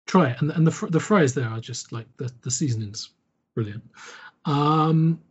[0.05, 3.11] try it and, and the the fries there are just like the the seasonings
[3.55, 3.84] brilliant
[4.45, 5.22] um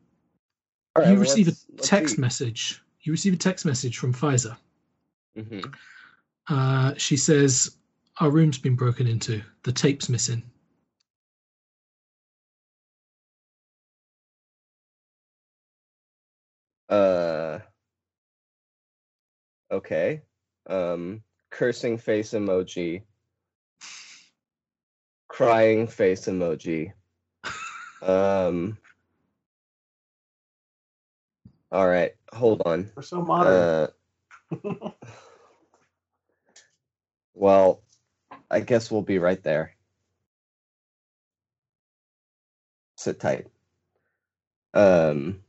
[0.96, 4.56] right, you well, receive a text message you receive a text message from Faiza
[5.36, 5.74] Mhm.
[6.48, 7.76] uh she says
[8.20, 10.42] our room's been broken into the tape's missing
[16.88, 17.60] Uh.
[19.70, 20.22] Okay.
[20.70, 21.22] Um.
[21.50, 23.02] Cursing face emoji.
[25.28, 26.92] Crying face emoji.
[28.02, 28.78] Um.
[31.72, 32.14] All right.
[32.32, 32.90] Hold on.
[32.94, 33.52] We're so modern.
[33.52, 34.90] Uh.
[37.40, 37.82] Well,
[38.50, 39.74] I guess we'll be right there.
[42.96, 43.46] Sit tight.
[44.74, 45.40] Um,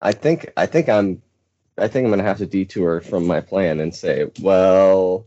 [0.00, 1.20] I think I think I'm
[1.78, 5.26] I think I'm gonna have to detour from my plan and say, well,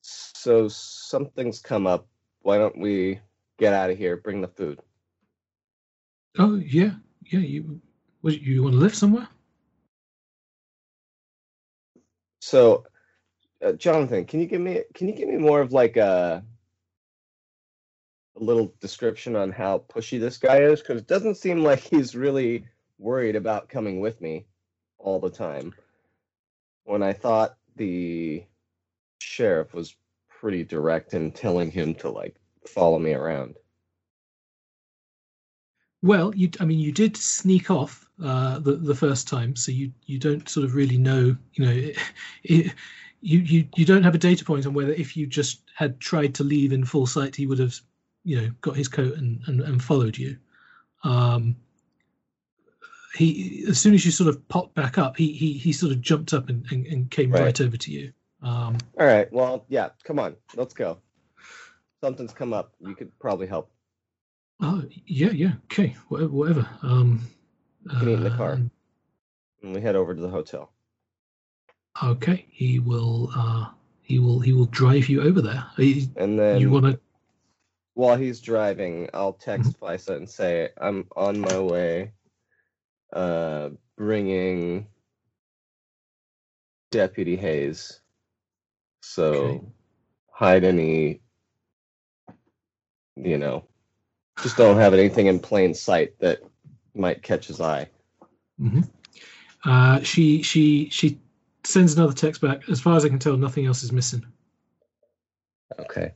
[0.00, 2.06] so something's come up.
[2.42, 3.20] Why don't we
[3.58, 4.16] get out of here?
[4.16, 4.80] Bring the food.
[6.38, 6.92] Oh yeah,
[7.24, 7.40] yeah.
[7.40, 7.80] You
[8.20, 9.28] what, you want to live somewhere?
[12.40, 12.86] So,
[13.64, 16.44] uh, Jonathan, can you give me can you give me more of like a
[18.36, 20.80] a little description on how pushy this guy is?
[20.80, 22.66] Because it doesn't seem like he's really
[22.98, 24.46] worried about coming with me
[24.98, 25.74] all the time.
[26.84, 28.44] When I thought the
[29.18, 29.96] sheriff was
[30.28, 32.36] pretty direct in telling him to like
[32.66, 33.56] follow me around.
[36.02, 39.92] Well, you I mean you did sneak off uh, the the first time, so you
[40.04, 41.36] you don't sort of really know.
[41.54, 41.96] You know, it,
[42.44, 42.74] it,
[43.20, 46.34] you you you don't have a data point on whether if you just had tried
[46.36, 47.74] to leave in full sight, he would have
[48.24, 50.36] you know got his coat and and, and followed you.
[51.02, 51.56] Um,
[53.16, 56.00] he as soon as you sort of popped back up, he he he sort of
[56.00, 57.42] jumped up and and, and came right.
[57.42, 57.60] Right.
[57.60, 58.12] over to you.
[58.42, 59.32] Um, All right.
[59.32, 59.88] Well, yeah.
[60.04, 60.36] Come on.
[60.54, 60.98] Let's go.
[62.02, 62.74] Something's come up.
[62.80, 63.70] You could probably help.
[64.60, 66.68] oh yeah yeah okay whatever whatever.
[66.82, 67.26] Um,
[67.84, 68.52] You can eat in the car.
[68.52, 68.58] uh,
[69.62, 70.70] And we head over to the hotel.
[72.02, 73.30] Okay, he will.
[73.34, 73.66] Uh,
[74.02, 74.38] he will.
[74.40, 75.64] He will drive you over there.
[75.76, 77.00] He- And then you want to?
[77.94, 82.12] while he's driving, I'll text Faiza and say I'm on my way,
[83.16, 84.86] uh, bringing
[86.90, 88.00] Deputy Hayes.
[89.00, 89.60] So Okay.
[90.30, 91.20] hide any,
[93.16, 93.64] you know,
[94.42, 96.40] just don't have anything in plain sight that
[96.94, 97.88] might catch his eye.
[98.58, 98.80] hmm
[99.64, 101.18] Uh, she she she
[101.64, 102.68] sends another text back.
[102.68, 104.24] As far as I can tell, nothing else is missing.
[105.78, 106.12] Okay.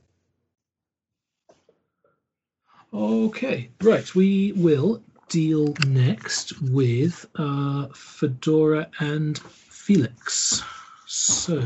[2.93, 4.13] Okay, right.
[4.15, 10.61] We will deal next with uh, Fedora and Felix.
[11.07, 11.57] So,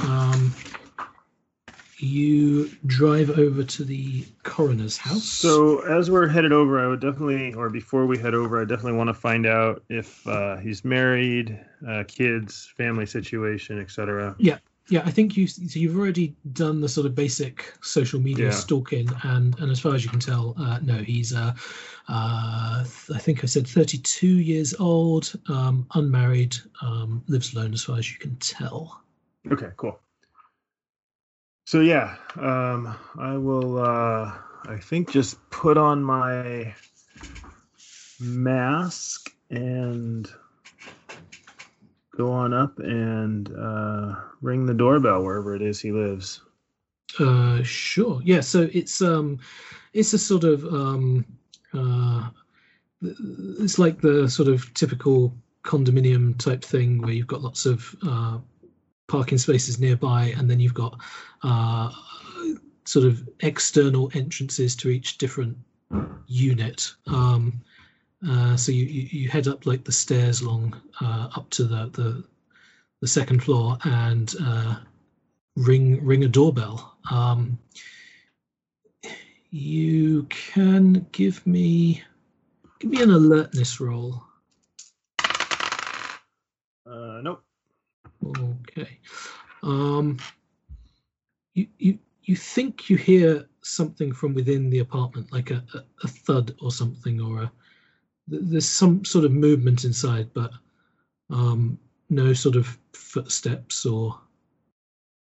[0.00, 0.52] um,
[1.98, 5.22] you drive over to the coroner's house.
[5.22, 8.98] So as we're headed over, I would definitely, or before we head over, I definitely
[8.98, 14.34] want to find out if uh, he's married, uh, kids, family situation, etc.
[14.38, 14.58] yeah,
[14.90, 18.50] I think you so you've already done the sort of basic social media Yeah.
[18.50, 21.54] stalking, and and as far as you can tell, uh, no, he's uh,
[22.08, 27.98] uh, I think I said 32 years old, um, unmarried, um, lives alone, as far
[27.98, 29.00] as you can tell.
[29.50, 29.98] Okay, cool.
[31.66, 33.78] So yeah, um, I will.
[33.78, 34.32] Uh,
[34.64, 36.74] I think just put on my
[38.20, 40.28] mask and
[42.16, 46.42] go on up and uh, ring the doorbell wherever it is he lives.
[47.18, 48.20] Uh, sure.
[48.24, 48.40] Yeah.
[48.40, 49.38] So it's um,
[49.92, 51.26] it's a sort of um,
[51.74, 52.30] uh,
[53.02, 55.34] it's like the sort of typical
[55.64, 58.38] condominium type thing where you've got lots of uh,
[59.08, 60.98] parking spaces nearby, and then you've got
[61.42, 61.90] uh,
[62.84, 65.56] sort of external entrances to each different
[66.26, 66.92] unit.
[67.06, 67.62] Um,
[68.28, 72.24] uh, so you, you head up like the stairs along uh, up to the the,
[73.00, 74.76] the second floor and uh,
[75.56, 76.96] ring ring a doorbell.
[77.10, 77.58] Um,
[79.50, 82.02] you can give me
[82.78, 84.22] give me an alertness roll.
[86.86, 87.42] Uh, nope.
[88.38, 88.98] Okay.
[89.62, 90.18] Um,
[91.54, 96.08] you you you think you hear something from within the apartment, like a, a, a
[96.08, 97.52] thud or something, or a
[98.28, 100.52] there's some sort of movement inside, but
[101.30, 101.78] um,
[102.10, 104.18] no sort of footsteps or.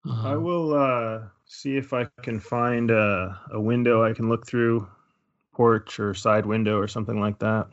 [0.05, 4.47] Um, I will uh, see if I can find a, a window I can look
[4.47, 4.89] through,
[5.53, 7.69] porch or side window or something like that.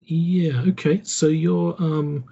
[0.00, 0.62] Yeah.
[0.68, 1.02] Okay.
[1.04, 2.24] So you're um.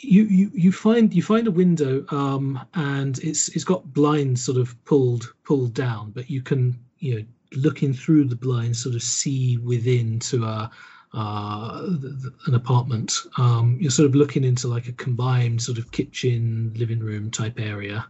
[0.00, 4.56] You, you you find you find a window um and it's it's got blinds sort
[4.56, 7.24] of pulled pulled down but you can you know
[7.54, 10.70] looking through the blinds sort of see within to a
[11.14, 13.14] uh the, an apartment.
[13.38, 17.58] Um you're sort of looking into like a combined sort of kitchen living room type
[17.58, 18.06] area.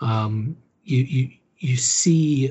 [0.00, 2.50] Um you you you see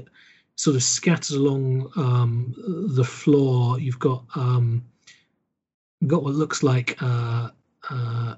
[0.55, 2.53] sort of scattered along um
[2.95, 4.83] the floor you've got um
[6.07, 7.49] got what looks like uh,
[7.89, 8.35] uh,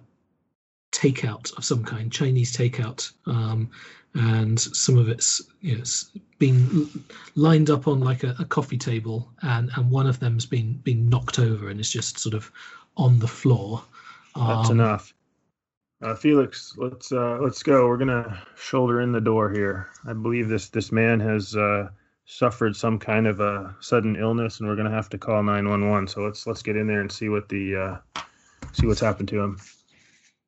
[0.91, 3.69] takeout of some kind, Chinese takeout, um,
[4.13, 6.89] and some of it's you know, it's been
[7.35, 11.07] lined up on like a, a coffee table, and and one of them's been been
[11.09, 12.51] knocked over and is just sort of
[12.97, 13.83] on the floor.
[14.35, 15.13] That's Um, enough.
[16.01, 17.87] Uh, Felix, let's uh, let's go.
[17.87, 19.89] We're gonna shoulder in the door here.
[20.05, 21.89] I believe this this man has uh,
[22.25, 25.89] suffered some kind of a sudden illness, and we're gonna have to call nine one
[25.89, 26.07] one.
[26.07, 28.21] So let's let's get in there and see what the uh,
[28.73, 29.57] see what's happened to him.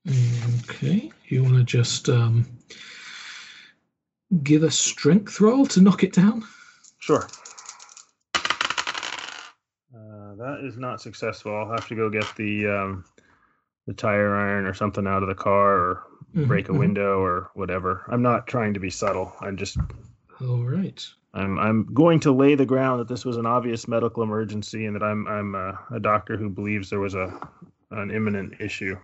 [0.08, 2.46] Okay, you want to just um,
[4.44, 6.44] give a strength roll to knock it down?
[7.00, 7.26] Sure.
[9.96, 11.56] Uh, that is not successful.
[11.56, 13.06] I'll have to go get the um,
[13.88, 16.04] the tire iron or something out of the car, or
[16.36, 16.80] Mhm, break a mhm.
[16.80, 18.04] window, or whatever.
[18.10, 19.34] I'm not trying to be subtle.
[19.42, 19.78] I'm just
[20.42, 21.06] All right.
[21.34, 24.96] I'm I'm going to lay the ground that this was an obvious medical emergency and
[24.96, 27.40] that I'm I'm a, a doctor who believes there was a
[27.92, 28.98] an imminent issue.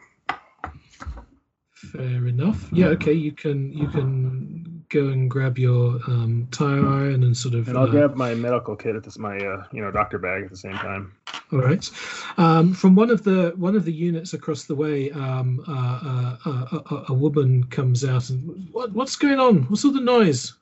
[1.79, 2.67] Fair enough.
[2.73, 2.87] Yeah.
[2.87, 3.13] Okay.
[3.13, 7.69] You can you can go and grab your um, tire iron and sort of.
[7.69, 10.43] And I'll uh, grab my medical kit at this my uh, you know doctor bag
[10.43, 11.13] at the same time.
[11.53, 11.89] All right.
[12.37, 16.37] Um, from one of the one of the units across the way, um, uh, uh,
[16.45, 19.63] uh, a, a woman comes out and what what's going on?
[19.69, 20.53] What's all the noise?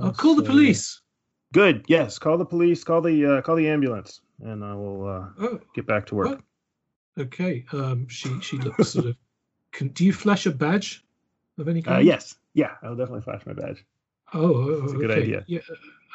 [0.00, 1.00] I'll call the police.
[1.52, 1.84] Good.
[1.88, 2.20] Yes.
[2.20, 2.84] Call the police.
[2.84, 6.28] Call the uh, call the ambulance, and I will uh, Oh, get back to work.
[6.28, 6.40] What?
[7.26, 7.64] okay.
[7.72, 9.16] Um, she she looks sort of.
[9.72, 11.04] Can, do you flash a badge
[11.58, 12.06] of any Uh, kind?
[12.06, 12.36] yes.
[12.54, 12.72] Yeah.
[12.82, 13.84] I'll definitely flash my badge.
[14.32, 15.22] Oh, oh, That's a good okay.
[15.22, 15.44] idea.
[15.46, 15.60] Yeah.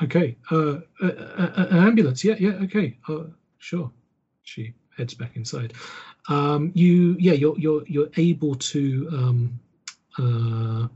[0.02, 0.38] Okay.
[0.52, 2.24] Uh, uh, uh, an ambulance.
[2.24, 2.36] Yeah.
[2.40, 2.54] Yeah.
[2.64, 2.98] Okay.
[3.08, 3.26] Uh,
[3.58, 3.92] sure.
[4.44, 5.74] She heads back inside.
[6.30, 7.16] Um, you.
[7.20, 7.34] Yeah.
[7.34, 9.60] You're you're you're able to um,
[10.18, 10.88] uh,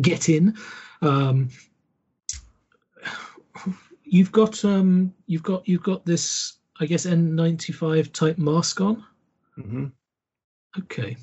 [0.00, 0.56] get in.
[1.02, 1.50] Um,
[4.04, 6.54] you've got um, you've got you've got this.
[6.80, 9.04] I guess N95 type mask on.
[9.58, 9.86] Mm-hmm.
[10.78, 11.16] Okay.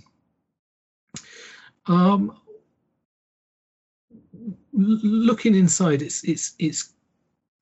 [1.87, 2.37] Um,
[4.73, 6.93] looking inside, it's it's it's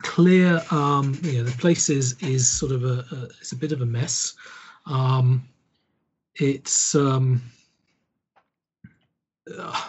[0.01, 0.61] clear.
[0.71, 3.81] Um, you know, the place is is sort of a, a it's a bit of
[3.81, 4.33] a mess.
[4.85, 5.47] Um,
[6.35, 7.41] it's um,
[9.57, 9.87] uh,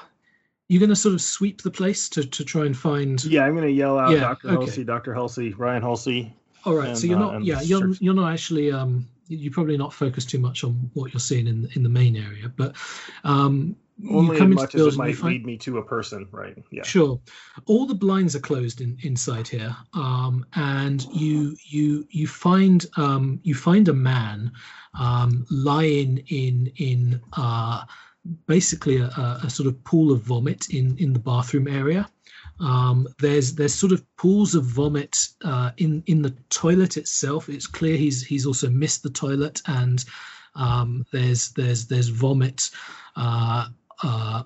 [0.68, 3.22] you're going to sort of sweep the place to to try and find.
[3.24, 3.44] Yeah.
[3.44, 4.64] I'm gonna yell out, Yeah, Doctor okay.
[4.64, 6.34] Halsey, Doctor Halsey, Ryan Halsey.
[6.64, 7.34] All right, so you're uh, not.
[7.36, 8.00] and Yeah, you're search.
[8.00, 8.72] you're not actually.
[8.72, 12.16] Um, you're probably not focused too much on what you're seeing in in the main
[12.16, 12.74] area, but
[13.24, 13.76] um,
[14.11, 16.57] Only you as much as it might find- lead me to a person, right?
[16.70, 16.83] Yeah.
[16.85, 17.20] Sure.
[17.66, 23.41] All the blinds are closed in, inside here, um, and you you you find um,
[23.43, 24.53] you find a man
[24.99, 27.85] um, lying in in uh,
[28.47, 32.09] basically a, a, a sort of pool of vomit in in the bathroom area.
[32.61, 37.48] Um, there's there's sort of pools of vomit uh, in in the toilet itself.
[37.48, 40.04] It's clear he's he's also missed the toilet, and
[40.54, 42.70] um, there's there's there's vomit.
[43.16, 43.68] Uh,
[44.02, 44.42] uh,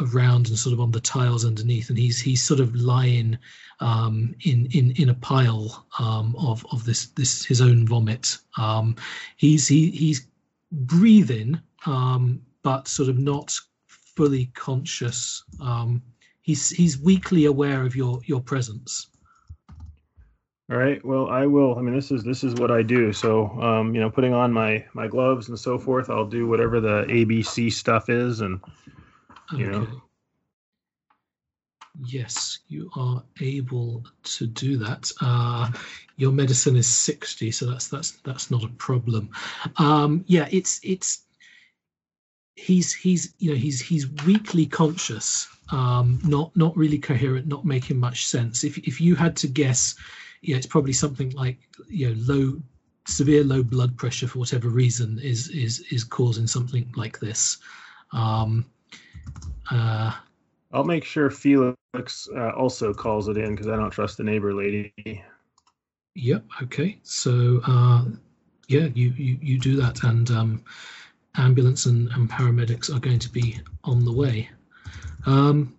[0.00, 3.38] around and sort of on the tiles underneath, and he's he's sort of lying
[3.80, 8.38] um, in in in a pile um, of of this this his own vomit.
[8.56, 8.96] Um,
[9.36, 10.26] he's he he's
[10.72, 13.54] breathing, um, but sort of not
[13.86, 15.44] fully conscious.
[15.60, 16.02] Um,
[16.44, 19.08] he's he's weakly aware of your your presence.
[20.70, 21.04] All right.
[21.04, 21.76] Well, I will.
[21.78, 23.12] I mean, this is this is what I do.
[23.12, 26.80] So, um, you know, putting on my my gloves and so forth, I'll do whatever
[26.80, 28.60] the ABC stuff is, and
[29.52, 30.02] You know.
[32.04, 35.12] Yes, you are able to do that.
[35.20, 35.70] Uh,
[36.16, 39.30] your medicine is sixty, so that's that's that's not a problem.
[39.76, 41.22] Um, yeah, it's it's
[42.56, 47.98] he's he's you know he's he's weakly conscious, um, not not really coherent, not making
[47.98, 48.64] much sense.
[48.64, 49.94] If if you had to guess,
[50.42, 51.58] yeah, it's probably something like
[51.88, 52.62] you know low
[53.06, 57.58] severe low blood pressure for whatever reason is is is causing something like this.
[58.12, 58.66] Um,
[59.70, 60.12] uh,
[60.72, 64.52] I'll make sure Felix uh, also calls it in because I don't trust the neighbor
[64.52, 64.92] lady.
[66.16, 66.44] Yep.
[66.64, 66.98] Okay.
[67.02, 68.04] So, uh,
[68.68, 70.64] yeah, you, you, you do that, and um,
[71.36, 74.48] ambulance and, and paramedics are going to be on the way.
[75.26, 75.74] Um,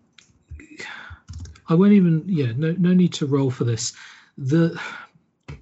[1.68, 2.24] I won't even.
[2.28, 2.54] Yeah.
[2.56, 2.76] No.
[2.78, 3.94] No need to roll for this.
[4.38, 4.80] The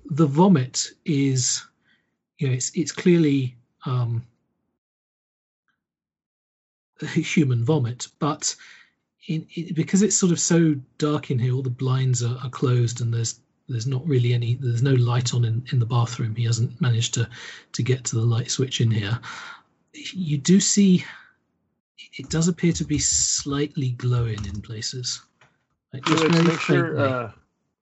[0.05, 1.63] the vomit is,
[2.38, 3.55] you know, it's it's clearly
[3.86, 4.25] um,
[7.01, 8.55] human vomit, but
[9.27, 12.49] in, in, because it's sort of so dark in here, all the blinds are, are
[12.49, 16.36] closed, and there's there's not really any there's no light on in, in the bathroom
[16.36, 17.29] he hasn't managed to
[17.71, 19.17] to get to the light switch in here
[19.93, 21.03] you do see
[22.18, 25.22] it does appear to be slightly glowing in places
[25.94, 27.00] like just Felix, make sure.
[27.00, 27.32] Uh,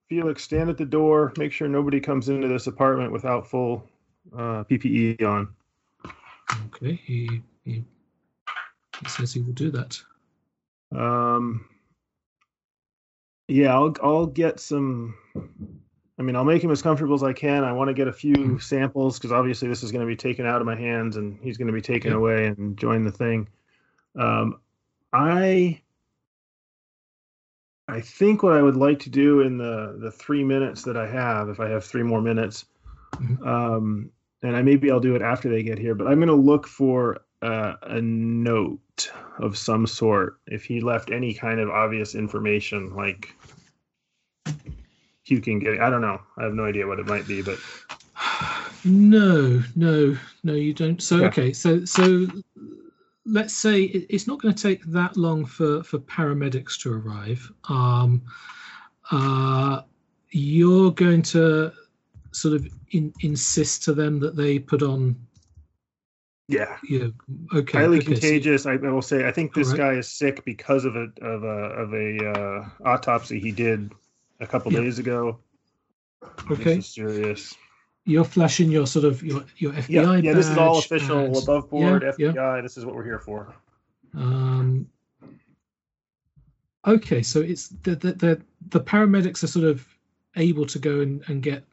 [0.08, 1.32] Felix, stand at the door.
[1.38, 3.88] Make sure nobody comes into this apartment without full
[4.34, 5.48] uh, PPE on.
[6.66, 7.82] Okay, he, he
[9.00, 9.98] he says he will do that.
[10.94, 11.64] Um,
[13.48, 15.14] yeah, I'll I'll get some.
[16.18, 17.64] I mean, I'll make him as comfortable as I can.
[17.64, 20.44] I want to get a few samples because obviously this is going to be taken
[20.44, 22.18] out of my hands and he's going to be taken Yeah.
[22.18, 23.48] away and join the thing.
[24.16, 24.60] Um,
[25.12, 25.80] I
[27.88, 31.06] I think what I would like to do in the the three minutes that I
[31.08, 32.64] have, if I have three more minutes,
[33.16, 33.46] Mhm.
[33.46, 34.10] um,
[34.42, 36.66] and I maybe I'll do it after they get here, but I'm going to look
[36.66, 42.94] for uh, a note of some sort if he left any kind of obvious information,
[42.94, 43.34] like
[45.26, 45.80] you can get.
[45.80, 46.20] I don't know.
[46.38, 47.58] I have no idea what it might be, but
[48.84, 51.00] No, no, no, you don't.
[51.02, 51.26] So Yeah.
[51.26, 52.26] okay, so so
[53.24, 57.50] let's say it, it's not going to take that long for for paramedics to arrive.
[57.68, 58.22] Um,
[59.10, 59.82] uh,
[60.30, 61.72] you're going to
[62.32, 65.14] sort of in, insist to them that they put on.
[66.48, 67.08] yeah, Yeah.
[67.54, 68.66] okay, highly okay, so- contagious.
[68.66, 69.26] I, I will say.
[69.26, 69.78] I think this Alright.
[69.94, 71.46] guy is sick because of a of a
[71.82, 73.92] of a uh, autopsy he did
[74.40, 74.80] a couple Yeah.
[74.80, 75.38] days ago.
[76.50, 77.54] okay, This is serious.
[78.04, 80.32] You're flashing your sort of your your FBI Yeah, yeah.
[80.34, 82.32] This is all official, and- above board, yeah, yeah.
[82.32, 82.62] FBI.
[82.62, 83.54] This is what we're here for.
[84.14, 84.88] Um,
[86.86, 89.86] okay, so it's the, the the the paramedics are sort of
[90.36, 91.64] able to go and, and get.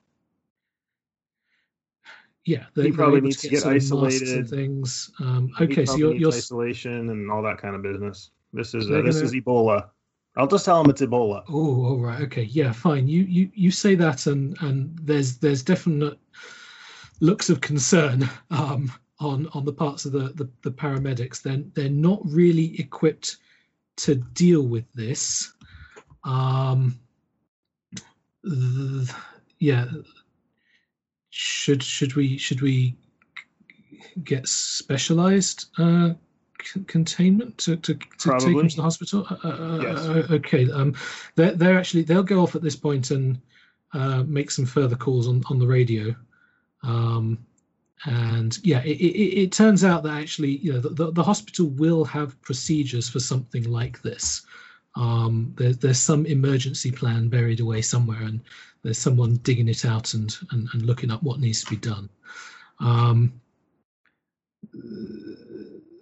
[2.46, 4.50] Yeah, they, He probably needs to get masks and isolated.
[4.50, 5.12] things.
[5.20, 8.32] Um, okay, so you're, you're isolation and all that kind of business.
[8.54, 9.90] This is uh, this gonna- is Ebola.
[10.38, 11.44] I'll just tell him it's Ebola.
[11.50, 12.22] Oh, all right.
[12.22, 12.44] Okay.
[12.44, 13.08] Yeah, fine.
[13.08, 16.18] You you you say that, and and there's there's definite
[17.20, 21.42] looks of concern um, on on the parts of the, the the paramedics.
[21.42, 23.38] They're they're not really equipped
[23.98, 25.52] to deal with this.
[26.24, 27.00] Um,
[29.60, 29.86] yeah.
[31.32, 32.96] Should should we should we
[34.24, 36.14] get specialized uh,
[36.64, 39.26] c- containment to, to, to take him to the hospital?
[39.30, 40.00] Uh, uh, Yes.
[40.00, 40.70] uh, okay.
[40.72, 40.96] Um,
[41.36, 43.40] they're, they're actually they'll go off at this point and
[43.94, 46.16] uh, make some further calls on, on the radio.
[46.84, 47.46] Um,
[48.06, 51.68] and yeah, it, it, it turns out that actually, you know, the, the, the hospital
[51.68, 54.44] will have procedures for something like this.
[54.96, 58.40] Um, there, there's some emergency plan buried away somewhere, and
[58.84, 62.10] there's someone digging it out and, and, and looking up what needs to be done.
[62.80, 63.42] Um,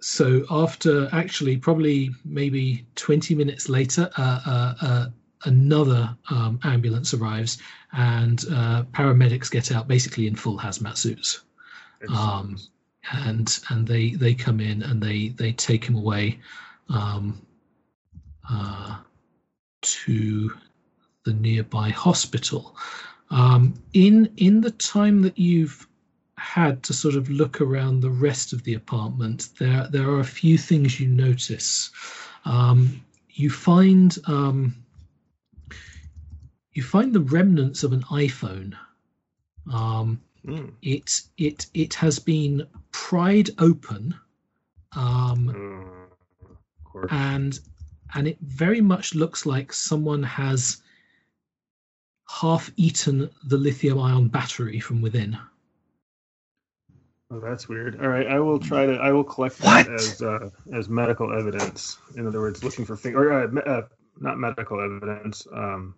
[0.00, 5.06] so after actually probably maybe 20 minutes later, uh, uh, uh,
[5.44, 7.58] another um, ambulance arrives
[7.92, 11.42] and uh, paramedics get out basically in full hazmat suits
[12.08, 12.56] um,
[13.12, 16.38] and and they they come in and they they take him away
[16.88, 17.40] um,
[18.50, 18.98] uh,
[19.80, 20.52] to
[21.24, 22.76] the nearby hospital.
[23.30, 25.86] Um, in in the time that you've
[26.38, 30.24] had to sort of look around the rest of the apartment, there there are a
[30.24, 31.90] few things you notice.
[32.44, 34.74] Um, you find um,
[36.72, 38.74] you find the remnants of an iPhone.
[39.72, 40.72] Um, Mm.
[40.82, 44.14] it it it has been pried open
[44.96, 45.52] um,
[46.94, 47.08] Mm.
[47.10, 47.60] And
[48.14, 50.78] and it very much looks like someone has
[52.28, 55.38] half eaten the lithium ion battery from within
[57.30, 58.00] Oh, that's weird.
[58.00, 58.94] All right, I will try to.
[58.94, 59.94] I will collect that What?
[59.94, 61.98] as uh, as medical evidence.
[62.16, 63.82] In other words, looking for finger or uh, me- uh,
[64.18, 65.94] not medical evidence, um,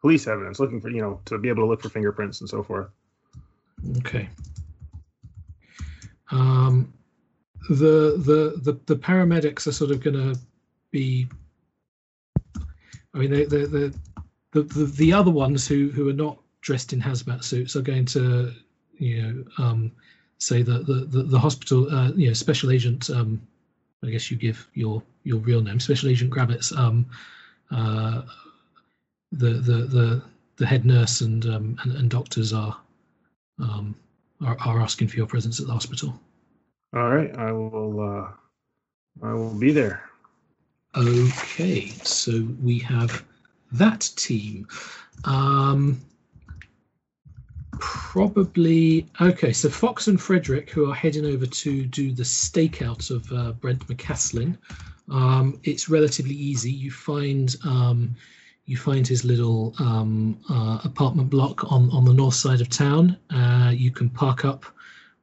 [0.00, 0.58] police evidence.
[0.58, 2.88] Looking for you know to be able to look for fingerprints and so forth.
[3.98, 4.28] okay
[6.30, 6.92] um
[7.68, 10.38] the the the, the paramedics are sort of going to
[10.90, 11.26] be
[13.14, 13.90] i mean they, they, they,
[14.52, 18.04] the, the the other ones who who are not dressed in hazmat suits are going
[18.04, 18.52] to
[18.98, 19.92] you know um
[20.42, 23.40] say that the the, the hospital uh you know special agent um
[24.04, 27.06] i guess you give your your real name special agent Gravitz um
[27.70, 28.22] uh
[29.30, 30.22] the the the
[30.56, 32.76] the head nurse and um and, and doctors are
[33.58, 33.94] um
[34.44, 36.18] are, are asking for your presence at the hospital
[36.94, 38.00] All right, I will.
[38.00, 38.28] Uh,
[39.26, 40.10] I will be there.
[40.94, 43.24] Okay, so we have
[43.72, 44.68] that team.
[45.24, 46.00] Um,
[47.82, 49.52] probably okay.
[49.52, 53.84] So Fox and Frederick, who are heading over to do the stakeout of uh, Brent
[53.88, 54.56] McCaslin,
[55.10, 56.70] um, it's relatively easy.
[56.70, 58.14] You find um,
[58.66, 63.18] you find his little um, uh, apartment block on on the north side of town.
[63.30, 64.64] Uh, you can park up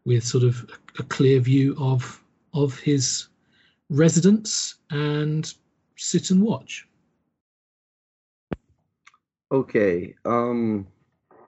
[0.04, 0.70] with sort of
[1.00, 2.22] a clear view of
[2.54, 3.30] of his
[3.90, 5.54] residence and
[5.96, 6.86] sit and watch.
[9.50, 10.14] Okay.
[10.26, 10.88] Um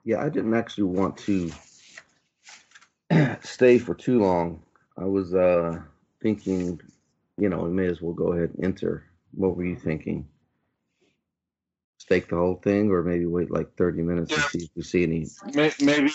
[0.04, 1.50] yeah, I didn't actually want to
[3.42, 4.62] stay for too long.
[4.96, 5.80] I was uh
[6.22, 6.80] thinking,
[7.38, 9.04] you know, we may as well go ahead and enter.
[9.32, 10.28] What were you thinking?
[11.98, 14.48] Stake the whole thing, or maybe wait like thirty minutes and Yeah.
[14.48, 15.26] see if we see any.
[15.80, 16.10] Maybe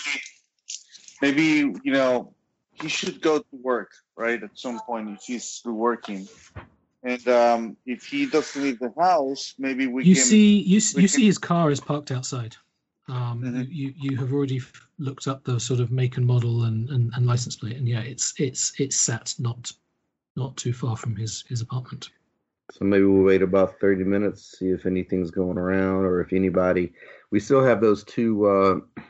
[1.22, 1.44] maybe
[1.84, 2.34] you know
[2.74, 6.28] he should go to work right at some point if he's still working
[7.04, 10.92] and um, if he doesn't leave the house maybe we you can see you, you
[10.94, 12.56] can- see his car is parked outside
[13.08, 13.68] um Mhm.
[13.70, 14.62] you you have already
[15.00, 18.02] looked up the sort of make and model and, and and license plate and yeah
[18.02, 19.72] it's it's it's sat not
[20.36, 22.10] not too far from his his apartment
[22.72, 26.94] So maybe we'll wait about 30 minutes, see if anything's going around or if anybody.
[27.32, 29.02] We still have those two uh,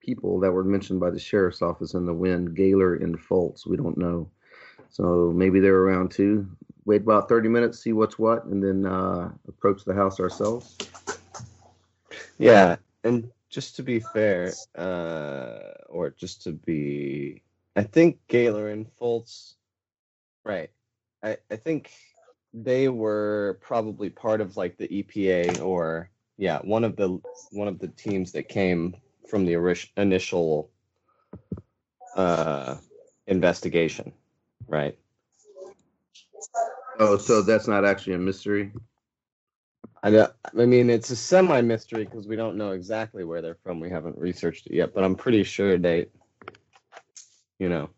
[0.00, 3.66] people that were mentioned by the sheriff's office in the wind, Gaylor and Foltz.
[3.66, 4.28] We don't know.
[4.90, 6.46] So maybe they're around too.
[6.84, 10.76] Wait about 30 minutes, see what's what, and then uh, approach the house ourselves.
[12.38, 17.42] Yeah, and just to be fair, uh, or just to be,
[17.74, 19.54] I think Gaylor and Fultz,
[20.44, 20.68] right?
[21.22, 21.90] I I think
[22.52, 27.18] they were probably part of like the EPA or yeah, one of the
[27.50, 28.94] one of the teams that came
[29.26, 29.54] from the
[29.96, 30.70] initial
[32.14, 32.76] uh,
[33.26, 34.12] investigation,
[34.68, 34.98] right?
[36.98, 38.72] Oh, so that's not actually a mystery.
[40.02, 43.58] I, don't- I mean, it's a semi mystery because we don't know exactly where they're
[43.62, 43.80] from.
[43.80, 46.06] We haven't researched it yet, but I'm pretty sure they,
[47.58, 47.90] you know,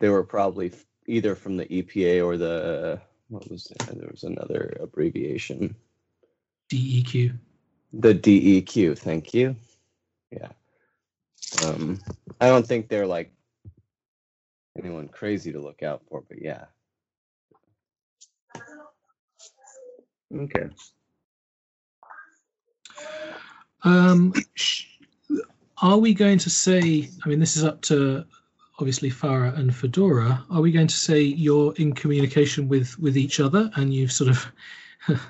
[0.00, 0.72] they were probably
[1.06, 3.94] either from the EPA or the what was there?
[3.94, 5.74] There was another abbreviation,
[6.72, 7.32] deq
[7.92, 8.98] the DEQ.
[8.98, 9.56] Thank you.
[10.30, 10.48] Yeah.
[11.64, 12.00] Um,
[12.40, 13.32] I don't think they're like
[14.78, 16.66] anyone crazy to look out for, but yeah.
[20.34, 20.68] Okay.
[23.82, 24.34] Um,
[25.80, 27.08] are we going to say?
[27.24, 28.24] I mean, this is up to
[28.78, 30.44] obviously Farah and Fedora.
[30.50, 34.30] Are we going to say you're in communication with with each other, and you've sort
[34.30, 34.52] of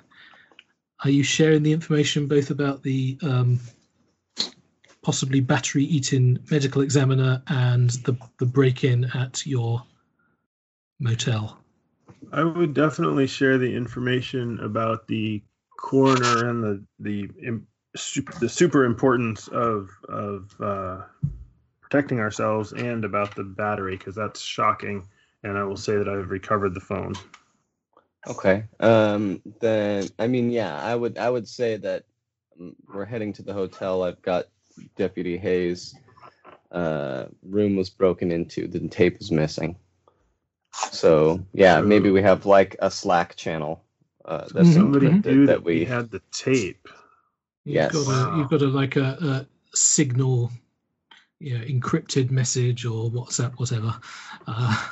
[1.05, 3.61] are you sharing the information both about the um,
[5.03, 9.83] possibly battery-eaten medical examiner and the the break-in at your
[10.99, 11.59] motel?
[12.33, 15.43] I would definitely share the information about the
[15.79, 17.61] coroner and the the
[17.97, 21.03] super, the super importance of of uh,
[21.81, 25.07] protecting ourselves and about the battery because that's shocking.
[25.43, 27.15] And I will say that I've recovered the phone.
[28.27, 28.65] Okay.
[28.81, 32.05] Um, then I mean, yeah, I would I would say that
[32.61, 34.03] um, we're heading to the hotel.
[34.03, 34.47] I've got
[34.97, 35.95] Deputy Hayes.
[36.71, 38.69] Uh, room was broken into.
[38.69, 39.77] The tape is missing.
[40.93, 43.83] So yeah, maybe we have like a Slack channel.
[44.25, 44.75] Uh, that's.
[44.75, 46.89] Somebody that, knew that that we we had the tape.
[47.65, 47.93] You've Yes.
[47.93, 49.47] got a, you've got a like a, a
[49.77, 50.51] signal,
[51.39, 53.95] you know, encrypted message or WhatsApp, whatever.
[54.47, 54.89] Uh,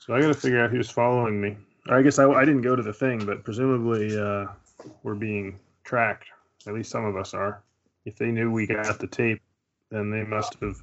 [0.00, 1.56] So I got to figure out who's following me.
[1.86, 4.46] I guess I, I didn't go to the thing, but presumably uh,
[5.02, 6.26] we're being tracked.
[6.66, 7.62] At least some of us are.
[8.04, 9.42] If they knew we got the tape,
[9.90, 10.76] then they must have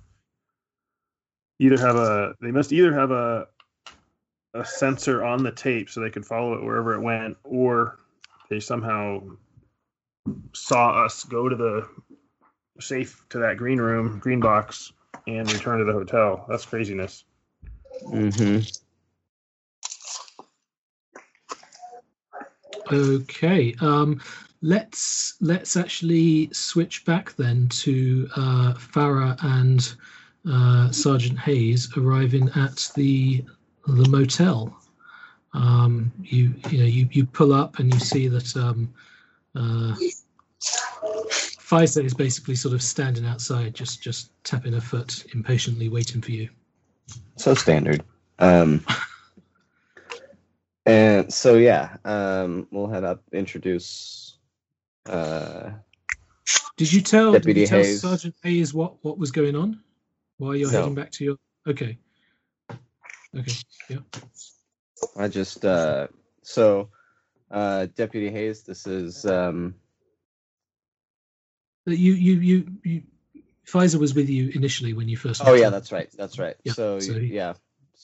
[1.60, 3.48] either have a they must either have a
[4.56, 8.00] a sensor on the tape so they could follow it wherever it went, or
[8.50, 9.22] they somehow
[10.54, 11.88] saw us go to the
[12.80, 14.94] safe to that green room, green box,
[15.28, 16.46] and return to the hotel.
[16.50, 17.26] That's craziness.
[18.08, 18.62] Mm-hmm.
[22.92, 24.22] okay, um,
[24.62, 29.94] let's let's actually switch back then to uh, Farah and
[30.48, 33.44] uh, Sergeant Hayes arriving at the
[33.88, 34.76] the motel.
[35.54, 38.94] Um, you you know you, you pull up and you see that um,
[39.56, 39.96] uh,
[40.60, 46.32] Faiza is basically sort of standing outside, just just tapping her foot impatiently, waiting for
[46.32, 46.50] you.
[47.38, 48.04] So standard.
[48.40, 48.86] Um,
[50.86, 54.38] and so yeah, um, we'll head up, introduce.
[55.06, 55.72] Uh,
[56.78, 58.02] Did you tell, did you tell Hayes.
[58.02, 59.80] Sergeant Hayes what, what was going on
[60.38, 60.80] Why you're No.
[60.80, 61.38] heading back to your?
[61.68, 61.98] Okay.
[63.36, 63.52] Okay.
[63.90, 63.98] Yeah.
[65.18, 66.08] I just uh,
[66.42, 66.90] so
[67.52, 69.76] uh, Deputy Hayes, this is um,
[71.86, 73.04] You you you you.
[73.68, 75.42] Faiza was with you initially when you first.
[75.44, 75.72] Oh yeah, him.
[75.72, 76.10] that's right.
[76.16, 76.56] That's right.
[76.64, 77.54] Yeah, so, so he- yeah.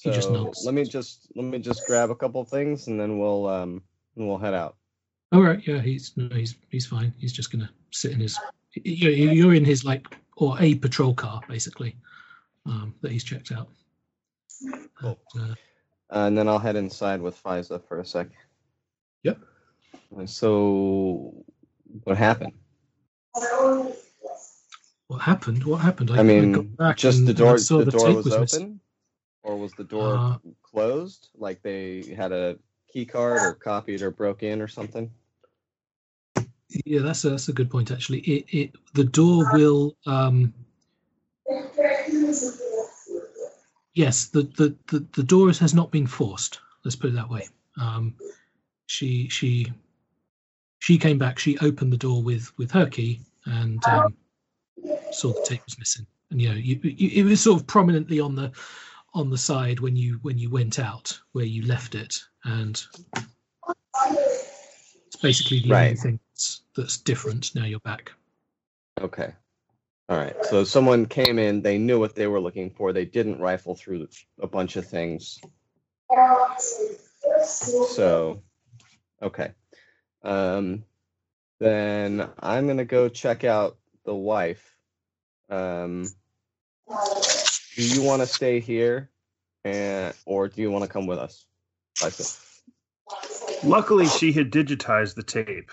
[0.01, 0.29] he So just
[0.65, 3.83] let me just let me just grab a couple things and then we'll um
[4.15, 4.75] we'll head out.
[5.31, 5.65] All right.
[5.65, 5.79] Yeah.
[5.79, 6.29] He's no.
[6.35, 7.13] He's he's fine.
[7.19, 8.39] He's just gonna sit in his.
[8.73, 11.97] You're, you're in his like or a patrol car basically,
[12.65, 13.69] um, that he's checked out.
[14.99, 15.19] Cool.
[15.35, 15.55] Uh,
[16.09, 18.27] and then I'll head inside with Faiza for a sec.
[19.23, 19.39] Yep.
[20.25, 21.45] So
[22.03, 22.53] what happened?
[25.07, 25.63] what happened?
[25.63, 26.11] What happened?
[26.11, 28.41] I mean, got back just the door the, the door was, was open.
[28.41, 28.79] missing.
[29.43, 31.29] or was the door Uh, closed?
[31.35, 32.57] Like they had a
[32.91, 35.09] key card or copied or broke in or something?
[36.85, 38.19] Yeah, that's a, that's a good point actually.
[38.19, 40.53] It, it the door will um
[43.93, 46.59] yes, the, the, the, the door has not been forced.
[46.83, 47.47] Let's put it that way.
[47.79, 48.15] Um
[48.87, 49.71] she she
[50.79, 54.15] she came back, she opened the door with with her key and um,
[55.11, 56.05] saw the tape was missing.
[56.29, 58.51] And you know, you, you, it was sort of prominently on the
[59.13, 62.15] on the side when you when you went out where you left it
[62.45, 62.81] and
[65.05, 68.11] it's basically the only thing that's, that's different now you're back.
[68.99, 69.33] Okay.
[70.11, 70.35] All right.
[70.47, 72.91] So someone came in, they knew what they were looking for.
[72.91, 74.09] They didn't rifle through
[74.41, 75.39] a bunch of things.
[77.45, 78.43] So,
[79.21, 79.53] okay.
[80.21, 80.83] Um,
[81.61, 84.75] then I'm going to go check out the wife.
[85.49, 86.09] Um,
[87.77, 89.09] do you want to stay here
[89.63, 91.45] and or do you want to come with us?
[92.03, 92.37] Lisa?
[93.63, 95.71] Luckily, she had digitized the tape.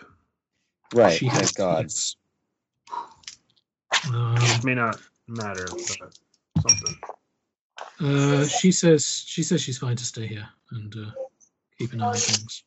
[0.94, 1.18] Right.
[1.18, 1.84] She thank has- God.
[1.86, 2.14] yes.
[4.06, 6.12] Um, It may not matter, but
[6.60, 6.96] something.
[8.00, 11.10] uh, she says she says she's fine to stay here and uh,
[11.78, 12.64] keep an eye on things.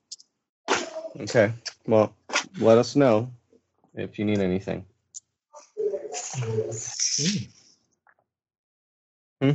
[1.19, 1.51] Okay.
[1.87, 2.13] Well,
[2.59, 3.31] let us know
[3.95, 4.85] if you need anything.
[6.37, 7.49] Okay.
[9.41, 9.51] Hmm?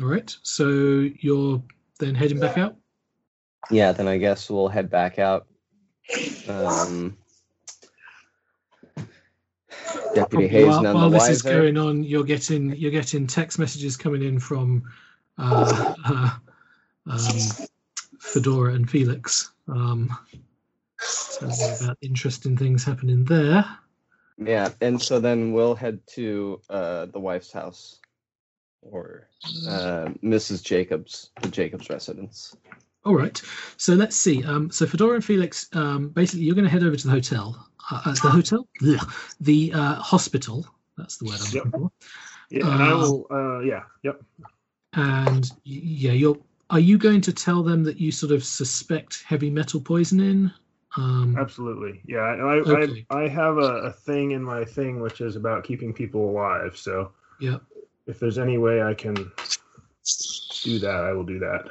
[0.00, 0.34] All right.
[0.42, 0.68] So
[1.20, 1.62] you're
[1.98, 2.76] then heading back out.
[3.70, 5.46] Yeah, then I guess we'll head back out.
[6.48, 7.16] Um,
[10.14, 13.58] Deputy Hayes while, none while the this is going on, you're getting you're getting text
[13.58, 14.84] messages coming in from
[15.38, 16.30] uh, uh,
[17.06, 17.68] um,
[18.18, 19.50] Fedora and Felix.
[19.68, 20.16] Um,
[21.40, 23.64] about interesting things happening there.
[24.38, 28.00] Yeah, and so then we'll head to uh, the wife's house
[28.82, 29.28] or
[29.68, 30.62] uh, Mrs.
[30.62, 32.56] Jacobs, the Jacobs residence.
[33.04, 33.40] All right.
[33.76, 34.44] So let's see.
[34.44, 37.68] Um, so Fedora and Felix, um, basically, you're going to head over to the hotel.
[37.90, 39.12] Uh, uh, the hotel, Ugh.
[39.40, 40.66] the uh, hospital.
[40.96, 41.64] That's the word I'm Yep.
[41.64, 41.90] looking for.
[42.50, 43.26] Yeah, and I Uh, will.
[43.30, 44.22] Uh, yeah, yep.
[44.94, 46.38] And yeah, you're.
[46.70, 50.50] Are you going to tell them that you sort of suspect heavy metal poisoning?
[50.96, 52.00] Um, Absolutely.
[52.06, 53.04] Yeah, I, I, Okay.
[53.10, 56.76] I, I have a, a thing in my thing which is about keeping people alive.
[56.76, 57.58] So yeah.
[58.06, 61.68] if there's any way I can do that, I will do that.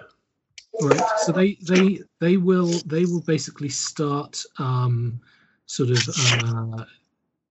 [0.81, 1.01] Right.
[1.25, 5.21] So they they they will they will basically start um,
[5.65, 6.85] sort of uh,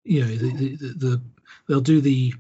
[0.05, 1.23] you know the, the, the, the
[1.69, 2.35] they'll do the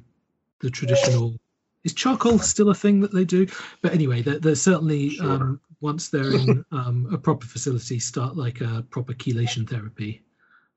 [0.61, 1.37] the traditional.
[1.83, 3.47] Is charcoal still a thing that they do?
[3.81, 5.31] But anyway, they're, they're certainly Sure.
[5.31, 10.23] um, once they're in um, a proper facility, start like a proper chelation therapy.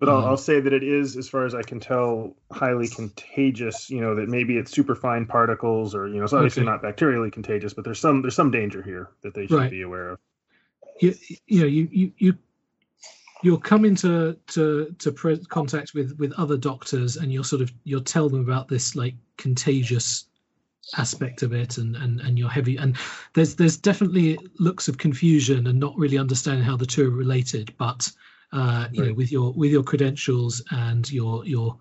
[0.04, 2.90] But I'll, Um, I'll say that it is, as far as I can tell, highly
[2.90, 3.90] contagious.
[3.90, 6.72] You know that maybe it's superfine particles, or you know, it's obviously Okay.
[6.72, 9.72] not bacterially contagious, but there's some there's some danger here that they should Right.
[9.72, 10.20] be aware of.
[11.00, 11.16] you,
[11.48, 12.38] you know you you you
[13.44, 17.72] you'll come into to to pre- contact with with other doctors and you'll sort of
[17.86, 20.26] you'll tell them about this like contagious
[20.98, 22.98] aspect of it and and and you're heavy and
[23.36, 27.74] there's there's definitely looks of confusion and not really understanding how the two are related
[27.78, 28.12] but
[28.54, 31.78] uh you know with your with your credentials and your your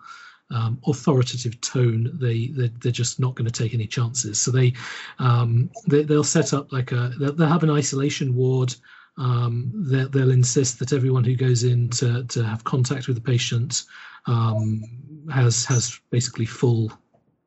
[0.50, 4.74] um, authoritative tone they they're, they're just not going to take any chances so they
[5.18, 8.74] um they, they'll set up like a they'll, they'll have an isolation ward
[9.18, 13.22] um, they'll, they'll insist that everyone who goes in to, to have contact with the
[13.22, 13.84] patient
[14.26, 14.82] um,
[15.30, 16.90] has has basically full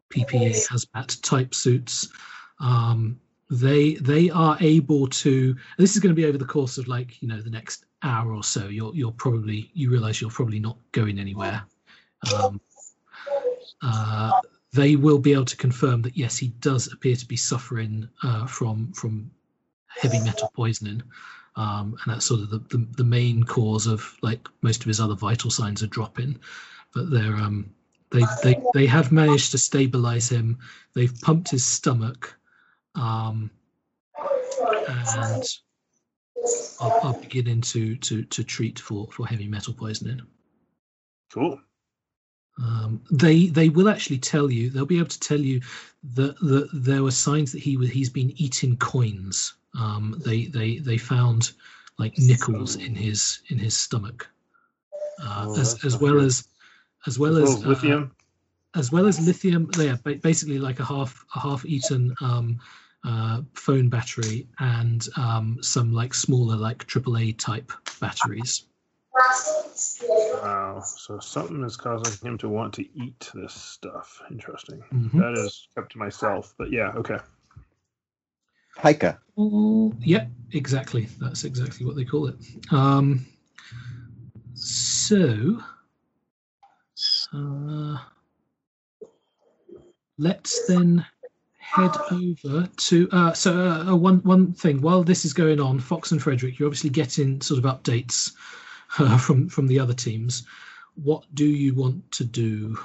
[0.10, 2.10] PPE hazmat type suits.
[2.60, 3.19] Um,
[3.49, 5.56] they they are able to.
[5.77, 8.34] This is going to be over the course of like you know the next hour
[8.34, 8.67] or so.
[8.67, 11.63] You're you're probably you realize you're probably not going anywhere.
[12.34, 12.59] Um,
[13.81, 14.31] uh,
[14.73, 18.45] they will be able to confirm that yes, he does appear to be suffering uh,
[18.45, 19.31] from from
[19.88, 21.01] heavy metal poisoning
[21.55, 24.99] um, and that's sort of the, the, the main cause of like most of his
[24.99, 26.38] other vital signs are dropping
[26.93, 27.69] but they're um
[28.11, 30.57] they they they have managed to stabilize him
[30.93, 32.35] they've pumped his stomach
[32.95, 33.49] um
[34.88, 35.43] and
[36.81, 40.22] are, are beginning to to to treat for for heavy metal poisoning
[41.34, 41.59] Cool.
[42.63, 45.59] um, they they will actually tell you they'll be able to tell you
[46.15, 50.77] that, that there were signs that he was he's been eating coins um, they they
[50.77, 51.51] they found
[51.97, 54.30] like nickels in his in his stomach
[55.22, 56.26] uh, Oh, as as well good.
[56.26, 56.47] as
[57.07, 58.11] as well Well, as uh, lithium.
[58.76, 62.59] as well as lithium yeah basically like a half a half eaten um,
[63.06, 68.65] uh, phone battery and um, some like smaller like AAA type batteries
[70.07, 70.82] Wow.
[70.86, 74.22] So something is causing him to want to eat this stuff.
[74.30, 74.84] Interesting.
[74.94, 75.14] Mhm.
[75.14, 76.53] That is kept to myself.
[76.57, 77.18] But yeah, okay.
[78.82, 79.19] Pica.
[79.38, 81.07] Oh, yep, exactly.
[81.19, 82.36] That's exactly what they call it.
[82.72, 83.26] Um,
[84.53, 85.61] so,
[87.34, 87.98] uh,
[90.18, 91.06] let's then
[91.76, 93.10] head over to.
[93.11, 96.57] Uh, so, uh, uh, one one thing while this is going on, Fox and Frederick,
[96.57, 98.31] you're obviously getting sort of updates
[98.99, 100.45] uh, from from the other teams.
[100.95, 102.77] What do you want to do?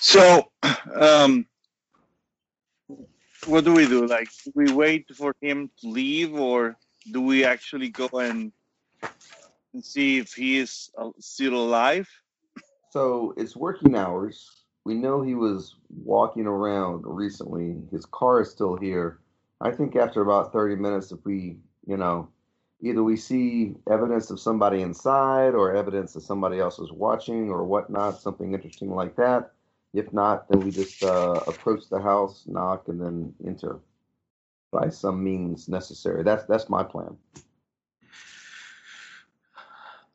[0.00, 0.50] So,
[0.94, 1.46] um,
[3.46, 4.06] what do we do?
[4.06, 6.76] Like, do we wait for him to leave, or
[7.12, 8.50] do we actually go and,
[9.74, 12.08] and see if he is uh, still alive?
[12.90, 14.57] So it's working hours.
[14.88, 17.76] We know he was walking around recently.
[17.92, 19.18] His car is still here.
[19.60, 22.30] I think after about 30 minutes, if we, you know,
[22.80, 27.64] either we see evidence of somebody inside or evidence that somebody else is watching or
[27.64, 29.50] whatnot, something interesting like that.
[29.92, 33.80] If not, then we just uh, approach the house, knock, and then enter
[34.72, 36.22] by some means necessary.
[36.22, 37.14] That's that's my plan.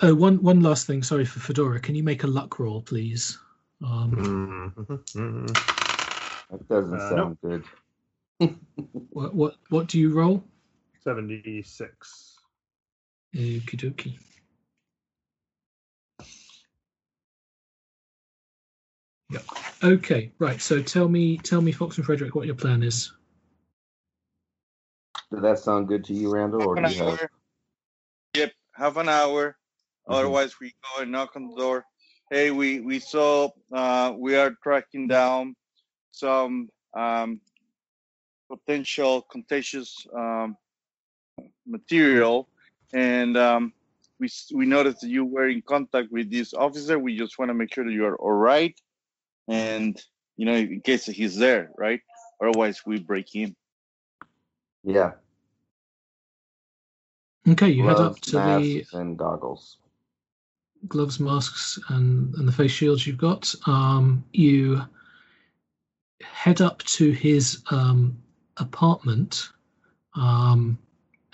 [0.02, 1.04] Oh, one one last thing.
[1.04, 1.80] Sorry for Fedora.
[1.80, 3.38] Can you make a luck roll, please?
[3.84, 4.74] Um,
[5.14, 5.54] Mhm.
[6.50, 7.64] That doesn't Uh, sound good.
[9.10, 10.44] what what what do you roll?
[11.04, 12.38] 76.
[13.36, 14.20] Okie dokie.
[19.32, 19.44] Yep.
[19.84, 20.62] Okay, right.
[20.62, 23.12] So tell me, tell me, Fox and Frederick, what your plan is.
[25.32, 27.20] Does that sound good to you, Randall, or Half do an you have?
[27.20, 27.30] hour.
[28.36, 29.58] Yep, half an hour.
[30.08, 30.14] Mhm.
[30.14, 31.86] Otherwise, we go and knock on the door.
[32.34, 35.56] Hey, we we saw uh, we are tracking down
[36.10, 37.40] some um,
[38.50, 40.58] potential contagious um,
[41.68, 42.50] material,
[42.92, 43.72] and um,
[44.20, 46.98] we we noticed that you were in contact with this officer.
[46.98, 48.74] We just want to make sure that you are all right,
[49.48, 49.96] and
[50.36, 52.02] you know in case he's there, right?
[52.42, 53.56] Otherwise, we break in.
[54.84, 55.12] Yeah,
[57.48, 59.78] Okay, you head up gloves, to the masks, and goggles.
[60.88, 63.54] Gloves, masks, and and the face shields you've got.
[63.68, 64.82] Um, you
[66.22, 68.18] head up to his um,
[68.58, 69.50] apartment.
[70.16, 70.78] Um,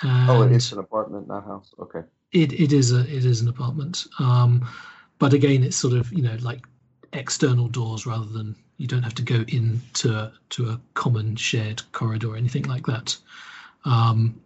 [0.01, 1.73] and Oh, it's an apartment, not house.
[1.79, 2.01] Okay.
[2.31, 4.67] It it is a it is an apartment, um,
[5.17, 6.65] but again, it's sort of you know like
[7.13, 12.29] external doors rather than you don't have to go into to a common shared corridor
[12.29, 13.17] or anything like that.
[13.83, 14.39] Um,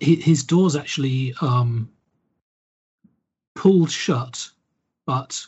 [0.00, 1.90] his doors actually um,
[3.54, 4.48] pulled shut,
[5.06, 5.40] but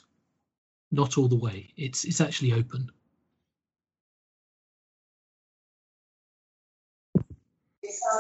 [0.91, 1.73] not all the way.
[1.77, 2.91] It's it's actually open.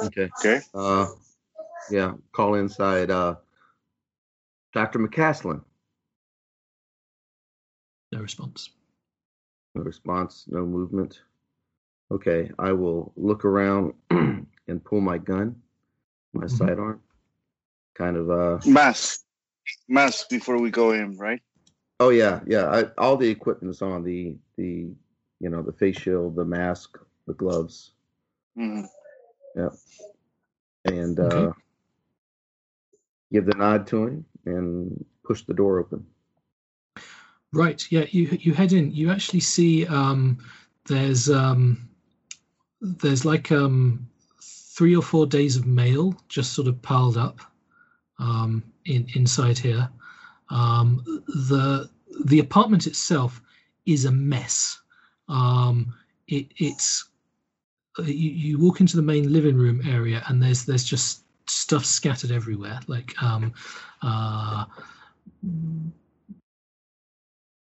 [0.04, 0.28] Okay.
[0.40, 0.60] Okay.
[0.74, 1.08] Uh,
[1.90, 2.14] yeah.
[2.32, 3.10] Call inside.
[3.10, 3.36] Uh,
[4.74, 4.98] Dr.
[4.98, 5.62] McCaslin.
[8.12, 8.70] No response.
[9.74, 10.44] No response.
[10.48, 11.20] No movement.
[12.10, 12.50] Okay.
[12.58, 15.56] I will look around and pull my gun,
[16.32, 16.50] my Mhm.
[16.58, 17.00] sidearm.
[17.94, 18.30] Kind of.
[18.30, 18.58] Uh.
[18.66, 19.20] Mask,
[19.88, 21.40] mask before we go in, right?
[22.00, 22.66] Oh yeah, yeah.
[22.66, 24.90] I, all the equipment is on the the
[25.40, 27.92] you know the face shield, the mask, the gloves,
[28.58, 28.88] Mhm.
[30.84, 31.52] and uh,
[33.32, 36.06] give the nod to him and push the door open.
[37.52, 37.84] Right.
[37.90, 38.06] Yeah.
[38.10, 38.92] You you head in.
[38.92, 40.38] You actually see um,
[40.86, 41.88] there's um,
[42.80, 44.08] there's like um,
[44.40, 47.40] three or four days of mail just sort of piled up
[48.18, 49.88] um, in inside here.
[50.50, 51.88] Um, the
[52.24, 53.40] the apartment itself
[53.86, 54.80] is a mess.
[55.28, 55.94] Um,
[56.28, 57.08] it, it's
[57.98, 61.84] uh, you, you walk into the main living room area and there's there's just stuff
[61.84, 63.52] scattered everywhere like um,
[64.02, 64.64] uh,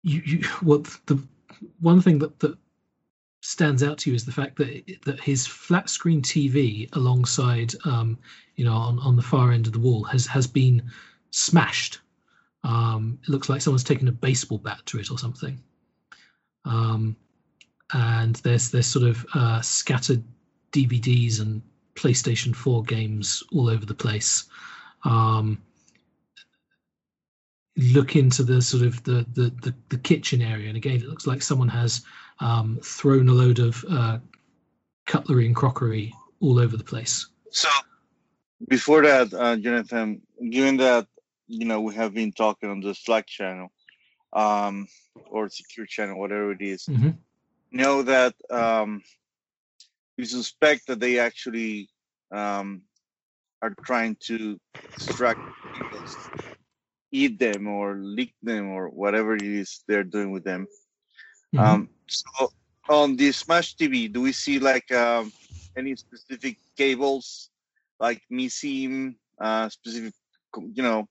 [0.03, 1.21] you, you well the
[1.79, 2.57] one thing that that
[3.49, 8.15] stands out to you is the fact that that his flat screen TV alongside um,
[8.55, 10.83] you know on, on the far end of the wall has has been
[11.31, 11.99] smashed.
[12.63, 15.59] Um, it looks like someone's taken a baseball bat to it or something.
[16.65, 17.15] Um,
[17.93, 20.23] and there's there's sort of uh, scattered
[20.71, 21.63] DVDs and
[21.95, 24.45] PlayStation 4 games all over the place.
[25.05, 25.59] Um,
[27.77, 31.27] look into the sort of the, the the the kitchen area, and again, it looks
[31.27, 32.03] like someone has
[32.39, 34.19] um, thrown a load of uh,
[35.05, 37.27] cutlery and crockery all over the place.
[37.51, 37.69] So
[38.67, 41.07] before that, uh, Jonathan, given that
[41.47, 43.71] you know we have been talking on the Slack channel,
[44.33, 44.87] um,
[45.29, 47.17] or secure channel, whatever it is, Mhm.
[47.71, 49.01] know that um,
[50.17, 51.89] we suspect that they actually
[52.31, 52.83] um,
[53.61, 54.59] are trying to
[55.73, 55.99] people,
[57.11, 60.67] eat them or lick them or whatever it is they're doing with them.
[61.53, 61.59] Mhm.
[61.59, 62.51] Um, so
[62.89, 65.31] on the Smash TV, do we see like um,
[65.77, 67.49] any specific cables,
[67.99, 70.13] like missing uh, specific,
[70.73, 71.07] you know,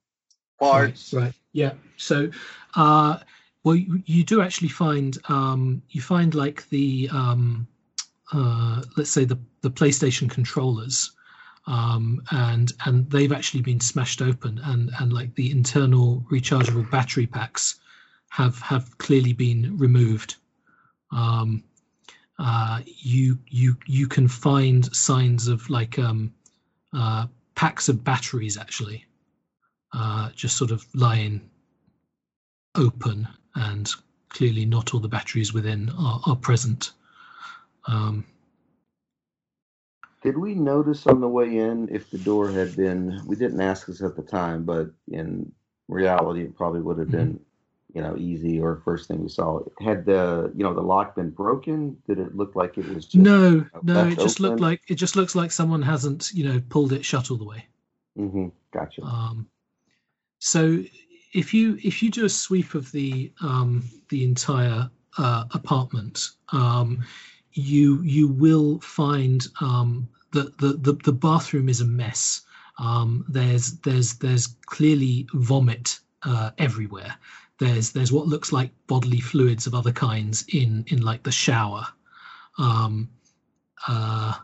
[0.60, 1.12] parts?
[1.12, 1.34] Right, right.
[1.52, 1.72] Yeah.
[1.96, 2.30] So,
[2.74, 3.18] uh,
[3.64, 7.66] well, you, you do actually find um, you find like the um,
[8.32, 11.12] uh, let's say the the PlayStation controllers,
[11.68, 17.26] um, and and they've actually been smashed open, and and like the internal rechargeable battery
[17.26, 17.78] packs
[18.30, 20.36] have have clearly been removed.
[21.12, 21.62] Um,
[22.38, 26.32] uh, you you you can find signs of like um,
[26.92, 29.04] uh, packs of batteries actually
[29.92, 31.50] uh, just sort of lying
[32.74, 33.90] open and
[34.28, 36.92] clearly not all the batteries within are, are present.
[37.86, 38.24] Um,
[40.22, 43.22] Did we notice on the way in if the door had been?
[43.26, 45.52] We didn't ask this at the time, but in
[45.86, 47.38] reality, it probably would have been,
[47.94, 49.60] you know, easy or first thing we saw.
[49.80, 51.96] Had the, you know, the lock been broken?
[52.06, 53.16] Did it look like it was just?
[53.16, 56.92] no, no, it just looked like it just looks like someone hasn't, you know, pulled
[56.92, 57.66] it shut all the way.
[58.16, 59.02] hmm Gotcha.
[59.02, 59.48] Um,
[60.40, 60.82] so
[61.32, 67.04] if you if you do a sweep of the um, the entire uh, apartment, um,
[67.58, 72.42] you you will find um, that the, the the bathroom is a mess.
[72.78, 77.16] Um, there's there's there's clearly vomit uh, everywhere.
[77.58, 81.86] There's there's what looks like bodily fluids of other kinds in in like the shower.
[82.58, 83.10] Um,
[83.86, 84.34] uh,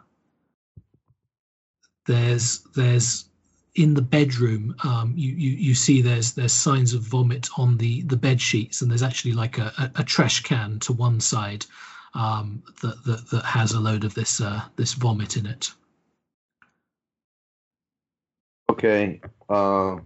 [2.07, 3.27] there's there's
[3.77, 8.03] in the bedroom um, you, you you see there's there's signs of vomit on the
[8.03, 11.67] the bed sheets and there's actually like a, a, a trash can to one side
[12.15, 15.71] um, that, that that has a load of this uh, this vomit in it.
[18.71, 19.21] Okay.
[19.49, 19.97] Uh,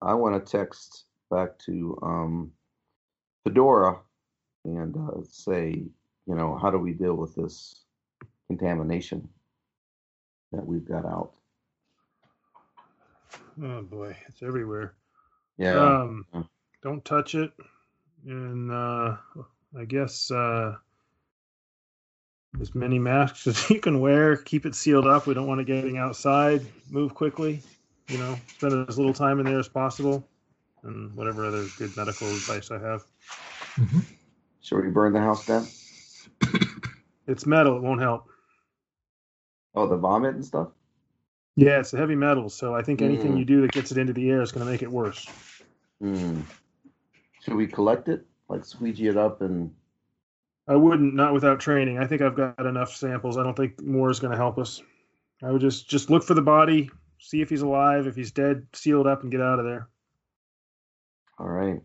[0.00, 2.52] I want to text back to um,
[3.44, 3.98] Fedora
[4.64, 5.84] and uh, say,
[6.26, 7.82] you know, how do we deal with this
[8.48, 9.28] contamination
[10.52, 11.32] that we've got out?
[13.62, 14.94] Oh boy, it's everywhere.
[15.56, 16.00] Yeah.
[16.00, 16.42] Um, Yeah.
[16.82, 17.52] don't touch it,
[18.24, 19.16] and uh,
[19.76, 20.76] I guess uh,
[22.60, 24.36] as many masks as you can wear.
[24.36, 25.26] Keep it sealed up.
[25.26, 26.62] We don't want it getting outside.
[26.90, 27.62] Move quickly.
[28.08, 30.26] You know, spend as little time in there as possible,
[30.82, 33.04] and whatever other good medical advice I have.
[33.76, 34.02] Mhm.
[34.62, 35.66] Should we burn the house down?
[37.26, 37.76] It's metal.
[37.76, 38.24] It won't help.
[39.74, 40.68] Oh, the vomit and stuff?
[41.56, 43.38] Yeah, it's a heavy metal, so I think anything Mm.
[43.40, 45.28] you do that gets it into the air is going to make it worse.
[46.00, 46.40] Hmm.
[47.42, 48.24] Should we collect it?
[48.48, 49.74] Like squeegee it up and.
[50.68, 51.98] I wouldn't, not without training.
[51.98, 53.38] I think I've got enough samples.
[53.38, 54.82] I don't think more is going to help us.
[55.42, 58.06] I would just just look for the body, see if he's alive.
[58.06, 59.88] If he's dead, seal it up and get out of there.
[61.38, 61.80] All right.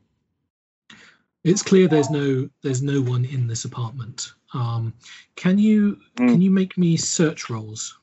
[1.43, 4.33] It's clear there's no there's no one in this apartment.
[4.53, 4.93] Um,
[5.35, 6.29] can you Mm.
[6.29, 7.97] can you make me search rolls?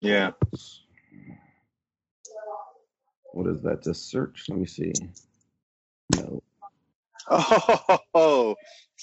[0.00, 0.32] Yeah.
[3.32, 3.82] What is that?
[3.82, 4.44] Just search.
[4.48, 4.92] Let me see.
[6.16, 6.42] No.
[8.16, 8.54] Oh,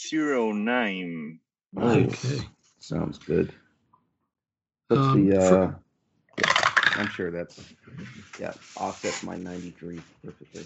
[0.10, 1.40] zero nine.
[1.74, 2.26] Nice.
[2.26, 2.48] Okay.
[2.80, 3.54] Sounds good.
[4.88, 5.74] What's Um, the for- uh
[6.96, 7.60] I'm sure that's
[8.40, 10.66] yeah, offsets my 93 perfectly.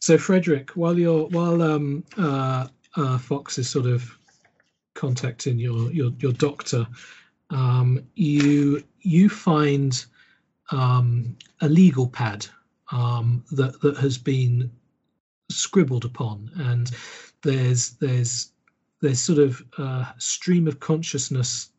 [0.00, 4.18] So Frederick, while you're while um, uh, uh, Fox is sort of
[4.94, 6.86] contacting your your your doctor,
[7.50, 10.04] um, you you find
[10.70, 12.46] um, a legal pad
[12.90, 14.70] um, that that has been
[15.52, 16.90] scribbled upon, and
[17.42, 18.52] there's there's
[19.00, 21.70] there's sort of uh, stream of consciousness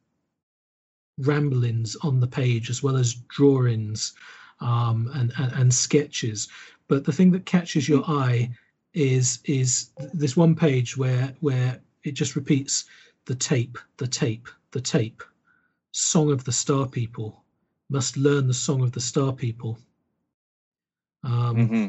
[1.20, 4.14] ramblings on the page as well as drawings
[4.62, 6.48] um, and, and and sketches.
[6.88, 8.52] But the thing that catches your eye
[8.94, 12.86] is is this one page where where it just repeats
[13.26, 15.24] the tape, the tape, the tape.
[15.91, 17.44] Song of the Star People
[17.90, 19.78] must learn the song of the Star People.
[21.24, 21.88] Um, hmm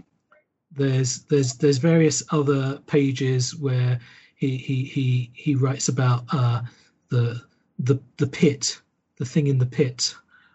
[0.76, 4.00] there's there's there's various other pages where
[4.36, 6.62] he he he he writes about uh,
[7.08, 7.40] the
[7.78, 8.80] the the pit,
[9.16, 10.14] the thing in the pit.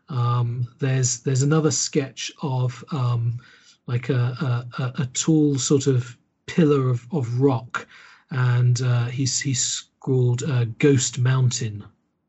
[0.10, 3.40] Um, there's there's another sketch of um,
[3.88, 6.18] like a, a a- tall sort of
[6.48, 7.88] pillar of, of rock,
[8.32, 11.84] and uh, he's he's scrawled uh, Ghost Mountain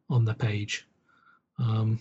[0.08, 0.86] on the page.
[1.58, 2.00] Um,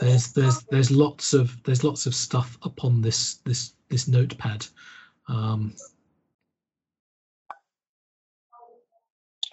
[0.00, 4.66] there's there's there's lots of there's lots of stuff upon this this this notepad.
[5.28, 5.74] Um,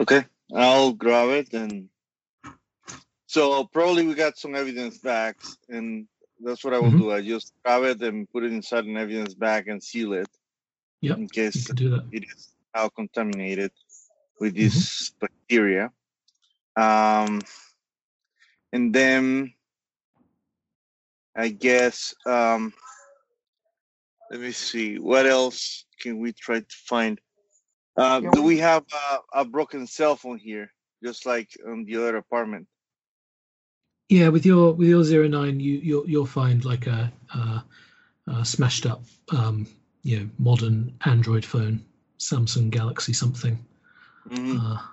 [0.01, 0.25] Okay.
[0.53, 1.89] I'll grab it and
[3.27, 5.37] so probably we got some evidence back
[5.69, 6.07] and
[6.43, 6.97] that's what I will Mhm.
[6.97, 7.11] do.
[7.11, 10.27] I just grab it and put it inside an evidence bag and seal it
[11.01, 12.05] Yep, in case can do that.
[12.11, 13.71] it is now contaminated
[14.39, 15.91] with this bacteria.
[16.75, 17.41] Um,
[18.73, 19.53] and then
[21.35, 22.73] I guess um,
[24.31, 27.19] let me see what else can we try to find.
[27.97, 30.71] Uh, do we- have a, a broken cell phone here,
[31.03, 32.67] just like on the other apartment?
[34.09, 37.63] Yeah, with your with your zero nine, you you'll you'll find like a, a,
[38.27, 39.67] a smashed up, um,
[40.03, 41.83] you know, modern Android phone,
[42.19, 43.57] Samsung Galaxy something.
[44.29, 44.59] Mhm.
[44.59, 44.92] Uh,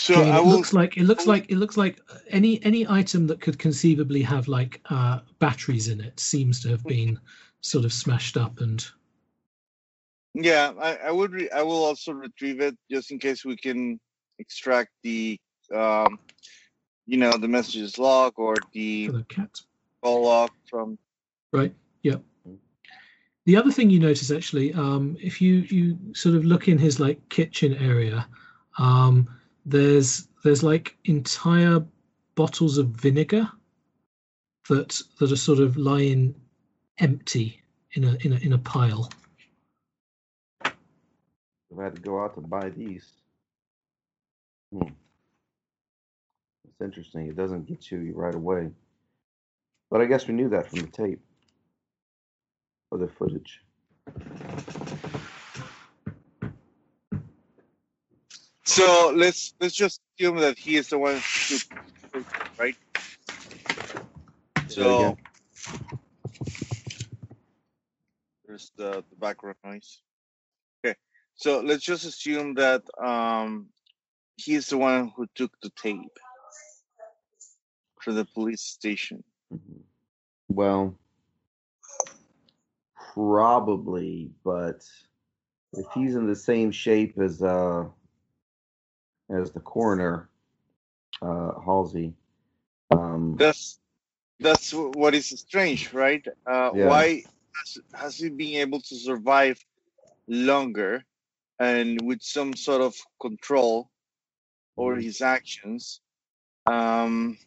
[0.00, 0.46] So it will.
[0.46, 4.48] looks like it looks like it looks like any any item that could conceivably have
[4.48, 7.20] like uh, batteries in it seems to have been
[7.60, 8.82] sort of smashed up and
[10.32, 11.32] Yeah, I, I would.
[11.32, 14.00] Re- I will also retrieve it just in case we can
[14.38, 15.38] extract the,
[15.74, 16.18] um,
[17.06, 19.60] you know, the messages log or the cat.
[20.02, 20.96] call log from.
[21.52, 21.74] Right.
[22.04, 22.22] Yep.
[23.44, 26.98] The other thing you notice actually, um, if you you sort of look in his
[26.98, 28.26] like kitchen area,
[28.78, 29.28] um,
[29.64, 31.84] there's there's like entire
[32.34, 33.50] bottles of vinegar
[34.68, 36.34] that that are sort of lying
[36.98, 37.60] empty
[37.92, 39.10] in a in a in a pile.
[40.64, 43.12] I've had to go out to buy these.
[44.72, 44.88] Hmm.
[46.68, 47.28] It's interesting.
[47.28, 48.70] It doesn't get you right away.
[49.90, 51.20] But I guess we knew that from the tape
[52.90, 53.60] or the footage.
[58.70, 61.20] So let's let's just assume that he is the one
[62.14, 62.24] who,
[62.56, 62.76] right?
[64.68, 65.16] So
[68.46, 70.02] there's the, the background noise.
[70.84, 70.94] Okay,
[71.34, 73.70] so let's just assume that um
[74.36, 76.16] he's the one who took the tape
[78.00, 79.24] for the police station.
[79.52, 79.82] Mhm.
[80.48, 80.96] Well,
[83.14, 84.88] probably, but
[85.72, 87.88] if he's in the same shape as uh
[89.30, 90.28] as the coroner,
[91.22, 92.14] uh Halsey,
[92.90, 93.78] um That's
[94.40, 96.24] that's what is strange, right?
[96.46, 96.88] Uh, Yeah.
[96.88, 97.24] Why
[97.56, 99.58] has, has he been able to survive
[100.28, 101.04] longer
[101.58, 103.90] and with some sort of control
[104.76, 105.00] over Mhm.
[105.00, 106.00] his actions?
[106.66, 107.38] Um,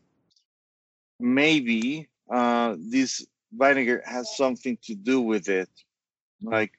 [1.20, 5.70] maybe uh, this vinegar has something to do with it.
[6.42, 6.72] Like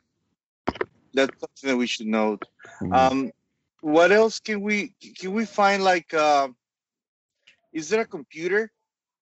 [1.15, 2.43] that's something that we should note.
[2.81, 2.93] mhm.
[2.93, 3.33] Um,
[3.85, 5.85] what else can we can we find?
[5.85, 6.49] Like, uh,
[7.73, 8.73] is there a computer,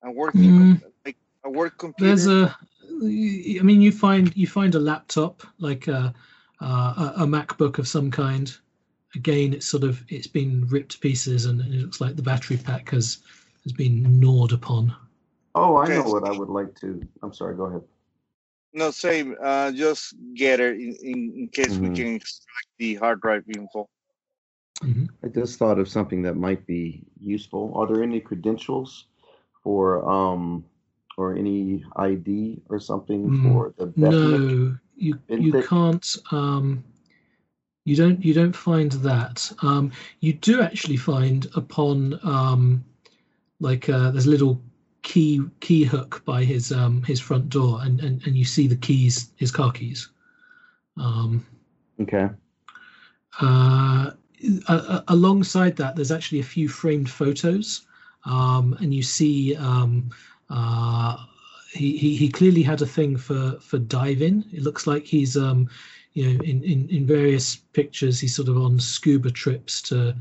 [0.04, 2.08] a working com- like a work computer?
[2.14, 2.56] There's a,
[3.60, 6.14] I mean, you find you find a laptop like a
[6.60, 8.56] a, a MacBook of some kind.
[9.16, 12.56] Again, it's sort of it's been ripped to pieces, and it looks like the battery
[12.56, 13.18] pack has
[13.64, 14.94] has been gnawed upon.
[15.56, 15.96] Oh, I Okay.
[15.96, 17.04] know what I would like to.
[17.22, 17.82] I'm sorry, go ahead.
[18.74, 19.36] No, same.
[19.42, 21.96] Uh, just get it in, in, in case we Mhm.
[21.96, 23.88] can extract the hard drive info.
[24.82, 25.08] Mhm.
[25.22, 27.72] I just thought of something that might be useful.
[27.74, 29.06] Are there any credentials
[29.62, 30.64] for um
[31.16, 33.92] or any ID or something Mm, for the?
[33.96, 36.16] No, you you can't.
[36.30, 36.82] Um,
[37.84, 39.52] you don't you don't find that.
[39.62, 42.84] Um, you do actually find upon um,
[43.60, 44.60] like uh, there's a little
[45.02, 48.76] key key hook by his um, his front door, and, and and you see the
[48.76, 50.08] keys, his car keys.
[50.96, 51.44] Um,
[52.00, 52.28] Okay.
[53.40, 54.10] uh,
[54.68, 57.86] a- alongside that, there's actually a few framed photos,
[58.24, 60.10] um, and you see um,
[60.50, 61.16] uh,
[61.72, 64.44] he, he he clearly had a thing for for diving.
[64.52, 65.68] It looks like he's um,
[66.12, 70.14] you know in, in in various pictures he's sort of on scuba trips to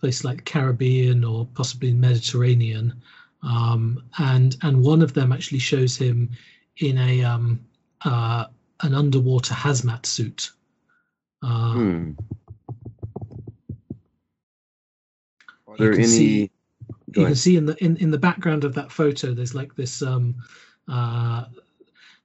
[0.00, 3.00] places like Caribbean or possibly Mediterranean,
[3.42, 6.30] um, and and one of them actually shows him
[6.78, 7.60] in a um,
[8.04, 8.46] uh,
[8.82, 10.50] an underwater hazmat suit.
[11.42, 12.10] Uh, Hmm.
[15.72, 16.08] Are You there can any?
[16.12, 16.50] see-
[17.12, 19.74] Go you can see in the in, in the background of that photo there's like
[19.76, 20.34] this um
[20.88, 21.44] uh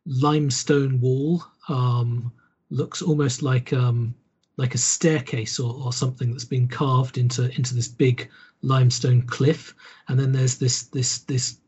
[0.05, 2.31] limestone wall um
[2.69, 4.15] looks almost like um
[4.55, 8.29] like a staircase or, or something that's been carved into into this big
[8.61, 9.75] limestone cliff
[10.07, 11.59] and then there's this this this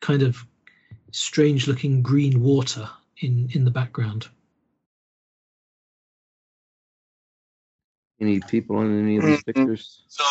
[0.00, 0.44] kind of
[1.10, 2.88] strange looking green water
[3.20, 4.28] in in the background
[8.20, 9.46] Any people in any of these Mhm.
[9.46, 10.02] pictures?
[10.08, 10.24] So,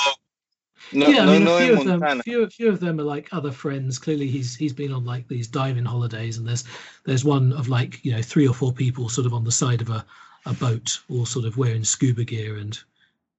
[0.92, 3.00] no, yeah, I no, mean, no, a in few of them, few, few of them
[3.00, 4.00] are like other friends.
[4.00, 6.64] Clearly, he's he's been on like these diving holidays, and there's
[7.06, 9.82] there's one of like you know three or four people sort of on the side
[9.82, 10.06] of a
[10.46, 12.80] a boat, all sort of wearing scuba gear and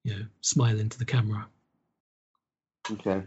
[0.04, 1.46] you know smiling to the camera.
[2.90, 3.22] Okay.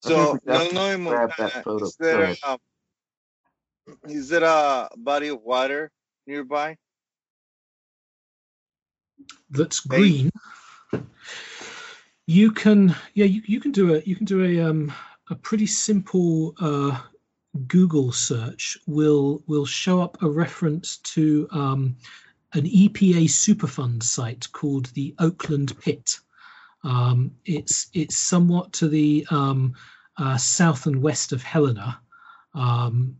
[0.00, 2.58] So, think we no, definitely no, grab Montana, is there, Go a, um,
[4.08, 5.90] is there a body of water
[6.26, 6.76] nearby?
[9.50, 10.30] that's Hey.
[12.32, 14.92] You can yeah you, you can do a you can do a um
[15.28, 16.98] a pretty simple uh
[17.66, 21.94] google search will will show up a reference to um
[22.54, 26.18] an epa superfund site called the oakland pit.
[26.84, 29.74] Um it's it's somewhat to the um
[30.18, 32.00] uh, south and west of helena
[32.54, 33.16] um,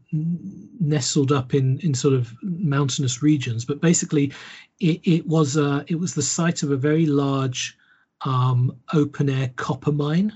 [0.79, 3.65] nestled up in in sort of mountainous regions.
[3.65, 4.33] But basically
[4.79, 7.79] it, it was uh, it was the site of a very large
[8.25, 10.33] um, open air copper mine.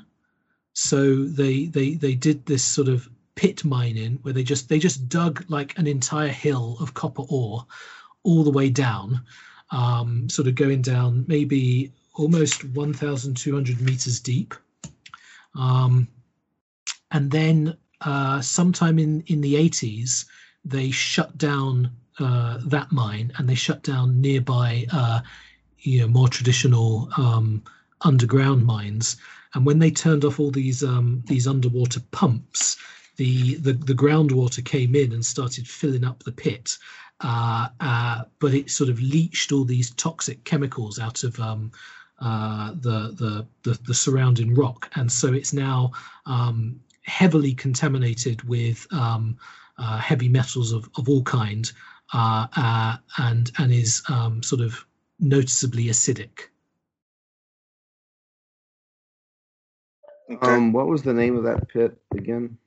[0.73, 5.09] So they they they did this sort of pit mining where they just they just
[5.09, 7.67] dug like an entire hill of copper ore
[8.23, 9.23] all the way down,
[9.71, 14.55] um, sort of going down maybe almost 1,200 meters deep.
[15.55, 16.09] Um,
[17.11, 20.27] and then uh, sometime in in the 80s,
[20.65, 25.21] they shut down uh, that mine and they shut down nearby, uh,
[25.79, 27.63] you know, more traditional um,
[28.03, 29.17] underground mines.
[29.55, 32.77] And when they turned off all these um, these underwater pumps,
[33.17, 36.77] the, the the groundwater came in and started filling up the pit.
[37.21, 41.73] Uh, uh, but it sort of leached all these toxic chemicals out of um,
[42.21, 45.93] uh, the, the the the surrounding rock, and so it's now
[46.27, 49.39] um, heavily contaminated with um,
[49.79, 51.73] uh, heavy metals of, of all kind,
[52.13, 54.85] uh, uh, and and is um, sort of
[55.19, 56.49] noticeably acidic.
[60.31, 60.47] Okay.
[60.47, 62.59] Um, what was the name of that pit again?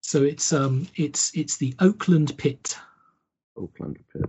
[0.00, 2.76] So it's um it's it's the Oakland Pit.
[3.56, 4.24] Oakland pit.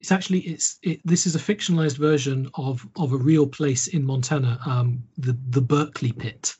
[0.00, 4.04] It's actually it's it, this is a fictionalized version of of a real place in
[4.04, 6.54] Montana, um, the the Berkeley Pit.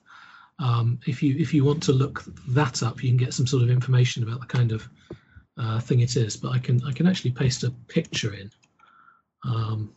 [0.59, 3.63] Um, if you if you want to look that up, you can get some sort
[3.63, 4.89] of information about the kind of
[5.59, 6.37] uh, thing it is.
[6.37, 8.51] But I can I can actually paste a picture in.
[9.45, 9.93] Um,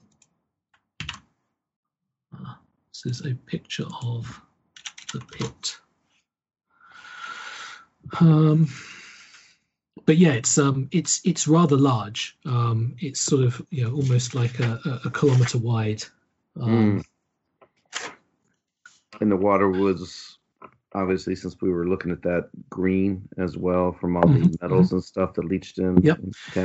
[2.33, 2.53] uh,
[3.03, 4.41] this is a picture of
[5.13, 5.77] the pit.
[8.19, 8.67] Um,
[10.05, 12.37] but yeah, it's um, it's it's rather large.
[12.45, 16.03] Um, it's sort of you know almost like a, a, a kilometer wide.
[16.59, 17.03] Um,
[19.19, 20.36] And the water was
[20.93, 24.91] obviously since we were looking at that green as well from all the Mhm, metals
[24.93, 26.01] and stuff that leached in.
[26.01, 26.19] Yep.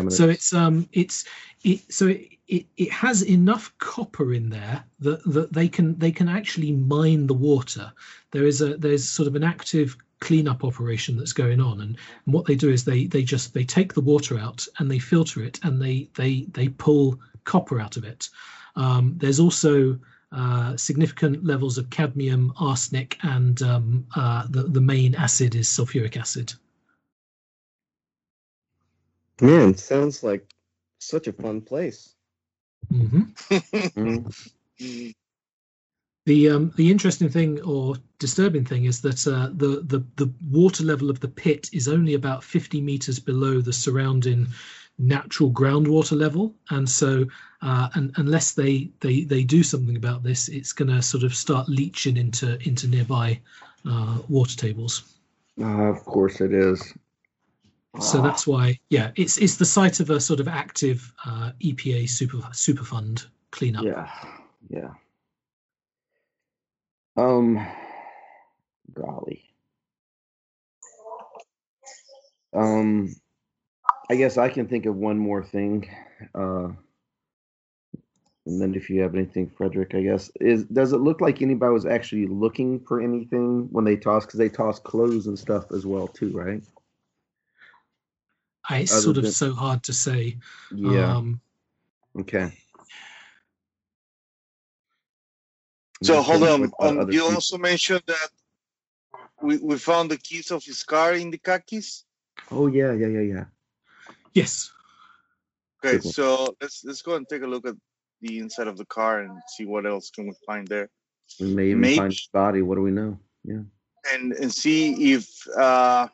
[0.08, 1.24] So it's um it's
[1.64, 6.12] it so it, it, it has enough copper in there that, that they can they
[6.12, 7.92] can actually mine the water.
[8.30, 12.34] There is a there's sort of an active cleanup operation that's going on and, and
[12.34, 15.42] what they do is they they just they take the water out and they filter
[15.42, 18.28] it and they they they pull copper out of it.
[18.76, 19.98] Um, there's also
[20.34, 26.16] uh, significant levels of cadmium, arsenic, and um, uh, the the main acid is sulfuric
[26.16, 26.52] acid.
[29.40, 30.46] Man, sounds like
[31.00, 32.14] such a fun place.
[32.90, 33.22] hmm
[33.96, 34.34] Mm.
[36.24, 40.84] The um, the interesting thing or disturbing thing is that uh, the, the the water
[40.84, 44.46] level of the pit is only about 50 meters below the surrounding
[44.98, 47.24] natural groundwater level, and so
[47.62, 51.34] uh, and, unless they, they they do something about this, it's going to sort of
[51.34, 53.40] start leaching into into nearby
[53.88, 55.04] uh, water tables.
[55.60, 56.94] Ah, of course it is.
[58.00, 61.52] So Ah, that's why, yeah, it's it's the site of a sort of active uh,
[61.60, 63.84] EPA super super fund cleanup.
[63.84, 64.08] yeah,
[64.70, 64.94] yeah.
[67.16, 67.64] Um,
[68.94, 69.44] golly.
[72.54, 73.14] Um,
[74.12, 75.88] I guess I can think of one more thing.
[76.34, 76.68] Uh,
[78.44, 81.72] and then if you have anything, Frederick, I guess is does it look like anybody
[81.72, 84.26] was actually looking for anything when they toss?
[84.26, 86.62] Because they toss clothes and stuff as well too, right?
[88.68, 90.36] I- It's Other sort of than- so hard to say.
[90.74, 91.16] Yeah.
[91.16, 91.40] Um,
[92.20, 92.52] okay.
[96.02, 96.70] So hold on.
[96.80, 97.28] Um, you people.
[97.32, 98.28] also mentioned that
[99.40, 102.04] we, we found the keys of his car in the khakis.
[102.50, 103.44] Oh yeah, yeah, yeah, yeah.
[104.34, 104.70] Yes.
[105.84, 106.12] Okay, Good one.
[106.12, 107.74] so let's let's go and take a look at
[108.20, 110.88] the inside of the car and see what else can we find there,
[111.40, 112.62] We may even Maybe- find his body.
[112.62, 113.18] What do we know?
[113.44, 113.62] Yeah.
[114.14, 115.26] and and see if
[115.56, 116.08] uh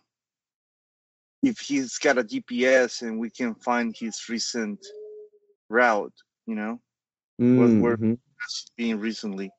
[1.43, 4.79] if he's got a GPS and we can find his recent
[5.69, 6.15] route.
[6.47, 6.81] You know,
[7.37, 7.97] What- where-
[8.41, 9.51] that's been recently.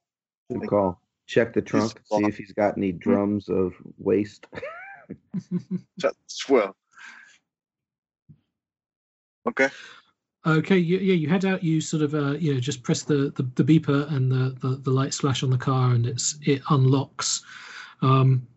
[0.49, 1.01] Good Like, call.
[1.27, 2.01] Check the trunk.
[2.11, 4.47] See if he's got any drums of waste.
[5.97, 6.75] That's well.
[9.47, 9.69] Okay.
[10.45, 11.63] Okay, you, yeah, you head out.
[11.63, 14.77] You sort of, uh, you know, just press the, the, the beeper, and the, the
[14.77, 17.43] the lights flash on the car, and it's it unlocks.
[18.01, 18.47] Um,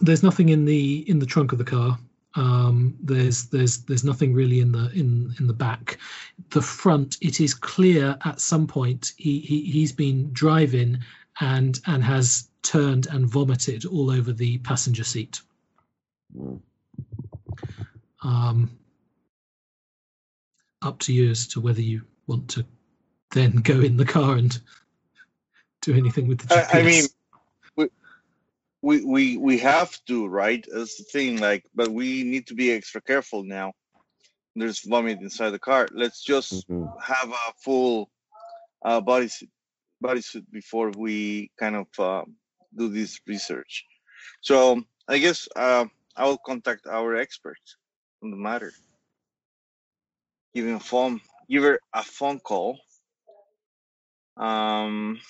[0.00, 1.98] there's nothing in the in the trunk of the car.
[2.34, 5.98] Um, there's there's there's nothing really in the in in the back.
[6.50, 10.98] The front, it is clear at some point he, he he's been driving
[11.40, 15.42] and and has turned and vomited all over the passenger seat.
[16.34, 16.60] Mm.
[18.22, 18.70] Um,
[20.82, 22.64] up to you as to whether you want to
[23.32, 24.60] then go in the car and
[25.82, 26.74] do anything with the GPS.
[26.74, 27.04] I, I mean,
[27.76, 27.88] we,
[28.82, 30.64] we we we have to, right?
[30.72, 31.40] That's the thing.
[31.40, 33.72] Like, but we need to be extra careful now.
[34.54, 35.88] There's vomit inside the car.
[35.92, 36.92] Let's just Mhm.
[37.02, 38.10] have a full
[38.84, 39.48] uh, bodysuit
[40.04, 42.24] bodysuit before we kind of uh,
[42.76, 43.84] do this research.
[44.42, 45.86] So I guess uh,
[46.16, 47.58] I will contact our expert
[48.22, 48.72] on the matter.
[50.54, 51.20] Give him a phone.
[51.48, 52.78] Give her a phone call.
[54.36, 55.20] Um.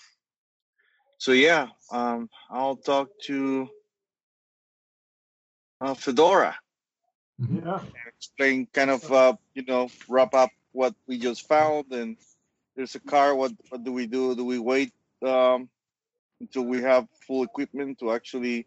[1.18, 3.68] So yeah, um, I'll talk to
[5.80, 6.56] uh, Fedora
[7.38, 7.80] Yeah.
[8.06, 12.16] explain kind of uh, you know wrap up what we just found and
[12.76, 14.92] there's a car what what do we do do we wait
[15.26, 15.68] um,
[16.40, 18.66] until we have full equipment to actually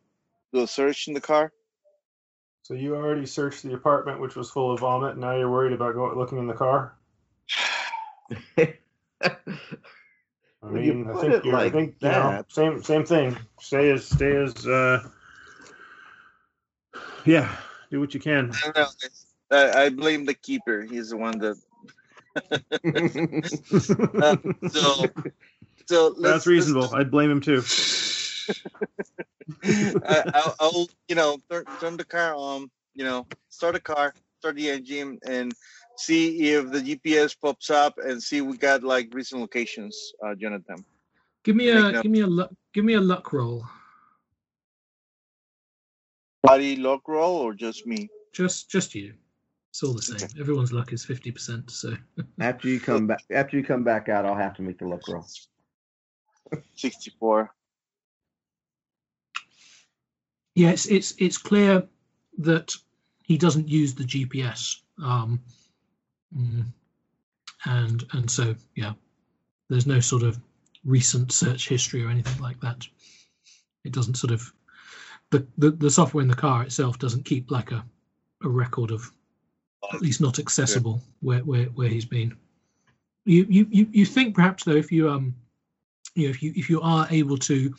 [0.53, 1.51] do a search in the car
[2.65, 5.11] So you already searched the apartment, which was full of vomit.
[5.11, 6.95] and Now you're worried about going looking in the car.
[8.57, 8.73] I
[10.61, 13.37] When you mean, I think it you're, I like think you know, same same thing.
[13.59, 15.07] Stay as stay as uh,
[17.23, 17.55] yeah.
[17.91, 18.51] Do what you can.
[18.51, 18.87] I know
[19.51, 21.57] I, I blame the keeper he's the one that
[24.23, 24.37] uh,
[24.69, 25.11] so
[25.85, 26.95] so let's, That's reasonable.
[26.95, 27.61] I'd blame him too.
[29.63, 34.13] I, I'll, I'll you know turn, turn the car on you know start the car
[34.39, 35.53] start the engine and
[35.97, 40.83] see if the gps pops up and see we got like recent locations uh jonathan
[41.43, 43.65] give me a give me a luck give me a luck roll.
[46.43, 49.13] body lock roll or just me Just just you.
[49.71, 50.27] It's all the same.
[50.39, 51.71] Everyone's luck is fifty percent.
[51.71, 51.95] So
[52.39, 55.07] after you come back, after you come back out, I'll have to make the look
[55.07, 55.25] roll.
[56.75, 57.47] 64 yeah,
[60.55, 61.83] it's it's it's clear
[62.37, 62.73] that
[63.23, 64.77] he doesn't use the GPS.
[65.03, 65.41] Um,
[66.35, 66.65] mm,
[67.65, 68.93] and and so yeah,
[69.69, 70.39] there's no sort of
[70.83, 72.87] recent search history or anything like that.
[73.83, 74.51] It doesn't sort of
[75.31, 77.83] the the, the software in the car itself doesn't keep like a
[78.43, 79.11] a record of
[79.93, 82.35] at least not accessible where where where he's been.
[83.25, 85.35] You you you you think perhaps though if you um
[86.13, 87.73] you know if you if you are able to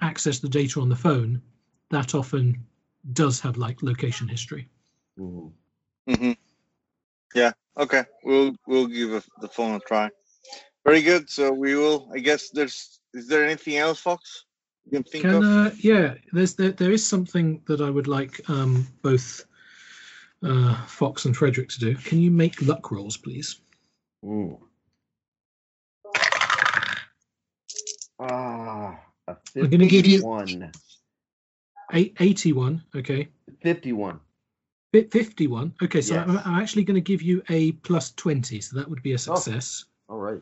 [0.00, 1.40] access the data on the phone,
[1.92, 2.66] that often
[3.12, 4.68] does have like location history.
[5.18, 5.52] Mhm.
[6.08, 6.32] hmm
[7.34, 10.10] yeah okay we'll we'll give a, the phone a try
[10.84, 14.44] very good so we will i guess there's is there anything else fox
[14.84, 18.08] you can think Can of uh, yeah, there's there, there is something that I would
[18.08, 19.44] like um both
[20.42, 21.94] uh Fox and Frederick to do.
[22.08, 23.60] Can you make luck rolls, please?
[24.24, 24.58] Mm.
[28.18, 28.98] Ah,
[29.28, 30.72] a We're gonna give you- 51.
[31.92, 33.28] Eight, 81, okay.
[33.62, 34.20] 51.
[34.92, 35.74] 51.
[35.82, 36.42] Okay, so I'm, Yes.
[36.46, 39.16] I'm actually going to give you a plus 20, so that would be a oh.
[39.18, 39.84] success.
[40.08, 40.40] All right.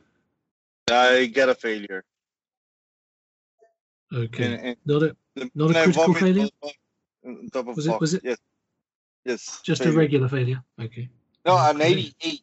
[0.90, 2.04] i get a failure
[4.12, 4.44] Okay.
[4.44, 5.16] and, and Not a
[5.54, 6.48] Not a critical failure?
[6.62, 6.70] on-
[7.24, 8.38] on top of Was it- was it- yes
[9.24, 10.64] yes just a regular failure.
[10.80, 11.08] Okay.
[11.46, 12.12] no an Okay.
[12.24, 12.40] 88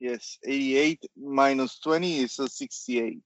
[0.00, 3.22] yes 88 minus 20 is a 68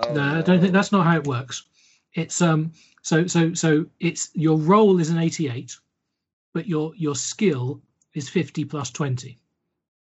[0.00, 0.76] Oh, no, I don't think oh.
[0.78, 1.64] that's not how it works.
[2.14, 2.72] It's um
[3.02, 5.76] so so so it's your role is an 88,
[6.54, 7.80] but your your skill
[8.14, 9.38] is 50 plus 20.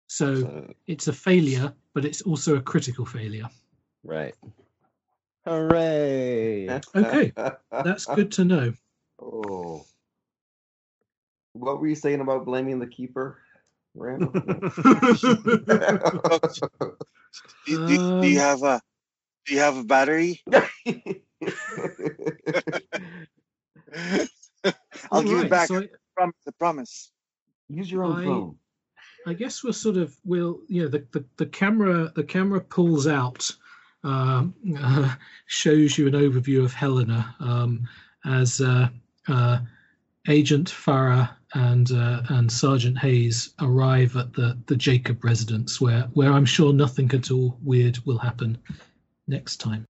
[0.06, 3.48] So So- it's a failure, but it's also a critical failure.
[4.02, 4.34] right.
[5.46, 6.68] Hooray!
[6.96, 7.32] Okay,
[7.70, 8.72] That's good to know.
[9.20, 9.84] Oh.
[11.52, 13.38] What were you saying about blaming the keeper,
[13.94, 14.30] Randall?
[17.66, 18.80] do, do, do you have a
[19.46, 20.42] do you have a battery
[25.10, 27.10] i'll give Alright, it back so I- promise i promise
[27.68, 28.58] Use your own I- phone.
[29.26, 33.06] I guess we're sort of we'll you know the, the, the camera the camera pulls
[33.06, 33.50] out
[34.04, 35.14] um, uh,
[35.46, 37.88] shows you an overview of Helena um,
[38.26, 38.88] as uh,
[39.28, 39.60] uh,
[40.28, 46.30] Agent Farah and uh, and Sergeant Hayes arrive at the the Jacob residence where where
[46.30, 48.58] I'm sure nothing at all weird will happen
[49.26, 49.86] next time.